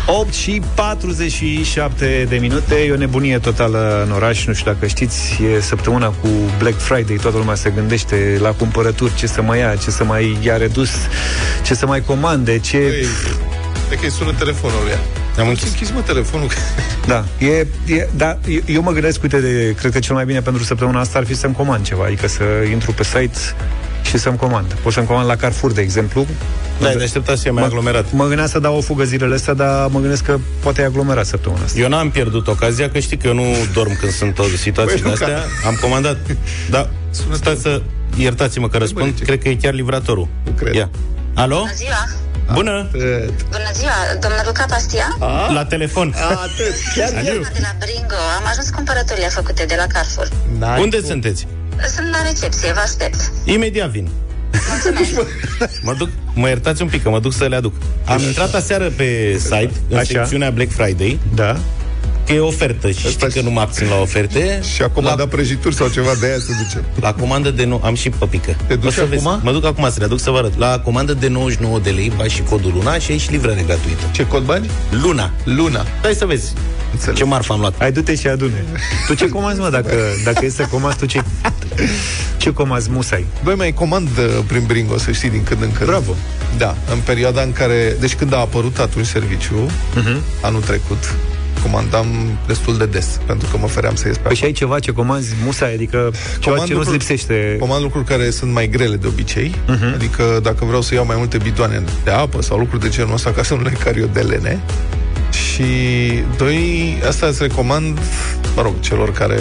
8 0.05 0.33
și 0.33 0.61
47 0.73 2.25
de 2.29 2.37
minute 2.37 2.75
E 2.75 2.91
o 2.91 2.95
nebunie 2.95 3.39
totală 3.39 4.03
în 4.05 4.11
oraș 4.11 4.45
Nu 4.45 4.53
știu 4.53 4.71
dacă 4.71 4.87
știți 4.87 5.39
E 5.55 5.59
săptămâna 5.61 6.07
cu 6.07 6.27
Black 6.57 6.79
Friday 6.79 7.15
Toată 7.21 7.37
lumea 7.37 7.55
se 7.55 7.69
gândește 7.69 8.37
la 8.39 8.49
cumpărături 8.51 9.15
Ce 9.15 9.27
să 9.27 9.41
mai 9.41 9.59
ia, 9.59 9.75
ce 9.75 9.91
să 9.91 10.03
mai 10.03 10.37
ia 10.41 10.57
redus 10.57 10.89
Ce 11.63 11.73
să 11.73 11.85
mai 11.85 12.01
comande 12.01 12.59
Ce... 12.59 12.77
Băi, 12.77 13.05
Cred 13.87 13.99
că 13.99 14.05
îi 14.05 14.11
sună 14.11 14.33
telefonul 14.37 14.79
lui. 14.83 15.24
Am 15.39 15.47
închis. 15.47 15.69
închis, 15.69 15.91
mă, 15.91 16.01
telefonul. 16.01 16.49
Da, 17.07 17.25
e, 17.37 17.67
e, 17.95 18.07
da, 18.15 18.37
eu, 18.47 18.59
eu 18.65 18.81
mă 18.81 18.91
gândesc, 18.91 19.23
uite, 19.23 19.39
de, 19.39 19.75
cred 19.77 19.91
că 19.91 19.99
cel 19.99 20.15
mai 20.15 20.25
bine 20.25 20.41
pentru 20.41 20.63
săptămâna 20.63 20.99
asta 20.99 21.17
ar 21.17 21.25
fi 21.25 21.35
să-mi 21.35 21.53
comand 21.53 21.85
ceva, 21.85 22.03
adică 22.03 22.27
să 22.27 22.43
intru 22.71 22.91
pe 22.91 23.03
site 23.03 23.37
și 24.03 24.17
să-mi 24.17 24.37
comand. 24.37 24.73
Pot 24.73 24.93
să-mi 24.93 25.07
comand 25.07 25.27
la 25.27 25.35
Carrefour, 25.35 25.71
de 25.71 25.81
exemplu. 25.81 26.25
Da, 26.79 26.89
te 26.89 27.03
aștepta 27.03 27.35
să 27.35 27.41
fie 27.41 27.51
mai 27.51 27.61
mă, 27.61 27.67
aglomerat. 27.67 28.11
Mă 28.11 28.25
gândeam 28.25 28.47
să 28.47 28.59
dau 28.59 28.77
o 28.77 28.81
fugă 28.81 29.03
zilele 29.03 29.35
astea, 29.35 29.53
dar 29.53 29.87
mă 29.89 29.99
gândesc 29.99 30.23
că 30.23 30.39
poate 30.59 30.81
e 30.81 30.85
aglomerat 30.85 31.25
săptămâna 31.25 31.63
asta. 31.63 31.79
Eu 31.79 31.87
n-am 31.89 32.09
pierdut 32.09 32.47
ocazia, 32.47 32.89
că 32.89 32.99
știi 32.99 33.17
că 33.17 33.27
eu 33.27 33.33
nu 33.33 33.43
dorm 33.73 33.97
când 33.99 34.11
sunt 34.11 34.39
o 34.39 34.43
situații 34.43 35.01
Băi, 35.01 35.13
de 35.17 35.23
astea. 35.23 35.43
Am 35.65 35.77
comandat. 35.81 36.17
Da, 36.69 36.89
stați 37.31 37.61
să... 37.61 37.81
Iertați-mă 38.17 38.69
că 38.69 38.77
răspund. 38.77 39.11
băi, 39.11 39.25
Cred 39.25 39.41
că 39.41 39.49
e 39.49 39.55
chiar 39.55 39.73
livratorul. 39.73 40.27
Nu 40.43 40.51
cred. 40.51 40.73
Ia. 40.73 40.89
Alo? 41.33 41.57
Bună 41.57 41.71
ziua! 41.75 42.24
Bună! 42.53 42.87
Bună 43.49 43.69
ziua, 43.73 43.93
domnul 44.21 44.41
Luca 44.45 44.65
Pastia? 44.69 45.17
La 45.53 45.65
telefon. 45.65 46.13
Atât. 46.29 46.73
Chiar 46.95 47.07
Sunt 47.07 47.21
Irma 47.27 47.47
de 47.53 47.59
la 47.61 47.75
Bringo. 47.79 48.15
Am 48.37 48.43
ajuns 48.51 48.69
cumpărăturile 48.69 49.27
făcute 49.27 49.65
de 49.65 49.75
la 49.77 49.85
Carrefour. 49.93 50.27
N-ai 50.59 50.81
Unde 50.81 50.97
cum. 50.97 51.07
sunteți? 51.09 51.47
Sunt 51.95 52.07
la 52.11 52.21
recepție, 52.31 52.71
vă 52.73 52.79
aștept. 52.83 53.31
Imediat 53.45 53.89
vin. 53.89 54.09
Mulțumesc. 54.69 55.29
Mă 55.81 55.93
duc, 55.93 56.09
mă 56.33 56.47
iertați 56.47 56.81
un 56.81 56.87
pic, 56.87 57.03
că 57.03 57.09
mă 57.09 57.19
duc 57.19 57.33
să 57.33 57.45
le 57.47 57.55
aduc. 57.55 57.73
Am 58.05 58.19
intrat 58.19 58.53
aseară 58.53 58.89
pe 58.89 59.37
site, 59.39 59.71
în 59.89 59.97
Așa. 59.97 60.05
secțiunea 60.05 60.49
Black 60.49 60.71
Friday, 60.71 61.19
Da? 61.33 61.57
Că 62.25 62.33
e 62.33 62.39
ofertă 62.39 62.91
și 62.91 63.07
știi 63.09 63.29
că 63.31 63.41
nu 63.41 63.49
mă 63.51 63.59
abțin 63.59 63.87
la 63.87 63.95
oferte. 64.01 64.61
Și 64.73 64.81
a 64.81 64.89
comandat 64.89 65.27
prăjituri 65.27 65.75
sau 65.75 65.87
ceva 65.87 66.11
de 66.19 66.25
aia 66.25 66.35
se 66.39 66.51
duce. 66.63 66.85
La 66.99 67.13
comandă 67.13 67.51
de 67.51 67.65
nou, 67.65 67.81
am 67.83 67.95
și 67.95 68.09
păpică. 68.09 68.55
Te 68.67 68.75
duci 68.75 68.87
O 68.87 68.91
să 68.91 69.05
vezi. 69.09 69.27
acum? 69.27 69.39
Mă 69.43 69.51
duc 69.51 69.65
acum 69.65 69.83
să 69.89 69.95
le 69.99 70.05
aduc 70.05 70.19
să 70.19 70.29
vă 70.31 70.37
arăt. 70.37 70.57
La 70.57 70.79
comandă 70.79 71.13
de 71.13 71.27
99 71.27 71.79
de 71.79 71.89
lei, 71.89 72.11
bași 72.17 72.35
și 72.35 72.41
codul 72.41 72.71
Luna 72.75 72.97
și 72.97 73.11
ai 73.11 73.17
și 73.17 73.31
livrare 73.31 73.63
gratuită. 73.65 74.03
Ce 74.11 74.27
cod 74.27 74.43
bani? 74.43 74.69
Luna. 74.89 75.31
Luna. 75.43 75.85
Stai 75.99 76.13
să 76.13 76.25
vezi 76.25 76.53
Înțeleg. 76.91 77.15
ce 77.17 77.23
marfă 77.23 77.53
am 77.53 77.59
luat. 77.59 77.73
Hai, 77.77 77.91
du-te 77.91 78.15
și 78.15 78.27
adune. 78.27 78.63
Tu 79.07 79.13
ce 79.13 79.27
comanzi, 79.29 79.59
mă, 79.59 79.69
dacă, 79.69 79.95
dacă 80.23 80.45
e 80.45 80.49
să 80.49 80.67
comanzi, 80.71 80.97
tu 80.97 81.05
ce, 81.05 81.21
ce 82.37 82.53
comanzi 82.53 82.89
musai? 82.91 83.25
Băi, 83.43 83.55
mai 83.55 83.73
comand 83.73 84.07
uh, 84.17 84.43
prin 84.47 84.63
Bringo, 84.67 84.97
să 84.97 85.11
știi, 85.11 85.29
din 85.29 85.43
când 85.43 85.61
în 85.61 85.71
când. 85.71 85.89
Bravo. 85.89 86.15
Da, 86.57 86.75
în 86.91 86.97
perioada 87.03 87.41
în 87.41 87.51
care... 87.51 87.95
Deci 87.99 88.15
când 88.15 88.33
a 88.33 88.37
apărut 88.37 88.77
atunci 88.79 89.05
serviciu, 89.05 89.55
Mhm. 89.95 90.01
uh-huh. 90.01 90.21
anul 90.41 90.61
trecut, 90.61 91.13
comandam 91.65 92.05
destul 92.47 92.77
de 92.77 92.85
des, 92.85 93.19
pentru 93.25 93.47
că 93.51 93.57
mă 93.57 93.67
feream 93.67 93.95
să 93.95 94.07
ies 94.07 94.17
pe 94.17 94.27
Păi 94.27 94.35
și 94.35 94.43
ai 94.43 94.51
ceva 94.51 94.79
ce 94.79 94.91
comanzi 94.91 95.33
musai, 95.45 95.73
adică 95.73 96.11
ceva 96.39 96.57
ce 96.57 96.73
nu-ți 96.73 96.91
lipsește. 96.91 97.55
Comand 97.59 97.81
lucruri 97.81 98.05
care 98.05 98.29
sunt 98.29 98.51
mai 98.51 98.67
grele 98.67 98.95
de 98.95 99.07
obicei, 99.07 99.55
uh-huh. 99.55 99.93
adică 99.93 100.39
dacă 100.41 100.65
vreau 100.65 100.81
să 100.81 100.93
iau 100.93 101.05
mai 101.05 101.15
multe 101.17 101.37
bidoane 101.37 101.83
de 102.03 102.11
apă 102.11 102.41
sau 102.41 102.57
lucruri 102.57 102.81
de 102.81 102.89
genul 102.89 103.13
ăsta 103.13 103.31
ca 103.31 103.43
să 103.43 103.53
nu 103.53 103.61
le 103.61 103.69
car 103.83 103.97
eu 103.97 104.09
de 104.13 104.19
lene. 104.19 104.59
Și 105.31 105.63
doi, 106.37 106.97
asta 107.07 107.25
îți 107.25 107.41
recomand, 107.41 107.99
mă 108.55 108.61
rog, 108.61 108.79
celor 108.79 109.11
care 109.11 109.37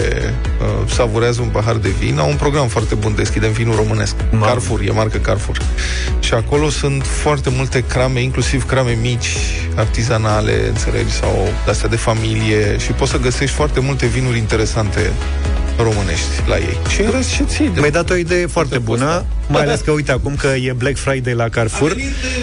uh, 0.61 0.91
savurează 0.91 1.41
un 1.41 1.47
pahar 1.47 1.75
de 1.75 1.89
vin, 1.89 2.19
au 2.19 2.29
un 2.29 2.35
program 2.35 2.67
foarte 2.67 2.95
bun, 2.95 3.15
deschidem 3.15 3.51
vinul 3.51 3.75
românesc. 3.75 4.15
Mamă. 4.31 4.45
Carrefour, 4.45 4.81
e 4.81 4.91
marcă 4.91 5.17
Carrefour. 5.17 5.57
Și 6.19 6.33
acolo 6.33 6.69
sunt 6.69 7.03
foarte 7.03 7.49
multe 7.49 7.83
crame, 7.87 8.21
inclusiv 8.21 8.65
crame 8.65 8.97
mici, 9.01 9.37
artizanale, 9.75 10.67
înțelegi, 10.67 11.11
sau 11.11 11.53
astea 11.67 11.89
de 11.89 11.95
familie 11.95 12.77
și 12.77 12.91
poți 12.91 13.11
să 13.11 13.17
găsești 13.17 13.55
foarte 13.55 13.79
multe 13.79 14.05
vinuri 14.05 14.37
interesante 14.37 15.11
românești 15.77 16.27
la 16.47 16.55
ei. 16.57 16.77
Și 16.89 17.01
în 17.01 17.11
rest, 17.11 17.35
ce 17.35 17.43
ții? 17.43 17.71
Mi-ai 17.75 17.91
dat 17.91 18.09
o 18.09 18.15
idee 18.15 18.45
foarte 18.45 18.77
bună, 18.77 19.25
mai 19.47 19.61
ales 19.61 19.79
că, 19.79 19.91
uite, 19.91 20.11
acum 20.11 20.35
că 20.35 20.47
e 20.47 20.73
Black 20.77 20.97
Friday 20.97 21.33
la 21.33 21.49
Carrefour. 21.49 21.95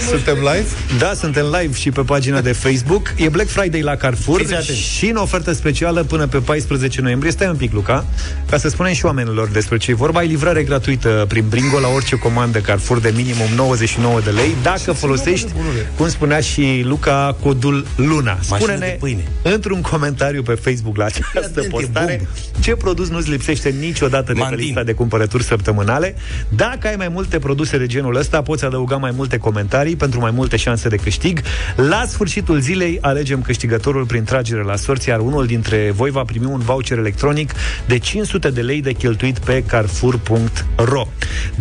Suntem 0.08 0.34
live? 0.34 0.66
Da, 0.98 1.12
suntem 1.14 1.44
live 1.60 1.74
și 1.74 1.90
pe 1.90 2.00
pagina 2.00 2.40
de 2.40 2.52
Facebook. 2.52 3.12
E 3.16 3.28
Black 3.28 3.48
Friday 3.48 3.80
la 3.80 3.96
Carrefour 3.96 4.38
Fiți 4.40 4.52
atenți. 4.54 4.80
și 4.80 5.06
în 5.08 5.16
ofertă 5.16 5.52
specială 5.52 6.02
până 6.02 6.26
pe 6.26 6.38
14 6.38 7.00
noiembrie. 7.00 7.30
Stai 7.30 7.48
un 7.48 7.56
pic, 7.56 7.72
Luca, 7.72 8.04
ca 8.50 8.58
să 8.58 8.68
spunem 8.68 8.92
și 8.92 9.04
oamenilor 9.04 9.48
despre 9.48 9.76
ce 9.76 9.90
e 9.90 9.94
vorba. 9.94 10.18
Ai 10.18 10.26
livrare 10.26 10.62
gratuită 10.62 11.24
prin 11.28 11.44
Bringo 11.48 11.78
la 11.78 11.88
orice 11.88 12.16
comandă 12.16 12.58
Carrefour 12.58 13.00
de 13.00 13.12
minimum 13.16 13.46
99 13.56 14.20
de 14.20 14.30
lei, 14.30 14.56
dacă 14.62 14.92
folosești, 14.92 15.48
cum 15.96 16.08
spunea 16.08 16.40
și 16.40 16.82
Luca, 16.84 17.36
codul 17.42 17.86
LUNA. 17.96 18.38
Spune-ne 18.40 18.78
de 18.78 18.96
pâine. 19.00 19.24
într-un 19.42 19.80
comentariu 19.80 20.42
pe 20.42 20.52
Facebook 20.52 20.96
la 20.96 21.04
această 21.04 21.38
atent, 21.38 21.56
e 21.64 21.68
postare 21.68 22.28
ce 22.60 22.74
produs 22.74 23.08
nu-ți 23.22 23.34
lipsește 23.34 23.74
niciodată 23.80 24.26
de 24.26 24.32
pe 24.32 24.38
Mandin. 24.38 24.58
lista 24.58 24.82
de 24.82 24.92
cumpărături 24.92 25.42
săptămânale. 25.44 26.14
Dacă 26.48 26.88
ai 26.88 26.96
mai 26.96 27.08
multe 27.08 27.38
produse 27.38 27.78
de 27.78 27.86
genul 27.86 28.16
ăsta, 28.16 28.42
poți 28.42 28.64
adăuga 28.64 28.96
mai 28.96 29.10
multe 29.14 29.36
comentarii 29.38 29.96
pentru 29.96 30.20
mai 30.20 30.30
multe 30.30 30.56
șanse 30.56 30.88
de 30.88 30.96
câștig. 30.96 31.40
La 31.76 32.04
sfârșitul 32.06 32.60
zilei 32.60 32.98
alegem 33.00 33.42
câștigătorul 33.42 34.04
prin 34.04 34.24
tragere 34.24 34.62
la 34.62 34.76
sorți, 34.76 35.08
iar 35.08 35.20
unul 35.20 35.46
dintre 35.46 35.92
voi 35.94 36.10
va 36.10 36.22
primi 36.22 36.44
un 36.44 36.58
voucher 36.58 36.98
electronic 36.98 37.52
de 37.86 37.98
500 37.98 38.50
de 38.50 38.60
lei 38.60 38.80
de 38.82 38.92
cheltuit 38.92 39.38
pe 39.38 39.62
carrefour.ro. 39.66 41.06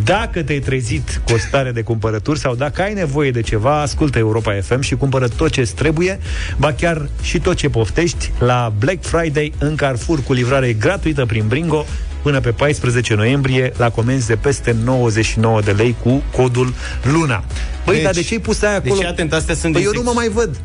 Dacă 0.04 0.44
te-ai 0.44 0.60
trezit 0.60 1.22
cu 1.26 1.34
o 1.34 1.38
stare 1.38 1.72
de 1.72 1.82
cumpărături 1.82 2.40
sau 2.40 2.56
dacă 2.56 2.82
ai 2.82 2.94
nevoie 2.94 3.32
de 3.32 3.42
ceva, 3.42 3.82
ascultă 3.82 4.18
Europa 4.18 4.54
FM 4.62 4.82
și 4.82 4.96
cumpără 4.96 5.28
tot 5.28 5.50
ce 5.50 5.70
trebuie, 5.76 6.20
ba 6.58 6.74
chiar 6.74 7.10
și 7.22 7.40
tot 7.40 7.56
ce 7.56 7.70
poftești 7.70 8.32
la 8.40 8.74
Black 8.80 9.04
Friday 9.04 9.54
în 9.60 9.76
Carrefour 9.76 10.24
cu 10.24 10.34
livrare 10.34 10.74
gratuită 10.74 11.26
prin 11.26 11.48
Bringo 11.52 11.86
până 12.22 12.40
pe 12.40 12.52
14 12.52 13.14
noiembrie 13.16 13.72
la 13.78 13.90
comenzi 13.90 14.28
de 14.28 14.36
peste 14.36 14.76
99 14.84 15.62
de 15.62 15.72
lei 15.72 15.96
cu 16.04 16.24
codul 16.32 16.74
LUNA. 17.12 17.44
Băi, 17.86 17.96
Deci- 17.96 18.04
dar 18.04 18.14
de 18.14 18.22
ce 18.22 18.34
ai 18.34 18.40
pus 18.40 18.62
aia 18.62 18.76
acolo? 18.76 18.96
Deci, 18.96 19.06
atent, 19.06 19.34
astea 19.34 19.56
sunt 19.56 19.74
Păi 19.74 19.82
din 19.82 19.92
eu 19.94 20.02
nu 20.04 20.08
mă 20.08 20.12
mai 20.16 20.30
văd. 20.30 20.62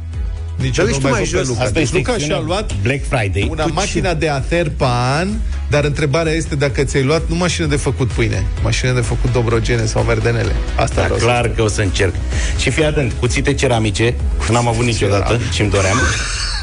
Nici 0.57 0.77
Dar 0.77 0.87
eu 0.87 0.93
uite 0.93 0.99
nu 1.03 1.09
tu 1.09 1.15
mai 1.15 1.23
văd 1.23 1.31
pe 1.31 1.37
jos. 1.37 1.47
Luca. 1.49 1.61
Asta 1.61 1.73
Deci 1.73 1.83
este 1.83 1.97
Luca 1.97 2.11
secțiunea 2.11 2.37
și-a 2.37 2.47
luat 2.47 2.75
Black 2.83 3.03
Friday. 3.09 3.47
una 3.51 3.65
Tu 3.65 3.73
mașina 3.73 4.15
de 4.15 4.29
ater 4.29 4.71
pe 4.77 4.85
an, 5.19 5.29
dar 5.71 5.85
întrebarea 5.85 6.33
este 6.33 6.55
dacă 6.55 6.85
ți-ai 6.85 7.03
luat 7.03 7.23
nu 7.29 7.35
mașină 7.35 7.67
de 7.67 7.77
făcut 7.77 8.11
pâine, 8.11 8.47
mașină 8.63 8.93
de 8.93 9.01
făcut 9.01 9.33
dobrogene 9.33 9.85
sau 9.85 10.03
merdenele. 10.03 10.53
Asta 10.77 10.95
Da, 10.95 11.03
vreau 11.03 11.19
să 11.19 11.25
clar 11.25 11.49
că 11.49 11.63
o 11.63 11.69
să 11.69 11.81
încerc. 11.81 12.15
Și 12.59 12.71
fii 12.71 12.85
atent, 12.85 13.13
cuțite 13.13 13.55
ceramice, 13.55 14.15
n-am 14.51 14.69
avut 14.69 14.85
niciodată 14.85 15.41
și 15.53 15.61
îmi 15.61 15.71
doream. 15.71 15.97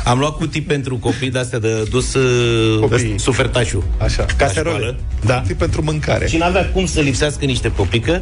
Am 0.03 0.19
luat 0.19 0.35
cutii 0.35 0.61
pentru 0.61 0.97
copii 0.97 1.29
de-astea 1.31 1.59
de 1.59 1.83
dus 1.89 2.13
uh, 2.13 2.79
Copii. 2.79 3.15
sufertașul. 3.19 3.83
Așa. 3.97 4.25
La 4.27 4.45
Caserole. 4.45 4.75
școală. 4.75 4.95
Da. 5.25 5.43
Ții 5.45 5.55
pentru 5.55 5.83
mâncare. 5.83 6.27
Și 6.27 6.37
n-avea 6.37 6.69
cum 6.69 6.85
să 6.85 6.99
lipsească 6.99 7.45
niște 7.45 7.67
popică, 7.69 8.21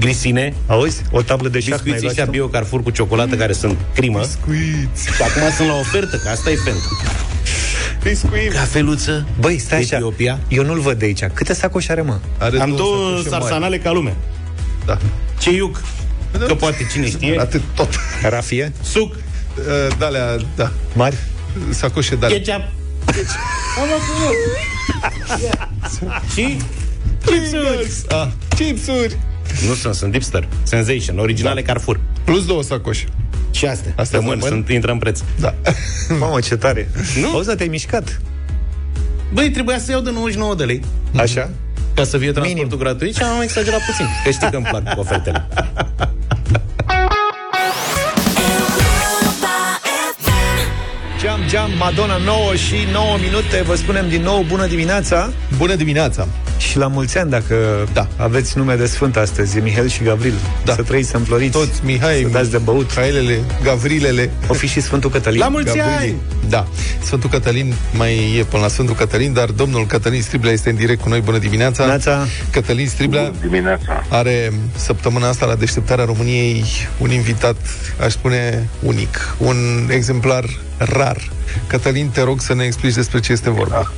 glisine, 0.00 0.54
Auzi? 0.66 1.02
O 1.10 1.22
tablă 1.22 1.48
de 1.48 1.60
șah 1.60 1.68
n-ai 1.68 1.76
biscuiții 1.82 2.02
luat 2.02 2.10
ăștia 2.10 2.24
tu? 2.24 2.30
bio 2.30 2.48
Carrefour 2.48 2.82
cu 2.82 2.90
ciocolată 2.90 3.36
care 3.36 3.52
sunt 3.52 3.76
crimă. 3.94 4.18
Biscuiți. 4.18 5.06
Și 5.16 5.22
acum 5.22 5.42
sunt 5.56 5.68
la 5.68 5.74
ofertă, 5.74 6.16
că 6.16 6.28
asta 6.28 6.50
e 6.50 6.58
pentru. 6.64 6.98
Biscuiți. 8.02 8.54
Cafeluță. 8.54 9.26
Băi, 9.40 9.58
stai 9.58 9.78
așa. 9.78 9.96
Etiopia. 9.96 10.38
Eu 10.48 10.64
nu-l 10.64 10.80
văd 10.80 10.98
de 10.98 11.04
aici. 11.04 11.24
Câte 11.34 11.54
sacoșe 11.54 11.92
are, 11.92 12.02
mă? 12.02 12.18
Are 12.38 12.60
Am 12.60 12.74
două 12.76 12.96
sacoșe 12.96 13.28
mari. 13.28 13.42
sarsanale 13.42 13.78
ca 13.78 13.90
lume. 13.92 14.16
Da. 14.86 14.98
Ce 15.38 15.50
iuc? 15.50 15.82
Că 16.46 16.54
poate 16.54 16.86
cine 16.92 17.06
știe. 17.06 17.38
Atât 17.40 17.62
tot. 17.74 17.88
Rafie? 18.22 18.72
Suc, 18.82 19.14
Uh, 19.58 19.96
Dalea, 19.98 20.36
da. 20.56 20.72
Mari? 20.94 21.16
Sacoșe 21.70 22.14
de 22.14 22.26
ketchup. 22.26 22.62
Și 26.34 26.56
chipsuri. 27.24 27.90
Ah, 28.08 28.26
chipsuri. 28.56 29.18
Nu 29.68 29.74
sunt, 29.74 29.94
sunt 29.94 30.12
Dipster. 30.12 30.48
Sensation, 30.62 31.18
originale 31.18 31.62
Carrefour. 31.62 32.00
Plus 32.24 32.46
două 32.46 32.62
sacoșe. 32.62 33.04
Și 33.50 33.66
astea. 33.66 33.92
Astea 33.96 34.18
Rămân, 34.18 34.34
rămân? 34.34 34.48
sunt, 34.50 34.68
intră 34.68 34.92
în 34.92 34.98
preț. 34.98 35.20
Da. 35.40 35.54
Mamă, 36.20 36.40
ce 36.40 36.56
tare. 36.56 36.90
Nu? 37.20 37.28
Auzi, 37.32 37.46
dar 37.46 37.56
te-ai 37.56 37.68
mișcat. 37.68 38.20
Băi, 39.32 39.50
trebuia 39.50 39.78
să 39.78 39.90
iau 39.90 40.00
de 40.00 40.10
99 40.10 40.54
de 40.54 40.64
lei 40.64 40.80
Așa? 41.16 41.50
ca 41.94 42.04
să 42.04 42.18
fie 42.18 42.30
transportul 42.32 42.64
Minim. 42.64 42.78
gratuit 42.78 43.14
și 43.16 43.22
am 43.22 43.40
exagerat 43.42 43.80
puțin. 43.86 44.06
Că 44.24 44.30
știi 44.30 44.50
că 44.50 44.56
îmi 44.56 44.66
plac 44.70 44.98
ofertele. 44.98 45.46
Jam, 51.20 51.40
jam, 51.48 51.70
Madonna 51.78 52.16
9 52.16 52.54
și 52.54 52.74
9 52.92 53.16
minute. 53.22 53.62
Vă 53.66 53.74
spunem 53.74 54.08
din 54.08 54.22
nou 54.22 54.42
bună 54.48 54.66
dimineața 54.66 55.32
Bună 55.56 55.74
dimineața. 55.74 56.28
Și 56.58 56.76
la 56.78 56.86
mulți 56.86 57.18
ani 57.18 57.30
dacă 57.30 57.54
Da. 57.92 58.06
aveți 58.16 58.58
nume 58.58 58.74
de 58.74 58.86
sfânt 58.86 59.16
astăzi, 59.16 59.58
Mihail 59.58 59.88
și 59.88 60.02
Gavril. 60.02 60.34
Da. 60.64 60.72
Să 60.74 60.82
trăiți, 60.82 61.08
să 61.10 61.16
înfloriți, 61.16 61.52
Toți 61.58 61.80
Mihai, 61.84 62.20
să 62.22 62.28
dați 62.28 62.50
de 62.50 62.58
băut. 62.58 62.90
Mihailele, 62.96 63.40
Gavrilele. 63.62 64.30
O 64.48 64.52
fi 64.54 64.66
și 64.66 64.80
Sfântul 64.80 65.10
Cătălin. 65.10 65.38
La 65.38 65.48
mulți 65.48 65.76
Gavrili. 65.76 65.96
ani! 65.98 66.14
Da. 66.48 66.66
Sfântul 67.02 67.30
Cătălin 67.30 67.74
mai 67.96 68.36
e 68.38 68.42
până 68.44 68.62
la 68.62 68.68
Sfântul 68.68 68.94
Cătălin, 68.94 69.32
dar 69.32 69.48
domnul 69.50 69.86
Cătălin 69.86 70.22
Striblea 70.22 70.52
este 70.52 70.70
în 70.70 70.76
direct 70.76 71.00
cu 71.00 71.08
noi. 71.08 71.20
Bună 71.20 71.38
dimineața! 71.38 71.86
Neața. 71.86 72.26
Cătălin 72.50 72.86
Striblea 72.88 73.32
Dimineața. 73.40 74.04
are 74.08 74.52
săptămâna 74.76 75.28
asta 75.28 75.46
la 75.46 75.54
deșteptarea 75.54 76.04
României 76.04 76.64
un 76.98 77.10
invitat, 77.10 77.56
aș 78.00 78.12
spune, 78.12 78.68
unic. 78.82 79.34
Un 79.38 79.56
exemplar 79.90 80.44
rar. 80.78 81.16
Cătălin, 81.66 82.08
te 82.08 82.22
rog 82.22 82.40
să 82.40 82.54
ne 82.54 82.64
explici 82.64 82.94
despre 82.94 83.20
ce 83.20 83.32
este 83.32 83.50
vorba. 83.50 83.92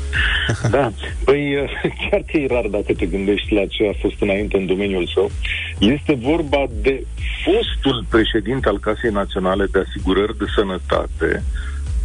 Da, 0.71 0.93
păi 1.25 1.55
chiar 2.11 2.21
că 2.31 2.37
e 2.37 2.47
rar 2.57 2.67
dacă 2.71 2.93
te 2.93 3.07
gândești 3.07 3.55
la 3.55 3.67
ce 3.67 3.89
a 3.89 3.99
fost 4.01 4.21
înainte 4.21 4.57
în 4.57 4.67
domeniul 4.67 5.07
său. 5.15 5.31
Este 5.79 6.15
vorba 6.15 6.67
de 6.83 7.07
fostul 7.45 8.05
președinte 8.09 8.69
al 8.69 8.79
Casei 8.79 9.11
Naționale 9.11 9.67
de 9.73 9.85
Asigurări 9.87 10.39
de 10.39 10.45
Sănătate, 10.57 11.43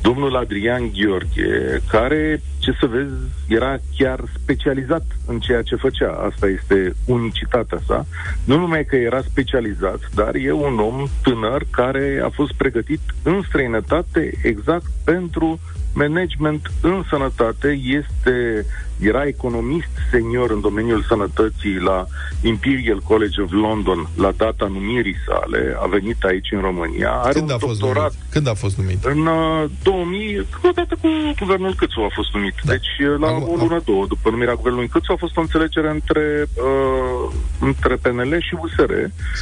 domnul 0.02 0.36
Adrian 0.36 0.92
Gheorghe, 0.96 1.82
care, 1.90 2.42
ce 2.60 2.72
să 2.80 2.86
vezi, 2.86 3.14
era 3.48 3.78
chiar 3.98 4.20
specializat 4.42 5.06
în 5.28 5.40
ceea 5.40 5.62
ce 5.62 5.76
făcea. 5.76 6.12
Asta 6.12 6.48
este 6.48 6.94
unicitatea 7.06 7.82
sa. 7.88 8.06
Nu 8.46 8.58
numai 8.58 8.86
că 8.86 8.96
era 8.96 9.22
specializat, 9.22 10.00
dar 10.16 10.36
e 10.36 10.52
un 10.52 10.80
om 10.80 11.08
tânăr 11.24 11.64
care 11.72 12.22
a 12.24 12.30
fost 12.30 12.54
pregătit 12.54 13.00
în 13.24 13.42
străinătate 13.48 14.32
exact 14.44 14.92
pentru 15.04 15.60
management 15.94 16.72
în 16.82 17.04
sănătate. 17.10 17.80
Este, 17.84 18.66
era 19.00 19.26
economist 19.26 19.90
senior 20.12 20.52
în 20.52 20.62
domeniul 20.62 21.06
sănătății 21.08 21.76
la 21.80 22.06
Imperial 22.42 23.00
College 23.00 23.42
of 23.42 23.52
London 23.52 24.10
la 24.16 24.32
data 24.38 24.66
numirii 24.72 25.16
sale. 25.28 25.76
A 25.84 25.88
venit 25.88 26.24
aici 26.24 26.52
în 26.52 26.62
România. 26.62 27.12
Are 27.12 27.34
Când 27.34 27.50
un 27.50 27.56
a 27.56 27.58
fost 27.58 27.80
doctorat 27.80 28.12
numit? 28.12 28.32
Când 28.32 28.48
a 28.48 28.54
fost 28.54 28.78
numit? 28.78 29.04
în 29.04 29.26
uh, 29.26 29.70
2000, 29.84 30.48
odată 30.70 30.96
cu 31.02 31.08
guvernul 31.40 31.76
Câțu 31.76 32.00
a 32.00 32.12
fost 32.14 32.34
numit. 32.34 32.54
Da. 32.64 32.72
Deci 32.72 32.92
uh, 33.00 33.20
la 33.20 33.28
Acum- 33.28 33.48
o 33.52 33.56
lună, 33.56 33.82
două, 33.86 34.06
după 34.08 34.30
numirea 34.30 34.54
guvernului 34.54 34.88
Câțu 34.88 35.12
a 35.12 35.16
fost 35.16 35.38
o 35.38 35.42
înțelegere 35.42 35.90
între, 35.90 36.48
uh, 36.54 37.34
între 37.60 37.96
PNL 37.96 38.34
și 38.40 38.58
USR. 38.62 38.92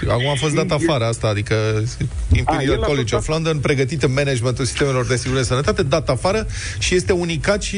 Acum 0.10 0.30
a 0.30 0.36
fost 0.36 0.56
dat 0.56 0.72
afară 0.72 1.04
asta, 1.06 1.28
adică 1.28 1.56
Imperial 2.42 2.70
A, 2.70 2.74
el 2.74 2.84
a 2.84 2.86
College 2.86 3.16
fost 3.16 3.28
of 3.30 3.36
London, 3.36 3.60
pregătit 3.60 4.04
în 4.04 4.14
managementul 4.14 4.66
sistemelor 4.66 5.06
de 5.06 5.14
asigurare 5.14 5.42
de 5.42 5.48
sănătate, 5.48 5.84
dat 5.84 6.10
afară 6.10 6.39
și 6.78 6.96
este 6.96 7.12
unicat 7.14 7.62
și 7.62 7.78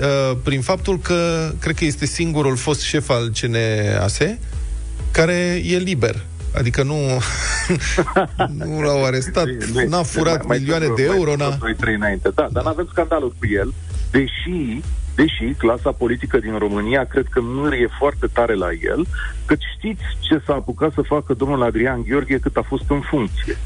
uh, 0.00 0.36
prin 0.44 0.60
faptul 0.60 0.98
că 0.98 1.50
cred 1.60 1.74
că 1.74 1.84
este 1.84 2.06
singurul 2.06 2.56
fost 2.56 2.80
șef 2.80 3.08
al 3.10 3.30
CNAS 3.40 4.18
care 5.10 5.62
e 5.64 5.76
liber. 5.76 6.24
Adică 6.54 6.82
nu, 6.82 6.96
nu 8.64 8.80
l-au 8.80 9.04
arestat, 9.04 9.46
Nu- 9.72 9.88
n-a 9.88 10.02
furat 10.02 10.36
mai- 10.36 10.44
mai 10.46 10.58
milioane 10.58 10.84
sunt 10.84 10.96
de 10.96 11.02
vreo- 11.02 11.14
euro, 11.14 11.34
mai 11.36 11.46
n-a... 11.46 11.56
sunt 11.58 11.76
vreo 11.78 11.92
2-3 11.92 11.96
înainte. 11.96 12.28
Da, 12.34 12.48
dar 12.52 12.64
n-avem 12.64 12.88
scandalul 12.90 13.34
cu 13.38 13.46
el, 13.46 13.74
deși 14.10 14.80
deși 15.14 15.54
clasa 15.58 15.90
politică 15.92 16.38
din 16.38 16.58
România 16.58 17.04
cred 17.04 17.26
că 17.30 17.40
mârie 17.42 17.88
foarte 17.98 18.26
tare 18.32 18.54
la 18.54 18.68
el, 18.94 19.06
că 19.44 19.54
știți 19.76 20.02
ce 20.20 20.42
s-a 20.46 20.52
apucat 20.54 20.92
să 20.92 21.00
facă 21.02 21.34
domnul 21.34 21.62
Adrian 21.62 22.02
Gheorghe 22.08 22.38
cât 22.38 22.56
a 22.56 22.62
fost 22.68 22.84
în 22.88 23.00
funcție. 23.00 23.56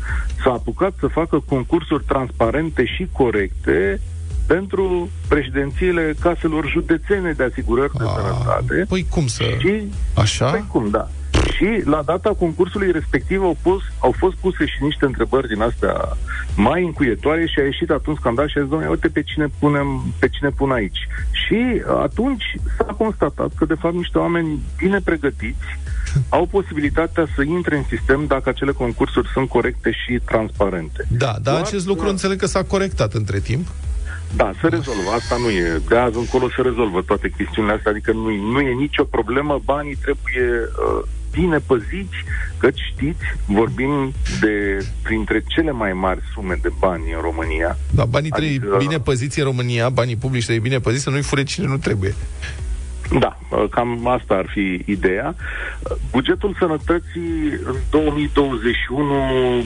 S-a 0.44 0.50
apucat 0.50 0.92
să 1.00 1.06
facă 1.06 1.42
concursuri 1.48 2.04
transparente 2.04 2.84
și 2.84 3.08
corecte 3.12 4.00
pentru 4.46 5.10
președințiile 5.28 6.14
caselor 6.20 6.68
județene 6.68 7.32
de 7.32 7.42
asigurări 7.50 7.92
de 7.98 8.04
sănătate. 8.16 8.84
Păi 8.88 9.06
cum 9.10 9.26
să... 9.26 9.44
Și, 9.58 9.82
Așa? 10.14 10.50
Păi 10.50 10.64
cum, 10.68 10.88
da. 10.90 11.08
Și 11.56 11.82
la 11.84 12.02
data 12.04 12.28
concursului 12.38 12.90
respectiv 12.92 13.42
au, 13.42 13.56
pus, 13.62 13.82
au 13.98 14.14
fost 14.18 14.36
puse 14.36 14.66
și 14.66 14.76
niște 14.82 15.04
întrebări 15.04 15.48
din 15.48 15.62
astea 15.62 16.16
mai 16.56 16.84
încuietoare 16.84 17.46
și 17.46 17.60
a 17.60 17.62
ieșit 17.62 17.90
atunci 17.90 18.18
scandal 18.18 18.48
și 18.48 18.58
a 18.58 18.60
zis, 18.60 18.70
domnule, 18.70 18.90
uite 18.90 19.08
pe 19.08 19.22
cine, 19.22 19.46
punem, 19.58 20.14
pe 20.18 20.28
cine 20.28 20.48
pun 20.50 20.70
aici. 20.70 21.08
Și 21.30 21.82
atunci 22.02 22.44
s-a 22.76 22.84
constatat 22.84 23.50
că, 23.58 23.64
de 23.64 23.74
fapt, 23.74 23.94
niște 23.94 24.18
oameni 24.18 24.58
bine 24.76 25.00
pregătiți 25.04 25.66
au 26.28 26.46
posibilitatea 26.46 27.26
să 27.34 27.42
intre 27.42 27.76
în 27.76 27.84
sistem 27.88 28.24
dacă 28.26 28.48
acele 28.48 28.72
concursuri 28.72 29.28
sunt 29.32 29.48
corecte 29.48 29.90
și 29.90 30.20
transparente. 30.24 31.06
Da, 31.08 31.26
dar 31.26 31.40
Doar 31.54 31.60
acest 31.60 31.86
lucru 31.86 32.04
că- 32.04 32.10
înțeleg 32.10 32.38
că 32.38 32.46
s-a 32.46 32.62
corectat 32.62 33.12
între 33.12 33.38
timp. 33.38 33.66
Da, 34.36 34.52
se 34.60 34.68
rezolvă. 34.68 35.10
Asta 35.14 35.36
nu 35.36 35.48
e. 35.50 35.80
De 35.88 35.96
azi 35.96 36.16
încolo 36.16 36.48
se 36.56 36.62
rezolvă 36.62 37.02
toate 37.02 37.32
chestiunile 37.36 37.74
astea. 37.74 37.90
Adică 37.90 38.12
nu, 38.12 38.30
e- 38.30 38.40
nu 38.52 38.60
e 38.60 38.72
nicio 38.72 39.04
problemă. 39.04 39.60
Banii 39.64 39.94
trebuie 39.94 40.50
uh, 40.60 41.02
bine 41.30 41.58
păziți, 41.58 42.16
căci 42.58 42.78
știți, 42.94 43.24
vorbim 43.46 44.12
de 44.40 44.84
printre 45.02 45.42
cele 45.46 45.70
mai 45.70 45.92
mari 45.92 46.20
sume 46.34 46.58
de 46.62 46.68
bani 46.78 47.12
în 47.14 47.20
România. 47.20 47.76
Da, 47.90 48.04
banii 48.04 48.30
trebuie 48.30 48.52
Adică- 48.58 48.76
bine 48.78 48.98
păziți 49.00 49.38
în 49.38 49.44
România, 49.44 49.88
banii 49.88 50.16
publici 50.16 50.44
trebuie 50.44 50.68
bine 50.68 50.80
păziți, 50.80 51.02
să 51.02 51.10
nu-i 51.10 51.22
fure 51.22 51.42
cine 51.42 51.66
nu 51.66 51.76
trebuie. 51.76 52.14
Da, 53.18 53.38
uh, 53.50 53.64
cam 53.70 54.06
asta 54.06 54.34
ar 54.34 54.46
fi 54.48 54.82
ideea. 54.86 55.34
Uh, 55.36 55.96
Bugetul 56.10 56.56
sănătății 56.58 57.60
în 57.64 57.74
2021 57.90 59.58
uh, 59.58 59.64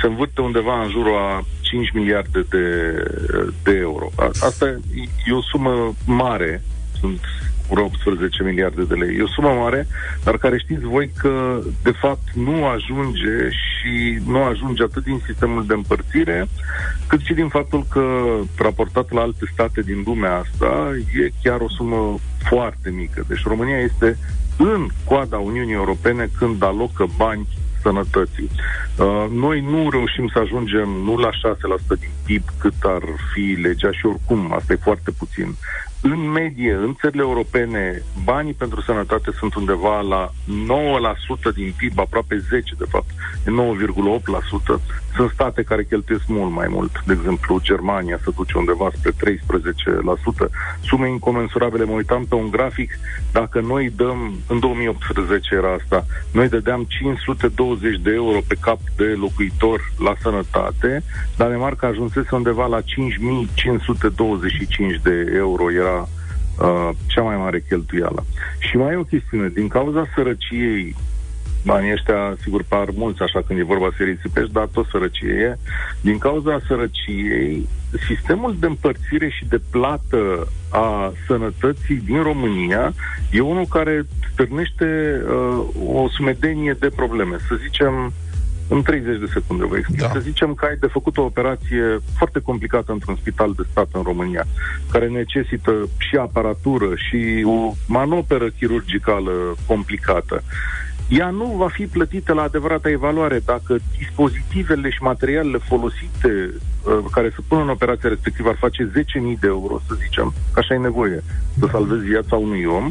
se 0.00 0.06
învârte 0.06 0.40
undeva 0.40 0.82
în 0.82 0.90
jurul 0.90 1.16
a 1.16 1.44
5 1.60 1.90
miliarde 1.92 2.46
de, 2.50 2.92
de 3.62 3.76
euro. 3.76 4.10
A- 4.16 4.30
Asta 4.46 4.66
e 4.68 4.78
e 5.26 5.32
o 5.32 5.42
sumă 5.42 5.94
mare, 6.06 6.62
sunt 7.00 7.20
vreo 7.72 7.84
18 7.84 8.42
miliarde 8.42 8.82
de 8.82 8.94
lei. 8.94 9.16
E 9.16 9.22
o 9.22 9.26
sumă 9.26 9.48
mare, 9.48 9.86
dar 10.24 10.36
care 10.36 10.58
știți 10.58 10.84
voi 10.84 11.10
că 11.18 11.60
de 11.82 11.90
fapt 11.90 12.26
nu 12.34 12.66
ajunge 12.66 13.36
și 13.50 14.20
nu 14.26 14.42
ajunge 14.42 14.82
atât 14.82 15.04
din 15.04 15.20
sistemul 15.26 15.66
de 15.66 15.74
împărțire, 15.74 16.48
cât 17.06 17.20
și 17.20 17.34
din 17.34 17.48
faptul 17.48 17.84
că 17.90 18.04
raportat 18.56 19.12
la 19.12 19.20
alte 19.20 19.44
state 19.52 19.80
din 19.80 20.02
lumea 20.06 20.36
asta 20.38 20.90
e 21.20 21.32
chiar 21.42 21.60
o 21.60 21.68
sumă 21.68 22.18
foarte 22.48 22.90
mică. 22.90 23.24
Deci 23.28 23.42
România 23.42 23.78
este 23.78 24.18
în 24.58 24.86
coada 25.04 25.38
Uniunii 25.38 25.74
Europene 25.74 26.28
când 26.38 26.62
alocă 26.62 27.06
bani 27.16 27.46
sănătății. 27.82 28.50
Uh, 28.96 29.26
noi 29.30 29.60
nu 29.60 29.90
reușim 29.90 30.30
să 30.32 30.38
ajungem 30.38 30.88
nu 30.88 31.16
la 31.16 31.30
6% 31.30 31.32
din 31.98 32.10
PIB 32.24 32.42
cât 32.58 32.74
ar 32.82 33.02
fi 33.32 33.40
legea 33.40 33.90
și 33.90 34.06
oricum 34.06 34.52
asta 34.52 34.72
e 34.72 34.88
foarte 34.88 35.10
puțin. 35.10 35.54
În 36.04 36.30
medie, 36.30 36.74
în 36.74 36.94
țările 37.00 37.22
europene, 37.22 38.02
banii 38.24 38.52
pentru 38.52 38.80
sănătate 38.80 39.30
sunt 39.38 39.54
undeva 39.54 40.00
la 40.00 40.30
9% 41.50 41.54
din 41.54 41.74
PIB, 41.76 41.98
aproape 41.98 42.36
10% 42.36 42.40
de 42.78 42.84
fapt, 42.88 43.10
e 43.46 43.50
9,8%. 43.50 44.80
Sunt 45.14 45.30
state 45.30 45.62
care 45.62 45.84
cheltuiesc 45.84 46.26
mult 46.26 46.52
mai 46.52 46.66
mult. 46.70 47.02
De 47.06 47.12
exemplu, 47.12 47.60
Germania 47.60 48.18
se 48.24 48.30
duce 48.36 48.58
undeva 48.58 48.90
spre 48.96 49.10
13%. 49.10 49.14
Sume 50.80 51.08
incomensurabile. 51.08 51.84
Mă 51.84 51.92
uitam 51.92 52.24
pe 52.24 52.34
un 52.34 52.50
grafic, 52.50 52.98
dacă 53.32 53.60
noi 53.60 53.92
dăm, 53.96 54.34
în 54.48 54.58
2018 54.58 55.54
era 55.54 55.72
asta, 55.72 56.06
noi 56.32 56.48
dădeam 56.48 56.86
520 56.88 57.98
de 57.98 58.12
euro 58.12 58.40
pe 58.46 58.56
cap 58.60 58.78
de 58.96 59.04
locuitor 59.04 59.92
la 59.98 60.14
sănătate, 60.22 61.02
Danemarca 61.36 61.86
ajunsese 61.86 62.28
undeva 62.30 62.66
la 62.66 62.80
5525 62.80 65.00
de 65.02 65.32
euro, 65.34 65.72
era 65.72 65.91
uh, 66.00 66.88
cea 67.06 67.22
mai 67.22 67.36
mare 67.36 67.64
cheltuială. 67.68 68.24
Și 68.58 68.76
mai 68.76 68.92
e 68.92 68.96
o 68.96 69.02
chestiune, 69.02 69.48
din 69.48 69.68
cauza 69.68 70.04
sărăciei 70.14 70.94
banii 71.64 71.92
ăștia, 71.92 72.36
sigur, 72.42 72.62
par 72.68 72.88
mulți 72.94 73.22
așa 73.22 73.42
când 73.46 73.58
e 73.58 73.62
vorba 73.62 73.88
să 73.96 74.02
risipești, 74.02 74.52
dar 74.52 74.68
tot 74.72 74.86
sărăcie 74.86 75.32
e. 75.32 75.58
Din 76.00 76.18
cauza 76.18 76.60
sărăciei, 76.66 77.68
sistemul 78.06 78.56
de 78.60 78.66
împărțire 78.66 79.28
și 79.28 79.44
de 79.44 79.60
plată 79.70 80.48
a 80.70 81.12
sănătății 81.26 82.02
din 82.04 82.22
România 82.22 82.92
e 83.30 83.40
unul 83.40 83.66
care 83.66 84.06
stârnește 84.32 85.20
uh, 85.26 85.64
o 85.94 86.08
sumedenie 86.08 86.76
de 86.78 86.90
probleme. 86.96 87.36
Să 87.48 87.54
zicem, 87.62 88.12
în 88.68 88.82
30 88.82 89.18
de 89.18 89.30
secunde 89.32 89.64
vă 89.64 89.76
explic. 89.76 90.00
Da. 90.00 90.10
Să 90.12 90.18
zicem 90.18 90.54
că 90.54 90.64
ai 90.64 90.76
de 90.80 90.86
făcut 90.86 91.16
o 91.16 91.22
operație 91.22 91.98
foarte 92.16 92.40
complicată 92.40 92.92
într-un 92.92 93.16
spital 93.16 93.52
de 93.56 93.62
stat 93.70 93.88
în 93.92 94.02
România, 94.02 94.44
care 94.90 95.08
necesită 95.08 95.72
și 95.96 96.16
aparatură 96.16 96.88
și 96.94 97.44
o 97.46 97.72
manoperă 97.86 98.48
chirurgicală 98.48 99.32
complicată. 99.66 100.42
Ea 101.08 101.30
nu 101.30 101.44
va 101.44 101.68
fi 101.68 101.86
plătită 101.86 102.32
la 102.32 102.42
adevărata 102.42 102.90
evaluare 102.90 103.38
dacă 103.44 103.76
dispozitivele 103.98 104.90
și 104.90 105.02
materialele 105.02 105.58
folosite 105.58 106.30
uh, 106.30 106.98
care 107.10 107.28
se 107.28 107.42
pun 107.48 107.58
în 107.58 107.68
operația 107.68 108.08
respectivă 108.08 108.48
ar 108.48 108.56
face 108.58 108.90
10.000 108.90 108.92
de 109.40 109.46
euro, 109.46 109.80
să 109.88 109.94
zicem, 109.94 110.34
că 110.52 110.58
așa 110.58 110.74
e 110.74 110.78
nevoie 110.78 111.22
să 111.58 111.68
salvezi 111.70 112.04
viața 112.04 112.36
unui 112.36 112.64
om. 112.64 112.90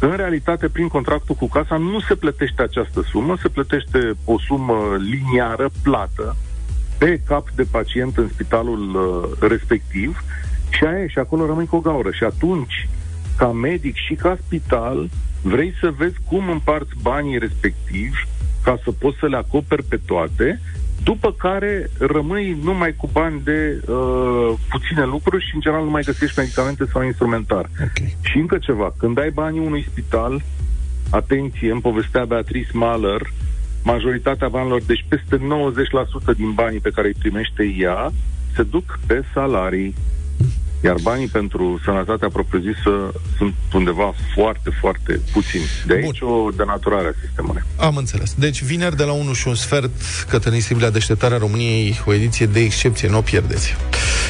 În 0.00 0.16
realitate, 0.16 0.68
prin 0.68 0.88
contractul 0.88 1.34
cu 1.34 1.48
casa, 1.48 1.76
nu 1.76 2.00
se 2.00 2.14
plătește 2.14 2.62
această 2.62 3.02
sumă, 3.10 3.36
se 3.42 3.48
plătește 3.48 4.12
o 4.24 4.38
sumă 4.38 4.96
liniară, 4.98 5.70
plată, 5.82 6.36
pe 6.98 7.20
cap 7.26 7.50
de 7.50 7.66
pacient 7.70 8.16
în 8.16 8.28
spitalul 8.28 8.94
uh, 8.94 9.48
respectiv 9.48 10.22
și 10.70 10.84
aia 10.84 11.02
e, 11.02 11.08
și 11.08 11.18
acolo 11.18 11.46
rămâi 11.46 11.66
cu 11.66 11.76
o 11.76 11.80
gaură. 11.80 12.10
Și 12.10 12.24
atunci, 12.24 12.88
ca 13.36 13.46
medic 13.46 13.94
și 13.94 14.14
ca 14.14 14.36
spital, 14.46 15.08
vrei 15.42 15.74
să 15.80 15.90
vezi 15.96 16.16
cum 16.28 16.48
împarți 16.48 16.92
banii 17.02 17.38
respectivi 17.38 18.26
ca 18.62 18.80
să 18.84 18.90
poți 18.90 19.18
să 19.18 19.26
le 19.26 19.36
acoperi 19.36 19.82
pe 19.82 20.00
toate, 20.06 20.60
după 21.04 21.32
care 21.32 21.90
rămâi 21.98 22.58
numai 22.62 22.94
cu 22.96 23.08
bani 23.12 23.40
de 23.44 23.80
uh, 23.86 24.52
puține 24.68 25.04
lucruri 25.04 25.44
și 25.44 25.54
în 25.54 25.60
general 25.60 25.84
nu 25.84 25.90
mai 25.90 26.02
găsești 26.02 26.38
medicamente 26.38 26.84
sau 26.92 27.02
instrumentar. 27.02 27.70
Ok. 27.80 28.06
Și 28.20 28.38
încă 28.38 28.58
ceva, 28.58 28.94
când 28.98 29.18
ai 29.18 29.30
banii 29.30 29.60
unui 29.60 29.86
spital, 29.90 30.42
atenție, 31.10 31.70
îmi 31.70 31.80
povestea 31.80 32.24
Beatrice 32.24 32.70
Mahler, 32.72 33.22
majoritatea 33.84 34.48
banilor, 34.48 34.82
deci 34.82 35.04
peste 35.08 35.36
90% 35.36 36.36
din 36.36 36.52
banii 36.52 36.80
pe 36.80 36.90
care 36.90 37.06
îi 37.06 37.16
primește 37.18 37.74
ea, 37.78 38.10
se 38.54 38.62
duc 38.62 38.98
pe 39.06 39.22
salarii. 39.34 39.94
Iar 40.84 40.96
banii 41.02 41.26
pentru 41.26 41.80
sănătatea 41.84 42.28
propriu-zisă 42.28 43.12
sunt 43.36 43.54
undeva 43.74 44.12
foarte, 44.34 44.70
foarte 44.80 45.20
puțini. 45.32 45.64
De 45.86 45.94
aici 45.94 46.18
Bun. 46.18 46.28
o 46.28 46.50
denaturare 46.50 47.08
a 47.08 47.12
sistemului. 47.24 47.62
Am 47.76 47.96
înțeles. 47.96 48.34
Deci 48.34 48.62
vineri 48.62 48.96
de 48.96 49.04
la 49.04 49.12
1 49.12 49.32
și 49.32 49.48
un 49.48 49.54
sfert, 49.54 49.90
Cătălin 50.28 50.60
Sibilea, 50.60 50.90
Deșteptarea 50.90 51.38
României, 51.38 52.00
o 52.06 52.12
ediție 52.12 52.46
de 52.46 52.60
excepție, 52.60 53.08
nu 53.08 53.18
o 53.18 53.20
pierdeți. 53.20 53.76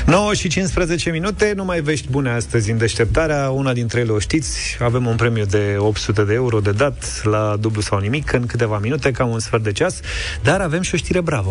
9 0.06 0.34
și 0.34 0.48
15 0.48 1.10
minute, 1.10 1.52
nu 1.56 1.64
mai 1.64 1.80
vești 1.80 2.10
bune 2.10 2.30
astăzi 2.30 2.70
în 2.70 2.78
deșteptarea, 2.78 3.50
una 3.50 3.72
dintre 3.72 4.00
ele 4.00 4.10
o 4.10 4.18
știți, 4.18 4.76
avem 4.80 5.06
un 5.06 5.16
premiu 5.16 5.44
de 5.44 5.76
800 5.78 6.24
de 6.24 6.34
euro 6.34 6.60
de 6.60 6.70
dat 6.70 7.20
la 7.24 7.56
dublu 7.60 7.80
sau 7.80 7.98
nimic 7.98 8.32
în 8.32 8.46
câteva 8.46 8.78
minute, 8.78 9.10
cam 9.10 9.30
un 9.30 9.38
sfert 9.38 9.62
de 9.62 9.72
ceas, 9.72 10.00
dar 10.42 10.60
avem 10.60 10.80
și 10.80 10.94
o 10.94 10.96
știre 10.96 11.20
bravo. 11.20 11.48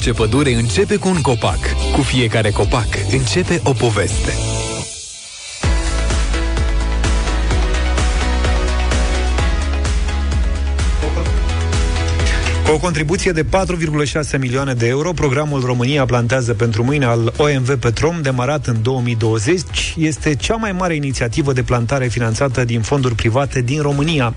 Orice 0.00 0.14
pădure 0.22 0.54
începe 0.54 0.96
cu 0.96 1.08
un 1.08 1.20
copac. 1.20 1.58
Cu 1.92 2.00
fiecare 2.00 2.50
copac 2.50 2.86
începe 3.10 3.60
o 3.64 3.72
poveste. 3.72 4.32
Cu 12.64 12.72
o 12.72 12.78
contribuție 12.78 13.32
de 13.32 13.44
4,6 13.44 14.38
milioane 14.38 14.74
de 14.74 14.86
euro, 14.86 15.12
programul 15.12 15.60
România 15.60 16.04
plantează 16.04 16.54
pentru 16.54 16.84
mâine 16.84 17.04
al 17.04 17.32
OMV 17.36 17.74
Petrom, 17.74 18.22
demarat 18.22 18.66
în 18.66 18.82
2020, 18.82 19.94
este 19.96 20.34
cea 20.34 20.56
mai 20.56 20.72
mare 20.72 20.94
inițiativă 20.94 21.52
de 21.52 21.62
plantare 21.62 22.06
finanțată 22.06 22.64
din 22.64 22.80
fonduri 22.80 23.14
private 23.14 23.60
din 23.60 23.80
România. 23.80 24.34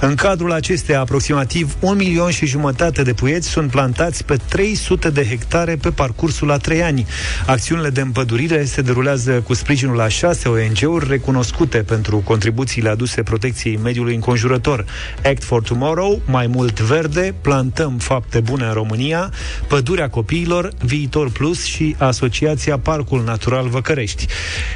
În 0.00 0.14
cadrul 0.14 0.52
acesteia, 0.52 1.00
aproximativ 1.00 1.76
un 1.80 1.96
milion 1.96 2.30
și 2.30 2.46
jumătate 2.46 3.02
de 3.02 3.12
puieți 3.12 3.48
sunt 3.48 3.70
plantați 3.70 4.24
pe 4.24 4.36
300 4.48 5.10
de 5.10 5.26
hectare 5.26 5.76
pe 5.76 5.90
parcursul 5.90 6.50
a 6.50 6.56
trei 6.56 6.82
ani. 6.82 7.06
Acțiunile 7.46 7.90
de 7.90 8.00
împădurire 8.00 8.64
se 8.64 8.82
derulează 8.82 9.32
cu 9.32 9.54
sprijinul 9.54 10.00
a 10.00 10.08
șase 10.08 10.48
ONG-uri 10.48 11.08
recunoscute 11.08 11.78
pentru 11.78 12.16
contribuțiile 12.16 12.88
aduse 12.88 13.22
protecției 13.22 13.78
mediului 13.82 14.14
înconjurător. 14.14 14.84
Act 15.24 15.44
for 15.44 15.62
Tomorrow, 15.62 16.20
Mai 16.26 16.46
mult 16.46 16.80
verde, 16.80 17.34
Plantăm 17.40 17.98
fapte 17.98 18.40
bune 18.40 18.64
în 18.64 18.72
România, 18.72 19.30
Pădurea 19.68 20.08
copiilor, 20.08 20.72
Viitor 20.84 21.30
Plus 21.30 21.64
și 21.64 21.94
Asociația 21.98 22.78
Parcul 22.78 23.22
Natural 23.24 23.68
Văcărești. 23.68 24.26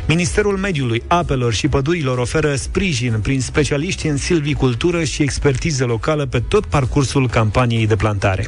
Ministerul 0.07 0.57
Mediului, 0.57 1.03
Apelor 1.07 1.53
și 1.53 1.69
Pădurilor 1.69 2.19
oferă 2.19 2.55
sprijin 2.55 3.19
prin 3.23 3.41
specialiști 3.41 4.07
în 4.07 4.17
silvicultură 4.17 5.05
și 5.11 5.23
expertiză 5.23 5.85
locală 5.85 6.27
pe 6.27 6.41
tot 6.41 6.65
parcursul 6.65 7.29
campaniei 7.29 7.87
de 7.87 7.97
plantare. 7.97 8.47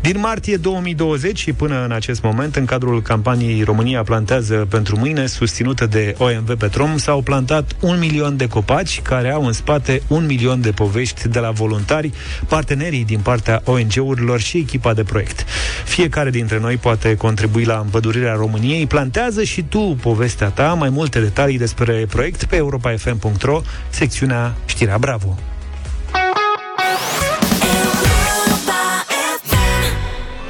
Din 0.00 0.20
martie 0.20 0.56
2020 0.56 1.38
și 1.38 1.52
până 1.52 1.84
în 1.84 1.92
acest 1.92 2.22
moment, 2.22 2.56
în 2.56 2.64
cadrul 2.64 3.02
campaniei 3.02 3.62
România 3.62 4.02
plantează 4.02 4.66
pentru 4.70 4.98
mâine, 4.98 5.26
susținută 5.26 5.86
de 5.86 6.14
OMV 6.18 6.54
Petrom, 6.54 6.96
s-au 6.96 7.22
plantat 7.22 7.72
un 7.80 7.98
milion 7.98 8.36
de 8.36 8.46
copaci 8.46 9.00
care 9.02 9.30
au 9.30 9.46
în 9.46 9.52
spate 9.52 10.02
un 10.06 10.26
milion 10.26 10.60
de 10.60 10.70
povești 10.70 11.28
de 11.28 11.38
la 11.38 11.50
voluntari, 11.50 12.12
partenerii 12.48 13.04
din 13.04 13.20
partea 13.20 13.62
ONG-urilor 13.64 14.40
și 14.40 14.56
echipa 14.56 14.94
de 14.94 15.02
proiect. 15.02 15.44
Fiecare 15.84 16.30
dintre 16.30 16.58
noi 16.58 16.76
poate 16.76 17.16
contribui 17.16 17.64
la 17.64 17.80
împădurirea 17.84 18.34
României. 18.34 18.86
Plantează 18.86 19.42
și 19.42 19.62
tu 19.62 19.98
povestea 20.02 20.48
ta. 20.48 20.74
Mai 20.74 20.88
multe 20.88 21.20
detalii 21.20 21.58
despre 21.58 22.06
proiect 22.08 22.44
pe 22.44 22.56
europa.fm.ro, 22.56 23.60
secțiunea 23.90 24.54
Știrea 24.66 24.98
Bravo. 24.98 25.49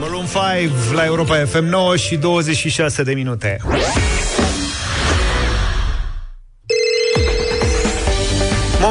Maroon 0.00 0.26
5 0.26 0.70
la 0.94 1.04
Europa 1.04 1.36
FM 1.44 1.64
9 1.64 1.96
și 1.96 2.16
26 2.16 3.02
de 3.02 3.12
minute. 3.14 3.56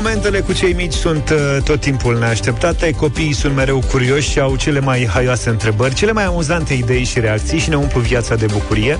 Momentele 0.01 0.39
cu 0.39 0.53
cei 0.53 0.73
mici 0.73 0.93
sunt 0.93 1.29
uh, 1.29 1.63
tot 1.63 1.79
timpul 1.79 2.17
neașteptate, 2.17 2.91
copiii 2.91 3.33
sunt 3.33 3.55
mereu 3.55 3.83
curioși 3.91 4.29
și 4.29 4.39
au 4.39 4.55
cele 4.55 4.79
mai 4.79 5.07
haioase 5.13 5.49
întrebări, 5.49 5.93
cele 5.93 6.11
mai 6.11 6.25
amuzante 6.25 6.73
idei 6.73 7.03
și 7.03 7.19
reacții 7.19 7.59
și 7.59 7.69
ne 7.69 7.75
umplu 7.75 7.99
viața 7.99 8.35
de 8.35 8.45
bucurie. 8.51 8.99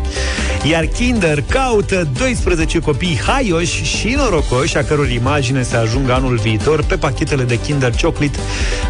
Iar 0.69 0.85
Kinder 0.85 1.43
caută 1.49 2.07
12 2.17 2.79
copii 2.79 3.19
haioși 3.25 3.83
și 3.83 4.13
norocoși, 4.17 4.77
a 4.77 4.83
căror 4.83 5.09
imagine 5.09 5.63
se 5.63 5.75
ajungă 5.75 6.13
anul 6.13 6.37
viitor 6.37 6.83
pe 6.83 6.95
pachetele 6.95 7.43
de 7.43 7.59
Kinder 7.59 7.91
Chocolate 8.01 8.39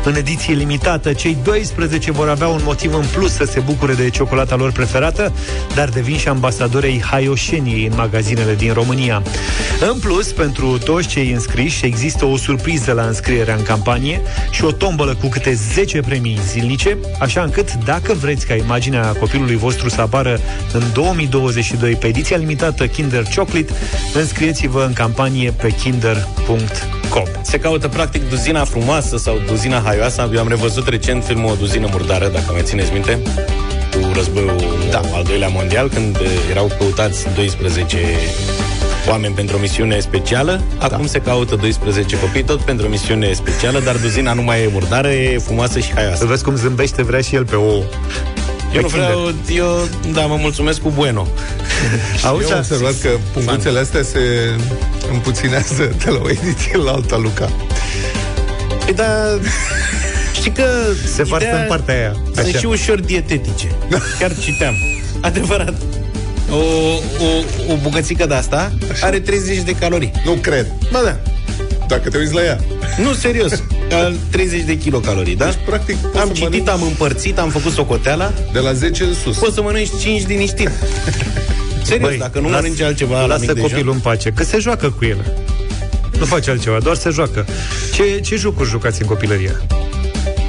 în 0.03 0.15
ediție 0.15 0.53
limitată. 0.53 1.13
Cei 1.13 1.37
12 1.43 2.11
vor 2.11 2.29
avea 2.29 2.47
un 2.47 2.61
motiv 2.63 2.93
în 2.93 3.05
plus 3.13 3.33
să 3.33 3.45
se 3.45 3.59
bucure 3.59 3.93
de 3.93 4.09
ciocolata 4.09 4.55
lor 4.55 4.71
preferată, 4.71 5.33
dar 5.75 5.89
devin 5.89 6.17
și 6.17 6.27
ambasadorei 6.27 7.01
haioșeniei 7.05 7.85
în 7.85 7.93
magazinele 7.95 8.55
din 8.55 8.73
România. 8.73 9.23
În 9.91 9.99
plus, 9.99 10.31
pentru 10.31 10.77
toți 10.77 11.07
cei 11.07 11.31
înscriși, 11.31 11.77
există 11.99 12.25
o 12.25 12.37
surpriză 12.37 12.91
la 12.91 13.03
înscrierea 13.03 13.55
în 13.55 13.63
campanie 13.63 14.21
și 14.51 14.63
o 14.63 14.71
tombolă 14.71 15.15
cu 15.15 15.27
câte 15.27 15.53
10 15.53 15.99
premii 15.99 16.39
zilnice, 16.47 16.97
așa 17.19 17.41
încât, 17.41 17.73
dacă 17.73 18.13
vreți 18.13 18.45
ca 18.45 18.53
imaginea 18.53 19.15
copilului 19.19 19.55
vostru 19.55 19.89
să 19.89 20.01
apară 20.01 20.39
în 20.73 20.83
2022 20.93 21.95
pe 21.95 22.07
ediția 22.07 22.37
limitată 22.37 22.87
Kinder 22.87 23.23
Chocolate, 23.35 23.73
înscrieți-vă 24.13 24.83
în 24.87 24.93
campanie 24.93 25.51
pe 25.51 25.69
kinder.com. 25.69 27.23
Se 27.41 27.59
caută 27.59 27.87
practic 27.87 28.29
duzina 28.29 28.63
frumoasă 28.63 29.17
sau 29.17 29.41
duzina 29.47 29.81
haioasă. 29.85 30.29
Eu 30.33 30.39
am 30.39 30.47
revăzut 30.47 30.87
recent 30.87 31.23
filmul 31.23 31.51
O 31.51 31.55
duzină 31.55 31.87
murdară, 31.91 32.27
dacă 32.27 32.51
mai 32.51 32.61
țineți 32.63 32.91
minte 32.91 33.19
cu 33.91 34.11
războiul 34.13 34.55
da. 34.91 35.01
al 35.13 35.23
doilea 35.23 35.47
mondial, 35.47 35.89
când 35.89 36.17
erau 36.51 36.71
căutați 36.77 37.27
12 37.35 37.97
oameni 39.09 39.33
pentru 39.33 39.55
o 39.57 39.59
misiune 39.59 39.99
specială. 39.99 40.61
Acum 40.77 41.01
da. 41.01 41.07
se 41.07 41.19
caută 41.19 41.55
12 41.55 42.19
copii, 42.19 42.43
tot 42.43 42.61
pentru 42.61 42.85
o 42.85 42.89
misiune 42.89 43.33
specială, 43.33 43.79
dar 43.79 43.95
duzina 43.95 44.33
nu 44.33 44.41
mai 44.41 44.63
e 44.63 44.69
murdară, 44.71 45.07
e 45.07 45.37
frumoasă 45.37 45.79
și 45.79 45.93
haioasă. 45.93 46.17
Să 46.17 46.25
vezi 46.25 46.43
cum 46.43 46.55
zâmbește, 46.55 47.03
vrea 47.03 47.21
și 47.21 47.35
el 47.35 47.45
pe 47.45 47.55
o... 47.55 47.83
Eu 48.73 48.81
nu 48.81 48.87
vreau, 48.87 49.33
eu, 49.55 49.87
da, 50.13 50.25
mă 50.25 50.35
mulțumesc 50.35 50.81
cu 50.81 50.89
bueno. 50.89 51.27
Auzi, 52.25 52.51
am 52.51 52.57
observat 52.57 52.93
că 53.01 53.09
punguțele 53.33 53.79
astea 53.79 54.01
se 54.01 54.19
împuținează 55.11 55.95
de 56.03 56.09
la 56.09 56.19
o 56.23 56.29
ediție 56.29 56.77
la 56.77 56.91
alta, 56.91 57.17
Luca. 57.17 57.49
Păi 58.85 58.93
da, 58.93 59.39
știi 60.33 60.51
că 60.51 60.63
se 61.15 61.23
varsă 61.23 61.55
în 61.61 61.67
partea 61.67 61.95
aia. 61.95 62.15
Sunt 62.35 62.55
și 62.55 62.65
ușor 62.65 62.99
dietetice. 62.99 63.67
Chiar 64.19 64.31
citeam. 64.37 64.73
Adevărat. 65.21 65.73
O, 66.51 66.55
o, 66.55 67.73
o 67.73 67.75
bucățică 67.81 68.25
de 68.25 68.33
asta 68.33 68.71
Așa. 68.91 69.05
are 69.05 69.19
30 69.19 69.57
de 69.57 69.71
calorii. 69.71 70.11
Nu 70.25 70.31
cred. 70.31 70.71
Ba 70.91 70.99
da. 71.03 71.17
Dacă 71.87 72.09
te 72.09 72.17
uiți 72.17 72.33
la 72.33 72.43
ea. 72.43 72.59
Nu, 73.03 73.13
serios. 73.13 73.51
30 74.29 74.61
de 74.61 74.77
kilocalorii, 74.77 75.35
da? 75.35 75.45
Deci, 75.45 75.59
practic, 75.65 75.97
am 76.19 76.27
citit, 76.27 76.41
mănânci... 76.41 76.69
am 76.69 76.81
împărțit, 76.81 77.39
am 77.39 77.49
făcut 77.49 77.71
socoteala. 77.71 78.33
De 78.53 78.59
la 78.59 78.73
10 78.73 79.03
în 79.03 79.13
sus. 79.13 79.37
Poți 79.37 79.53
să 79.53 79.61
mănânci 79.61 79.89
5 80.01 80.27
liniștit. 80.27 80.69
Serios, 81.83 82.09
Băi, 82.09 82.17
dacă 82.17 82.39
nu 82.39 82.49
las, 82.49 82.61
mănânci 82.61 82.81
altceva 82.81 83.25
Lasă 83.25 83.53
la 83.55 83.61
copilul 83.61 83.93
în 83.93 83.99
pace, 83.99 84.31
că 84.31 84.43
se 84.43 84.59
joacă 84.59 84.89
cu 84.89 85.05
el. 85.05 85.33
Nu 86.19 86.25
face 86.25 86.49
altceva, 86.49 86.77
doar 86.79 86.95
se 86.95 87.09
joacă. 87.09 87.45
Ce, 87.93 88.19
ce 88.19 88.35
jucuri 88.35 88.69
jucați 88.69 89.01
în 89.01 89.07
copilărie? 89.07 89.61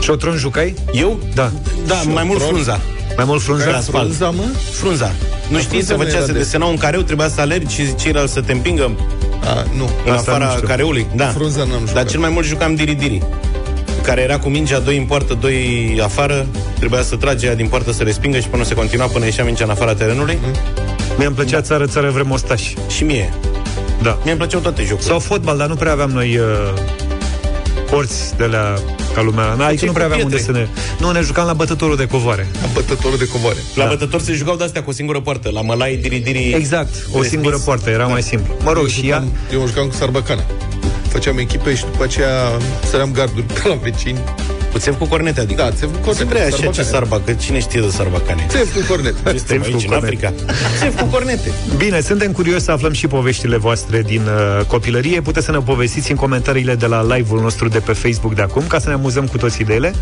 Șotron 0.00 0.36
jucai? 0.36 0.74
Eu? 0.92 1.20
Da. 1.34 1.52
Da, 1.86 1.94
Șotron. 1.94 2.12
mai 2.14 2.24
mult 2.24 2.42
frunza. 2.42 2.80
Mai 3.20 3.28
mult 3.28 3.42
frunza? 3.42 3.76
Asfalt. 3.76 4.04
Frunza, 4.04 4.30
mă? 4.30 4.42
Frunza. 4.72 5.12
Nu 5.48 5.56
da, 5.56 5.62
știți, 5.62 5.86
se 5.86 5.94
făcea, 5.94 6.20
se 6.24 6.32
desena 6.32 6.64
un 6.64 6.76
careu, 6.76 7.00
trebuia 7.00 7.28
să 7.28 7.40
alergi 7.40 7.74
și 7.74 7.94
ceilalți 7.94 8.32
să 8.32 8.40
te 8.40 8.52
împingă 8.52 8.90
A, 9.44 9.64
nu. 9.76 9.90
în 10.06 10.12
Asta 10.12 10.30
afara 10.30 10.54
nu 10.60 10.66
careului. 10.66 11.06
Da. 11.14 11.26
Frunza 11.26 11.58
n-am 11.58 11.78
jucat. 11.78 11.94
Dar 11.94 12.04
cel 12.04 12.20
mai 12.20 12.30
mult 12.30 12.46
jucam 12.46 12.74
diri-diri 12.74 13.22
care 14.02 14.20
era 14.20 14.38
cu 14.38 14.48
mingea, 14.48 14.78
doi 14.78 14.96
în 14.96 15.04
poartă, 15.04 15.36
doi 15.40 16.00
afară, 16.02 16.46
trebuia 16.78 17.02
să 17.02 17.16
trage 17.16 17.46
ea 17.46 17.54
din 17.54 17.68
poartă 17.68 17.92
să 17.92 18.02
respingă 18.02 18.38
și 18.38 18.48
până 18.48 18.64
se 18.64 18.74
continua 18.74 19.06
până 19.06 19.24
ieșea 19.24 19.44
mingea 19.44 19.64
în 19.64 19.70
afara 19.70 19.94
terenului. 19.94 20.38
Mm. 20.42 20.54
Mie 21.16 21.26
îmi 21.26 21.34
plăcea 21.34 21.56
da. 21.56 21.62
țară, 21.62 21.86
țară, 21.86 22.10
vrem 22.10 22.30
ostași. 22.30 22.74
Și 22.88 23.04
mie. 23.04 23.32
Da. 24.02 24.18
Mie 24.22 24.30
îmi 24.30 24.40
plăceau 24.40 24.60
toate 24.60 24.82
jocurile. 24.82 25.08
Sau 25.10 25.18
fotbal, 25.18 25.56
dar 25.56 25.68
nu 25.68 25.74
prea 25.74 25.92
aveam 25.92 26.10
noi 26.10 26.38
uh, 26.38 26.46
porți 27.90 28.36
de 28.36 28.44
la 28.44 28.74
ca 29.14 29.22
lumea. 29.22 29.54
N, 29.54 29.60
aici 29.60 29.84
nu 29.84 29.92
prea 29.92 30.04
aveam 30.04 30.20
unde 30.24 30.38
să 30.38 30.52
ne... 30.52 30.66
Nu, 30.98 31.10
ne 31.10 31.20
jucam 31.20 31.46
la 31.46 31.52
bătătorul 31.52 31.96
de 31.96 32.06
covoare. 32.06 32.48
La 32.62 32.68
bătătorul 32.72 33.18
de 33.18 33.26
covoare. 33.26 33.58
La 33.74 33.82
da. 33.82 33.88
bătător 33.88 34.20
se 34.20 34.32
jucau 34.32 34.56
de-astea 34.56 34.82
cu 34.82 34.90
o 34.90 34.92
singură 34.92 35.20
poartă. 35.20 35.50
La 35.52 35.60
mălai, 35.60 35.96
diri-diri... 35.96 36.52
Exact, 36.52 36.94
o 37.12 37.22
singură 37.22 37.58
poartă, 37.58 37.90
era 37.90 38.06
da. 38.06 38.12
mai 38.12 38.22
simplu. 38.22 38.54
Mă 38.64 38.72
rog, 38.72 38.82
eu 38.82 38.88
și 38.88 39.04
jucam, 39.04 39.32
ea... 39.50 39.58
Eu 39.58 39.66
jucam 39.66 39.86
cu 39.86 39.94
sarbacana. 39.94 40.42
Făceam 41.08 41.38
echipe 41.38 41.74
și 41.74 41.82
după 41.82 42.02
aceea 42.02 42.32
săream 42.84 43.12
garduri 43.12 43.46
pe 43.62 43.68
la 43.68 43.74
vecini 43.74 44.18
Țev 44.78 44.98
cu 44.98 45.06
cornete, 45.06 45.40
adică. 45.40 45.62
Da, 45.62 45.70
țev 45.70 45.92
cu 45.92 45.98
cornete. 45.98 46.24
Vrea 46.24 46.46
așa 46.46 46.66
ce 46.66 46.82
sarba, 46.82 47.20
că 47.24 47.32
cine 47.32 47.58
știe 47.58 47.80
de 47.80 47.88
sarbacane? 47.88 48.46
Țev 48.48 48.74
cu 48.74 48.80
cornete. 48.88 49.34
Țev 49.34 49.62
aici, 49.62 49.84
în 49.86 49.92
Africa. 49.92 50.32
Țev 50.80 51.00
cu 51.00 51.04
cornete. 51.04 51.52
Bine, 51.76 52.00
suntem 52.00 52.32
curioși 52.32 52.60
să 52.60 52.70
aflăm 52.70 52.92
și 52.92 53.06
poveștile 53.06 53.56
voastre 53.56 54.02
din 54.02 54.20
uh, 54.20 54.64
copilărie. 54.64 55.20
Puteți 55.20 55.46
să 55.46 55.52
ne 55.52 55.58
povestiți 55.58 56.10
în 56.10 56.16
comentariile 56.16 56.74
de 56.74 56.86
la 56.86 57.14
live-ul 57.14 57.40
nostru 57.40 57.68
de 57.68 57.78
pe 57.78 57.92
Facebook 57.92 58.34
de 58.34 58.42
acum, 58.42 58.66
ca 58.66 58.78
să 58.78 58.88
ne 58.88 58.94
amuzăm 58.94 59.26
cu 59.26 59.36
toții 59.36 59.64
de 59.64 59.74
ele. 59.74 59.94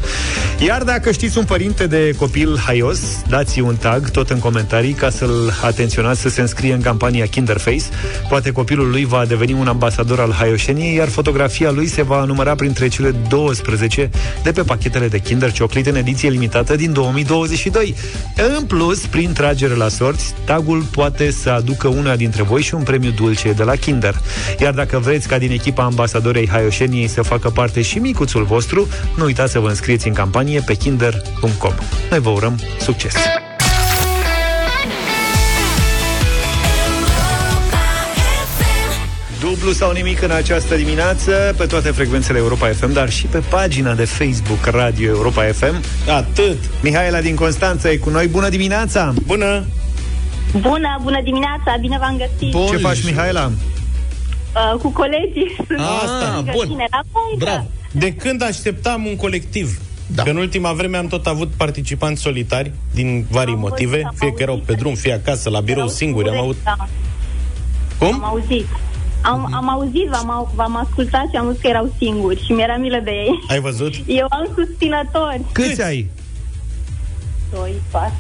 Iar 0.58 0.82
dacă 0.82 1.12
știți 1.12 1.38
un 1.38 1.44
părinte 1.44 1.86
de 1.86 2.14
copil 2.18 2.58
haios, 2.64 3.00
dați 3.28 3.60
un 3.60 3.76
tag 3.76 4.10
tot 4.10 4.30
în 4.30 4.38
comentarii 4.38 4.92
ca 4.92 5.10
să-l 5.10 5.52
atenționați 5.62 6.20
să 6.20 6.28
se 6.28 6.40
înscrie 6.40 6.72
în 6.72 6.80
campania 6.80 7.26
Kinderface. 7.26 7.84
Poate 8.28 8.52
copilul 8.52 8.90
lui 8.90 9.04
va 9.04 9.24
deveni 9.24 9.52
un 9.52 9.66
ambasador 9.66 10.20
al 10.20 10.32
haioșeniei, 10.32 10.94
iar 10.94 11.08
fotografia 11.08 11.70
lui 11.70 11.86
se 11.86 12.02
va 12.02 12.24
număra 12.24 12.54
printre 12.54 12.88
cele 12.88 13.14
12 13.28 14.10
de 14.42 14.52
pe 14.59 14.64
pachetele 14.64 15.09
de 15.09 15.18
Kinder 15.18 15.50
Chocolate 15.59 15.88
în 15.88 15.96
ediție 15.96 16.28
limitată 16.28 16.76
din 16.76 16.92
2022. 16.92 17.94
În 18.56 18.64
plus, 18.64 19.06
prin 19.06 19.32
tragere 19.32 19.74
la 19.74 19.88
sorți, 19.88 20.34
tagul 20.44 20.82
poate 20.82 21.30
să 21.30 21.50
aducă 21.50 21.88
una 21.88 22.16
dintre 22.16 22.42
voi 22.42 22.62
și 22.62 22.74
un 22.74 22.82
premiu 22.82 23.11
dulce 23.11 23.52
de 23.52 23.62
la 23.62 23.76
Kinder. 23.76 24.14
Iar 24.61 24.74
dacă 24.74 24.98
vreți 24.98 25.28
ca 25.28 25.38
din 25.38 25.50
echipa 25.50 25.84
ambasadorei 25.84 26.48
Haioșeniei 26.48 27.09
să 27.09 27.22
facă 27.22 27.50
parte 27.50 27.82
și 27.82 27.98
micuțul 27.98 28.44
vostru, 28.44 28.88
nu 29.16 29.24
uitați 29.24 29.52
să 29.52 29.59
vă 29.59 29.68
înscrieți 29.68 30.06
în 30.06 30.14
campanie 30.14 30.62
pe 30.66 30.74
kinder.com. 30.74 31.72
Noi 32.11 32.20
vă 32.20 32.28
urăm 32.28 32.59
succes! 32.80 33.14
Dublu 39.59 39.72
sau 39.72 39.92
nimic 39.92 40.22
în 40.22 40.30
această 40.30 40.76
dimineață 40.76 41.54
pe 41.56 41.66
toate 41.66 41.90
frecvențele 41.90 42.38
Europa 42.38 42.68
FM, 42.68 42.92
dar 42.92 43.11
și 43.11 43.26
pe 43.26 43.42
pagina 43.50 43.94
de 43.94 44.04
Facebook 44.04 44.64
Radio 44.64 45.09
Europa 45.09 45.42
FM. 45.42 45.82
Atât! 46.09 46.59
Mihaela 46.82 47.20
din 47.20 47.34
Constanța 47.34 47.90
e 47.90 47.96
cu 47.96 48.11
noi. 48.11 48.26
Bună 48.26 48.48
dimineața! 48.48 49.14
Bună! 49.26 49.64
Bună, 50.52 50.98
bună 51.02 51.20
dimineața! 51.22 51.76
Bine 51.80 51.98
v-am 52.00 52.16
găsit! 52.16 52.50
Bun. 52.50 52.66
Ce 52.66 52.76
faci, 52.76 53.04
Mihaela? 53.04 53.50
Uh, 53.52 54.80
cu 54.80 54.90
colegii. 54.90 55.56
Ah, 55.76 56.42
bun. 56.54 56.66
Tine, 56.66 56.86
la 56.90 57.00
Bravo! 57.38 57.66
De 57.90 58.12
când 58.12 58.42
așteptam 58.42 59.06
un 59.06 59.16
colectiv? 59.16 59.80
Da. 60.06 60.22
Că 60.22 60.30
în 60.30 60.36
ultima 60.36 60.72
vreme 60.72 60.96
am 60.96 61.06
tot 61.06 61.26
avut 61.26 61.50
participanți 61.56 62.20
solitari 62.22 62.72
din 62.94 63.26
vari 63.30 63.52
Am 63.52 63.59
motive, 63.59 63.90
văzut, 63.90 64.06
am 64.06 64.14
fie 64.18 64.32
că 64.32 64.42
erau 64.42 64.54
pe 64.54 64.62
auzit. 64.68 64.82
drum, 64.82 64.94
fie 64.94 65.12
acasă, 65.12 65.50
la 65.50 65.61
birou 65.61 65.78
Erau 65.82 65.94
singuri. 65.94 66.28
Am 66.28 66.34
singure, 66.34 66.56
avut... 66.64 66.78
Da. 66.78 66.88
Cum? 67.98 68.14
Am 68.14 68.24
auzit. 68.24 68.66
Am, 69.22 69.48
am 69.54 69.68
auzit, 69.68 70.06
v-am, 70.10 70.30
au- 70.30 70.52
v-am 70.54 70.76
ascultat 70.76 71.24
și 71.30 71.36
am 71.36 71.44
văzut 71.44 71.60
că 71.60 71.66
erau 71.66 71.92
singuri 71.98 72.44
și 72.44 72.52
mi-era 72.52 72.76
milă 72.76 73.00
de 73.04 73.10
ei. 73.10 73.44
Ai 73.48 73.60
văzut? 73.60 73.94
Eu 74.20 74.26
am 74.30 74.48
susținători. 74.56 75.40
Câți 75.52 75.82
ai? 75.82 76.10
2, 77.52 77.72
4, 77.90 78.12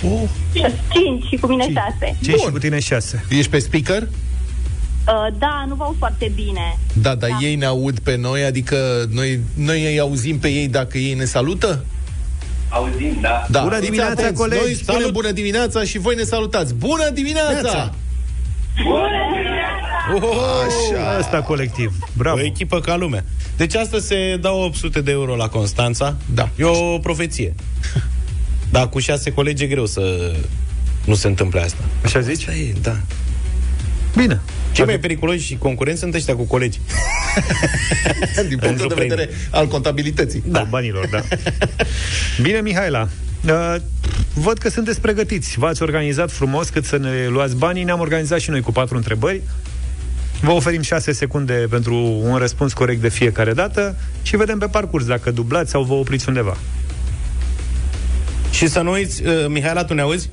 5. 0.00 0.62
5 0.92 1.24
și 1.24 1.36
cu 1.36 1.46
mine 1.46 1.72
6. 1.72 2.16
Ce 2.22 2.30
și 2.30 2.50
cu 2.52 2.58
tine 2.58 2.80
șase? 2.80 3.24
Ești 3.28 3.50
pe 3.50 3.58
speaker? 3.58 4.02
Uh, 4.02 5.26
da, 5.38 5.64
nu 5.68 5.74
vă 5.74 5.82
aud 5.84 5.96
foarte 5.98 6.32
bine. 6.34 6.78
Da, 6.92 7.14
dar 7.14 7.30
ei 7.40 7.54
ne 7.54 7.64
aud 7.64 7.98
pe 7.98 8.16
noi, 8.16 8.44
adică 8.44 9.08
noi, 9.12 9.40
noi 9.56 9.84
îi 9.84 10.00
auzim 10.00 10.38
pe 10.38 10.48
ei 10.48 10.68
dacă 10.68 10.98
ei 10.98 11.14
ne 11.14 11.24
salută? 11.24 11.84
Auzim, 12.68 13.18
da. 13.20 13.46
Da. 13.50 13.60
Bună 13.62 13.74
Fiți 13.74 13.84
dimineața, 13.84 14.12
atenți, 14.12 14.40
colegi! 14.40 14.62
Noi 14.62 14.74
spunem 14.74 15.00
Salut! 15.00 15.14
bună 15.14 15.30
dimineața 15.30 15.84
și 15.84 15.98
voi 15.98 16.14
ne 16.14 16.22
salutați. 16.22 16.74
Bună 16.74 17.10
dimineața! 17.12 17.94
Așa. 20.08 21.16
Asta 21.18 21.42
colectiv. 21.42 21.98
Bravo. 22.12 22.36
O 22.36 22.44
echipă 22.44 22.80
ca 22.80 22.96
lumea. 22.96 23.24
Deci 23.56 23.74
asta 23.74 23.98
se 23.98 24.38
dau 24.40 24.60
800 24.60 25.00
de 25.00 25.10
euro 25.10 25.36
la 25.36 25.48
Constanța. 25.48 26.16
Da. 26.34 26.48
E 26.56 26.64
o 26.64 26.98
profeție. 26.98 27.54
Dar 28.70 28.88
cu 28.88 28.98
șase 28.98 29.32
colegi 29.32 29.62
e 29.62 29.66
greu 29.66 29.86
să 29.86 30.32
nu 31.04 31.14
se 31.14 31.26
întâmple 31.26 31.60
asta. 31.60 31.84
Așa 32.04 32.20
zici? 32.20 32.40
Asta 32.40 32.54
e, 32.54 32.72
da. 32.82 32.96
Bine. 34.16 34.40
Cei 34.72 34.84
mai 34.84 34.98
periculoși 34.98 35.44
și 35.44 35.56
concurenți 35.56 36.00
sunt 36.00 36.14
ăștia 36.14 36.36
cu 36.36 36.42
colegi. 36.42 36.80
Din 38.48 38.58
punctul 38.58 38.88
de 38.88 38.94
vedere 38.94 39.28
al 39.50 39.66
contabilității. 39.66 40.42
Da. 40.46 40.58
Al 40.58 40.66
banilor, 40.70 41.06
da. 41.06 41.22
Bine, 42.42 42.60
Mihaela. 42.60 43.08
Uh, 43.48 43.76
văd 44.34 44.58
că 44.58 44.68
sunteți 44.68 45.00
pregătiți. 45.00 45.58
V-ați 45.58 45.82
organizat 45.82 46.30
frumos 46.30 46.68
cât 46.68 46.84
să 46.84 46.96
ne 46.96 47.26
luați 47.28 47.56
banii. 47.56 47.84
Ne-am 47.84 48.00
organizat 48.00 48.40
și 48.40 48.50
noi 48.50 48.60
cu 48.60 48.72
patru 48.72 48.96
întrebări. 48.96 49.42
Vă 50.44 50.52
oferim 50.52 50.82
6 50.82 51.12
secunde 51.12 51.66
pentru 51.70 51.94
un 52.22 52.36
răspuns 52.36 52.72
corect 52.72 53.00
de 53.00 53.08
fiecare 53.08 53.52
dată 53.52 53.96
și 54.22 54.36
vedem 54.36 54.58
pe 54.58 54.66
parcurs 54.66 55.06
dacă 55.06 55.30
dublați 55.30 55.70
sau 55.70 55.82
vă 55.82 55.92
opriți 55.94 56.28
undeva. 56.28 56.56
Și 58.50 58.66
să 58.66 58.80
nu 58.80 58.90
uiți, 58.90 59.22
uh, 59.22 59.46
Mihaela, 59.48 59.84
tu 59.84 59.94
ne 59.94 60.00
auzi? 60.00 60.30